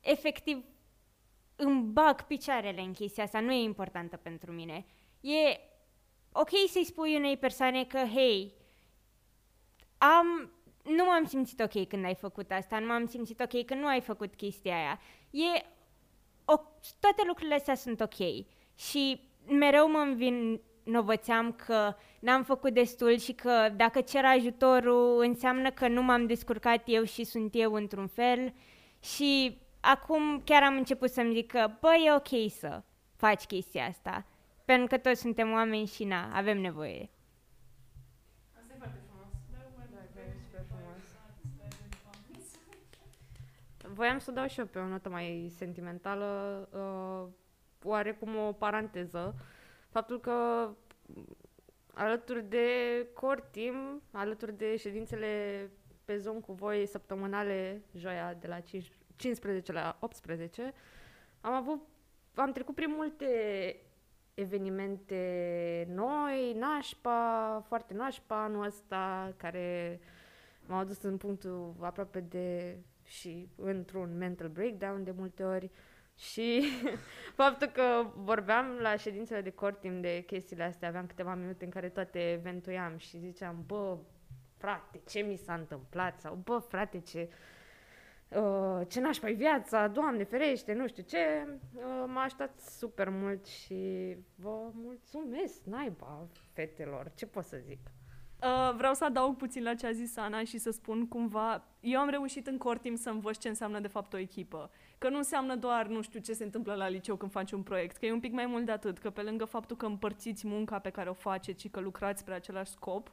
efectiv 0.00 0.64
îmi 1.56 1.82
bag 1.82 2.22
picioarele 2.22 2.80
în 2.80 2.92
chestia 2.92 3.24
asta, 3.24 3.40
nu 3.40 3.52
e 3.52 3.62
importantă 3.62 4.16
pentru 4.16 4.52
mine. 4.52 4.86
E 5.20 5.60
ok 6.32 6.50
să-i 6.68 6.84
spui 6.84 7.16
unei 7.16 7.36
persoane 7.36 7.84
că, 7.84 7.98
hei, 7.98 8.52
am, 9.98 10.52
nu 10.84 11.04
m-am 11.04 11.24
simțit 11.24 11.60
ok 11.60 11.88
când 11.88 12.04
ai 12.04 12.14
făcut 12.14 12.50
asta, 12.50 12.78
nu 12.78 12.86
m-am 12.86 13.06
simțit 13.06 13.40
ok 13.40 13.64
când 13.64 13.80
nu 13.80 13.86
ai 13.86 14.00
făcut 14.00 14.34
chestia 14.34 14.76
aia. 14.76 15.00
E, 15.30 15.64
o, 16.44 16.54
toate 17.00 17.22
lucrurile 17.26 17.54
astea 17.54 17.74
sunt 17.74 18.00
ok. 18.00 18.46
Și 18.74 19.20
mereu 19.46 19.90
mă 19.90 20.04
învinovățeam 20.88 21.52
că 21.52 21.94
n-am 22.18 22.42
făcut 22.42 22.74
destul 22.74 23.18
și 23.18 23.32
că 23.32 23.68
dacă 23.76 24.00
cer 24.00 24.24
ajutorul 24.24 25.20
înseamnă 25.20 25.70
că 25.70 25.88
nu 25.88 26.02
m-am 26.02 26.26
descurcat 26.26 26.82
eu 26.86 27.04
și 27.04 27.24
sunt 27.24 27.50
eu 27.54 27.72
într-un 27.72 28.06
fel. 28.06 28.54
Și 29.00 29.60
acum 29.80 30.42
chiar 30.44 30.62
am 30.62 30.76
început 30.76 31.10
să-mi 31.10 31.34
zic 31.34 31.46
că, 31.46 31.70
băi, 31.80 32.04
e 32.06 32.14
ok 32.14 32.50
să 32.50 32.82
faci 33.16 33.44
chestia 33.44 33.84
asta. 33.84 34.26
Pentru 34.64 34.86
că 34.86 34.98
toți 34.98 35.20
suntem 35.20 35.52
oameni 35.52 35.86
și 35.86 36.04
na, 36.04 36.30
avem 36.34 36.60
nevoie. 36.60 37.10
Voiam 43.94 44.18
să 44.18 44.30
dau 44.30 44.46
și 44.46 44.58
eu 44.58 44.66
pe 44.66 44.78
o 44.78 44.86
notă 44.86 45.08
mai 45.08 45.52
sentimentală, 45.56 46.68
uh, 46.72 47.28
oarecum 47.82 48.36
o 48.36 48.52
paranteză, 48.52 49.34
faptul 49.88 50.20
că 50.20 50.68
alături 51.94 52.48
de 52.48 52.66
core 53.14 53.48
team, 53.50 54.02
alături 54.10 54.56
de 54.56 54.76
ședințele 54.76 55.70
pe 56.04 56.16
Zoom 56.16 56.40
cu 56.40 56.52
voi 56.52 56.86
săptămânale, 56.86 57.82
joia 57.94 58.34
de 58.34 58.46
la 58.46 58.60
5, 58.60 58.90
15 59.16 59.72
la 59.72 59.98
18, 60.00 60.72
am 61.40 61.52
avut, 61.52 61.80
am 62.34 62.52
trecut 62.52 62.74
prin 62.74 62.90
multe 62.96 63.26
evenimente 64.34 65.86
noi, 65.90 66.52
nașpa, 66.52 67.64
foarte 67.66 67.94
nașpa 67.94 68.42
anul 68.42 68.64
ăsta, 68.64 69.34
care 69.36 70.00
m-au 70.66 70.78
adus 70.78 71.02
în 71.02 71.16
punctul 71.16 71.74
aproape 71.80 72.20
de 72.20 72.76
și 73.04 73.48
într-un 73.56 74.16
mental 74.16 74.48
breakdown 74.48 75.04
de 75.04 75.10
multe 75.10 75.42
ori 75.44 75.70
și 76.18 76.62
faptul 77.42 77.66
că 77.66 78.06
vorbeam 78.14 78.66
la 78.80 78.96
ședințele 78.96 79.40
de 79.40 79.50
cort 79.50 79.80
timp 79.80 80.02
de 80.02 80.22
chestiile 80.26 80.62
astea, 80.62 80.88
aveam 80.88 81.06
câteva 81.06 81.34
minute 81.34 81.64
în 81.64 81.70
care 81.70 81.88
toate 81.88 82.40
ventuiam 82.42 82.96
și 82.96 83.18
ziceam, 83.18 83.62
bă, 83.66 83.96
frate, 84.56 85.00
ce 85.08 85.20
mi 85.20 85.36
s-a 85.36 85.54
întâmplat? 85.54 86.20
Sau, 86.20 86.34
bă, 86.44 86.58
frate, 86.58 87.00
ce, 87.00 87.28
uh, 88.28 88.80
ce 88.88 89.00
nașpa 89.00 89.30
viața, 89.30 89.88
Doamne 89.88 90.24
ferește, 90.24 90.72
nu 90.72 90.88
știu 90.88 91.02
ce. 91.02 91.46
Uh, 91.74 91.82
m-a 92.06 92.22
ajutat 92.22 92.60
super 92.60 93.08
mult 93.08 93.46
și 93.46 94.16
vă 94.34 94.70
mulțumesc, 94.72 95.64
naiba, 95.64 96.26
fetelor, 96.52 97.12
ce 97.14 97.26
pot 97.26 97.44
să 97.44 97.56
zic? 97.56 97.80
Uh, 98.42 98.74
vreau 98.76 98.94
să 98.94 99.04
adaug 99.04 99.36
puțin 99.36 99.62
la 99.62 99.74
ce 99.74 99.86
a 99.86 99.92
zis 99.92 100.16
Ana 100.16 100.44
și 100.44 100.58
să 100.58 100.70
spun 100.70 101.08
cumva, 101.08 101.64
eu 101.80 102.00
am 102.00 102.08
reușit 102.08 102.46
în 102.46 102.58
cort 102.58 102.80
timp 102.80 102.98
să 102.98 103.10
învăț 103.10 103.36
ce 103.36 103.48
înseamnă 103.48 103.80
de 103.80 103.88
fapt 103.88 104.12
o 104.12 104.18
echipă. 104.18 104.70
Că 104.98 105.08
nu 105.08 105.16
înseamnă 105.16 105.56
doar, 105.56 105.86
nu 105.86 106.02
știu, 106.02 106.20
ce 106.20 106.32
se 106.32 106.44
întâmplă 106.44 106.74
la 106.74 106.88
liceu 106.88 107.16
când 107.16 107.30
faci 107.30 107.52
un 107.52 107.62
proiect, 107.62 107.96
că 107.96 108.06
e 108.06 108.12
un 108.12 108.20
pic 108.20 108.32
mai 108.32 108.46
mult 108.46 108.64
de 108.64 108.72
atât, 108.72 108.98
că 108.98 109.10
pe 109.10 109.22
lângă 109.22 109.44
faptul 109.44 109.76
că 109.76 109.86
împărțiți 109.86 110.46
munca 110.46 110.78
pe 110.78 110.90
care 110.90 111.08
o 111.08 111.12
faceți 111.12 111.60
și 111.60 111.68
că 111.68 111.80
lucrați 111.80 112.20
spre 112.20 112.34
același 112.34 112.70
scop, 112.70 113.12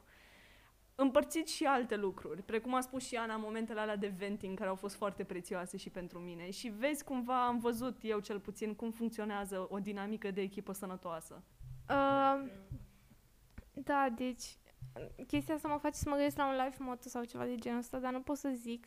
împărțiți 0.94 1.54
și 1.54 1.64
alte 1.64 1.96
lucruri, 1.96 2.42
precum 2.42 2.74
a 2.74 2.80
spus 2.80 3.06
și 3.06 3.16
Ana, 3.16 3.36
momentele 3.36 3.80
alea 3.80 3.96
de 3.96 4.12
venting 4.16 4.56
care 4.56 4.68
au 4.68 4.74
fost 4.74 4.94
foarte 4.94 5.24
prețioase 5.24 5.76
și 5.76 5.90
pentru 5.90 6.18
mine. 6.18 6.50
Și 6.50 6.68
vezi 6.68 7.04
cumva, 7.04 7.46
am 7.46 7.58
văzut 7.58 7.98
eu 8.02 8.18
cel 8.18 8.40
puțin 8.40 8.74
cum 8.74 8.90
funcționează 8.90 9.66
o 9.70 9.78
dinamică 9.78 10.30
de 10.30 10.40
echipă 10.40 10.72
sănătoasă. 10.72 11.42
Uh, 11.88 12.50
da, 13.72 14.08
deci 14.16 14.56
chestia 15.26 15.54
asta 15.54 15.68
mă 15.68 15.78
face 15.78 15.96
să 15.96 16.08
mă 16.08 16.14
gândesc 16.14 16.36
la 16.36 16.46
un 16.46 16.64
life 16.64 16.82
motto 16.82 17.08
sau 17.08 17.24
ceva 17.24 17.44
de 17.44 17.54
genul 17.54 17.78
ăsta, 17.78 17.98
dar 17.98 18.12
nu 18.12 18.20
pot 18.20 18.36
să 18.36 18.52
zic 18.54 18.86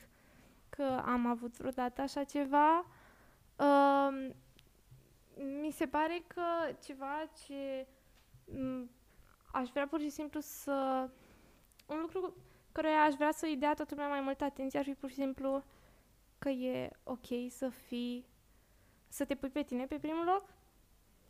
că 0.70 1.02
am 1.06 1.26
avut 1.26 1.58
vreodată 1.58 2.02
așa 2.02 2.24
ceva. 2.24 2.86
Uh, 3.56 4.30
mi 5.62 5.72
se 5.72 5.86
pare 5.88 6.24
că 6.28 6.44
ceva 6.84 7.30
ce 7.46 7.88
m- 8.52 8.90
aș 9.52 9.70
vrea 9.70 9.88
pur 9.88 10.00
și 10.00 10.10
simplu 10.10 10.40
să... 10.40 11.10
Un 11.86 12.00
lucru 12.02 12.36
care 12.72 12.88
aș 12.88 13.14
vrea 13.14 13.32
să-i 13.32 13.58
dea 13.58 13.74
toată 13.74 13.94
lumea 13.94 14.10
mai 14.10 14.22
multă 14.22 14.44
atenție 14.44 14.80
ar 14.80 14.86
fi 14.86 14.94
pur 14.94 15.10
și 15.10 15.16
simplu 15.16 15.64
că 16.38 16.50
e 16.50 16.90
ok 17.04 17.26
să 17.50 17.70
fii... 17.70 18.26
să 19.08 19.26
te 19.26 19.36
pui 19.36 19.50
pe 19.50 19.64
tine 19.64 19.86
pe 19.86 20.00
primul 20.00 20.26
loc 20.26 20.44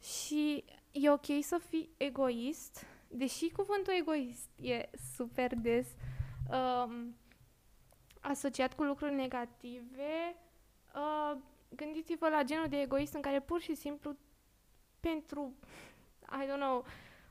și 0.01 0.63
e 0.91 1.11
ok 1.11 1.25
să 1.41 1.57
fii 1.57 1.89
egoist 1.97 2.85
deși 3.09 3.49
cuvântul 3.49 3.93
egoist 3.99 4.49
e 4.61 4.89
super 5.15 5.55
des 5.55 5.87
um, 6.51 7.15
asociat 8.19 8.73
cu 8.73 8.83
lucruri 8.83 9.13
negative, 9.13 10.35
uh, 10.95 11.37
gândiți-vă 11.75 12.29
la 12.29 12.43
genul 12.43 12.67
de 12.67 12.81
egoist 12.81 13.13
în 13.13 13.21
care 13.21 13.39
pur 13.39 13.61
și 13.61 13.75
simplu 13.75 14.15
pentru, 14.99 15.53
I 16.21 16.45
don't 16.45 16.59
know, 16.59 16.85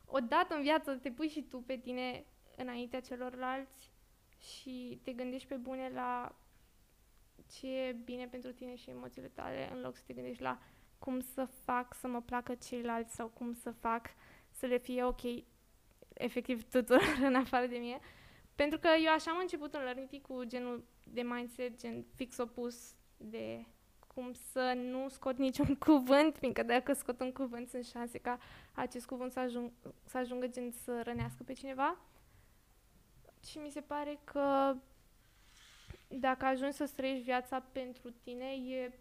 o 0.07 0.18
dată 0.18 0.55
în 0.55 0.62
viață 0.62 0.95
te 0.95 1.11
pui 1.11 1.28
și 1.28 1.43
tu 1.43 1.59
pe 1.59 1.76
tine 1.76 2.24
înaintea 2.57 3.01
celorlalți 3.01 3.93
și 4.41 5.01
te 5.03 5.12
gândești 5.12 5.49
pe 5.49 5.55
bune 5.55 5.91
la 5.95 6.36
ce 7.51 7.66
e 7.66 7.93
bine 8.05 8.26
pentru 8.26 8.53
tine 8.53 8.76
și 8.76 8.91
emoțiile 8.91 9.28
tale, 9.28 9.70
în 9.72 9.80
loc 9.80 9.97
să 9.97 10.03
te 10.07 10.12
gândești 10.12 10.43
la 10.43 10.59
cum 10.99 11.20
să 11.20 11.45
fac 11.45 11.95
să 11.95 12.09
mă 12.09 12.20
placă 12.20 12.55
ceilalți 12.55 13.14
sau 13.14 13.28
cum 13.28 13.55
să 13.55 13.70
fac 13.70 14.07
să 14.51 14.66
le 14.66 14.78
fie 14.78 15.05
ok 15.05 15.20
efectiv 16.14 16.70
tuturor 16.70 17.18
în 17.28 17.34
afară 17.34 17.66
de 17.66 17.76
mine. 17.76 18.01
Pentru 18.62 18.78
că 18.78 18.88
eu 19.04 19.12
așa 19.12 19.30
am 19.30 19.38
început 19.40 19.74
în 19.74 19.82
Learnity 19.82 20.20
cu 20.20 20.44
genul 20.44 20.84
de 21.02 21.22
mindset, 21.22 21.78
gen 21.80 22.04
fix 22.14 22.36
opus 22.36 22.94
de 23.16 23.64
cum 24.06 24.32
să 24.32 24.72
nu 24.76 25.09
scot 25.09 25.36
niciun 25.36 25.76
cuvânt, 25.86 26.36
fiindcă 26.36 26.62
dacă 26.62 26.92
scot 26.92 27.20
un 27.20 27.32
cuvânt 27.32 27.68
sunt 27.68 27.84
șanse 27.84 28.18
ca 28.18 28.38
acest 28.72 29.06
cuvânt 29.06 29.32
să, 29.32 29.40
ajung, 29.40 29.72
să 30.04 30.18
ajungă 30.18 30.46
gen 30.46 30.70
să 30.70 31.02
rănească 31.02 31.42
pe 31.42 31.52
cineva. 31.52 31.98
Și 33.44 33.59
mi 33.59 33.70
se 33.70 33.80
pare 33.80 34.18
că 34.24 34.76
dacă 36.09 36.44
ajungi 36.44 36.76
să 36.76 36.90
trăiești 36.96 37.24
viața 37.24 37.61
pentru 37.61 38.11
tine, 38.11 38.44
e 38.44 38.92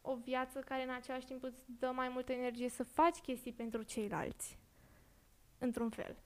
o 0.00 0.14
viață 0.14 0.60
care 0.60 0.82
în 0.82 0.94
același 0.94 1.26
timp 1.26 1.42
îți 1.42 1.58
dă 1.78 1.90
mai 1.94 2.08
multă 2.08 2.32
energie 2.32 2.68
să 2.68 2.84
faci 2.84 3.16
chestii 3.16 3.52
pentru 3.52 3.82
ceilalți 3.82 4.58
într-un 5.58 5.90
fel. 5.90 6.16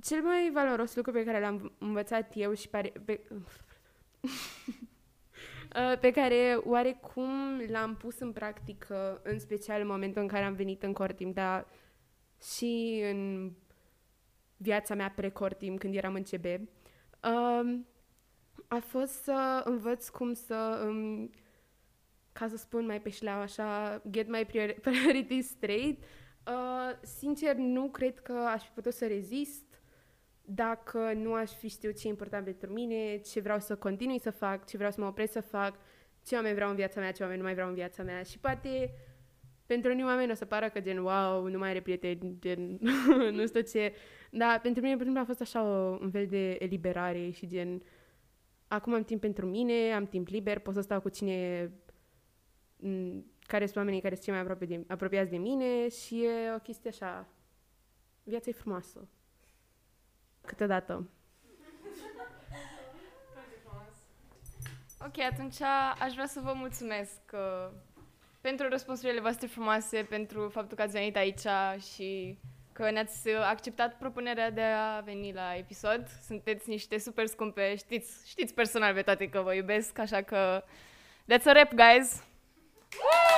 Cel 0.00 0.22
mai 0.22 0.50
valoros 0.52 0.94
lucru 0.94 1.12
pe 1.12 1.24
care 1.24 1.40
l-am 1.40 1.72
învățat 1.78 2.32
eu 2.34 2.54
și 2.54 2.68
pare, 2.68 2.92
pe, 3.04 3.20
uh, 5.76 5.98
pe 6.00 6.10
care 6.10 6.60
oarecum 6.64 7.60
l-am 7.68 7.96
pus 7.96 8.18
în 8.18 8.32
practică, 8.32 9.20
în 9.24 9.38
special 9.38 9.80
în 9.80 9.86
momentul 9.86 10.22
în 10.22 10.28
care 10.28 10.44
am 10.44 10.54
venit 10.54 10.82
în 10.82 10.92
Cortim, 10.92 11.32
dar 11.32 11.66
și 12.56 13.02
în 13.10 13.52
viața 14.56 14.94
mea 14.94 15.12
pre-Cortim, 15.16 15.76
când 15.76 15.94
eram 15.94 16.14
în 16.14 16.22
CB, 16.22 16.44
uh, 16.44 17.78
a 18.68 18.78
fost 18.78 19.22
să 19.22 19.62
învăț 19.64 20.08
cum 20.08 20.32
să, 20.32 20.84
um, 20.86 21.30
ca 22.32 22.48
să 22.48 22.56
spun 22.56 22.86
mai 22.86 23.00
pe 23.00 23.10
șleau 23.10 23.40
așa, 23.40 24.02
get 24.10 24.28
my 24.28 24.46
priorities 24.82 25.48
straight, 25.48 26.02
Uh, 26.46 26.98
sincer, 27.02 27.54
nu 27.54 27.88
cred 27.88 28.18
că 28.18 28.32
aș 28.32 28.62
fi 28.62 28.70
putut 28.74 28.92
să 28.92 29.06
rezist 29.06 29.71
dacă 30.54 31.12
nu 31.12 31.34
aș 31.34 31.50
fi 31.50 31.68
știut 31.68 31.98
ce 31.98 32.06
e 32.06 32.10
important 32.10 32.44
pentru 32.44 32.72
mine, 32.72 33.16
ce 33.16 33.40
vreau 33.40 33.58
să 33.58 33.76
continui 33.76 34.18
să 34.18 34.30
fac, 34.30 34.66
ce 34.66 34.76
vreau 34.76 34.92
să 34.92 35.00
mă 35.00 35.06
opresc 35.06 35.32
să 35.32 35.40
fac, 35.40 35.74
ce 36.24 36.34
oameni 36.34 36.54
vreau 36.54 36.70
în 36.70 36.76
viața 36.76 37.00
mea, 37.00 37.12
ce 37.12 37.22
oameni 37.22 37.38
nu 37.38 37.44
mai 37.44 37.54
vreau 37.54 37.68
în 37.68 37.74
viața 37.74 38.02
mea. 38.02 38.22
Și 38.22 38.38
poate 38.38 38.94
pentru 39.66 39.90
unii 39.90 40.04
oameni 40.04 40.30
o 40.30 40.34
să 40.34 40.44
pară 40.44 40.68
că 40.68 40.80
gen, 40.80 40.98
wow, 40.98 41.46
nu 41.46 41.58
mai 41.58 41.70
are 41.70 41.80
prieteni, 41.80 42.36
gen, 42.38 42.78
nu 43.36 43.46
știu 43.46 43.60
ce. 43.60 43.92
Dar 44.30 44.60
pentru 44.60 44.82
mine, 44.82 44.96
pentru 44.96 45.06
mine 45.06 45.20
a 45.20 45.24
fost 45.24 45.40
așa 45.40 45.62
o, 45.62 45.98
un 46.00 46.10
fel 46.10 46.26
de 46.26 46.56
eliberare 46.58 47.30
și 47.30 47.46
gen, 47.46 47.82
acum 48.66 48.94
am 48.94 49.04
timp 49.04 49.20
pentru 49.20 49.46
mine, 49.46 49.92
am 49.92 50.06
timp 50.06 50.28
liber, 50.28 50.58
pot 50.58 50.74
să 50.74 50.80
stau 50.80 51.00
cu 51.00 51.08
cine 51.08 51.70
care 53.46 53.64
sunt 53.64 53.76
oamenii 53.76 54.00
care 54.00 54.14
sunt 54.14 54.24
cei 54.24 54.32
mai 54.32 54.42
aproape 54.42 54.64
de, 54.64 54.84
apropiați 54.88 55.30
de 55.30 55.36
mine 55.36 55.88
și 55.88 56.24
e 56.24 56.52
o 56.54 56.58
chestie 56.58 56.90
așa, 56.90 57.28
viața 58.22 58.50
e 58.50 58.52
frumoasă. 58.52 59.08
Câteodată. 60.46 61.08
Ok, 65.06 65.18
atunci 65.18 65.60
aș 66.00 66.12
vrea 66.12 66.26
să 66.26 66.40
vă 66.42 66.52
mulțumesc 66.54 67.20
uh, 67.32 67.70
pentru 68.40 68.68
răspunsurile 68.68 69.20
voastre 69.20 69.46
frumoase, 69.46 70.06
pentru 70.08 70.48
faptul 70.48 70.76
că 70.76 70.82
ați 70.82 70.92
venit 70.92 71.16
aici 71.16 71.46
și 71.92 72.38
că 72.72 72.90
ne-ați 72.90 73.28
acceptat 73.28 73.98
propunerea 73.98 74.50
de 74.50 74.62
a 74.62 75.00
veni 75.00 75.32
la 75.32 75.56
episod. 75.56 76.06
Sunteți 76.26 76.68
niște 76.68 76.98
super 76.98 77.26
scumpe, 77.26 77.76
știți, 77.76 78.28
știți 78.28 78.54
personal 78.54 78.94
pe 78.94 79.02
toate 79.02 79.28
că 79.28 79.40
vă 79.40 79.54
iubesc, 79.54 79.98
așa 79.98 80.22
că 80.22 80.64
that's 81.32 81.44
a 81.44 81.52
rap, 81.52 81.72
guys! 81.74 82.22
Woo! 82.98 83.31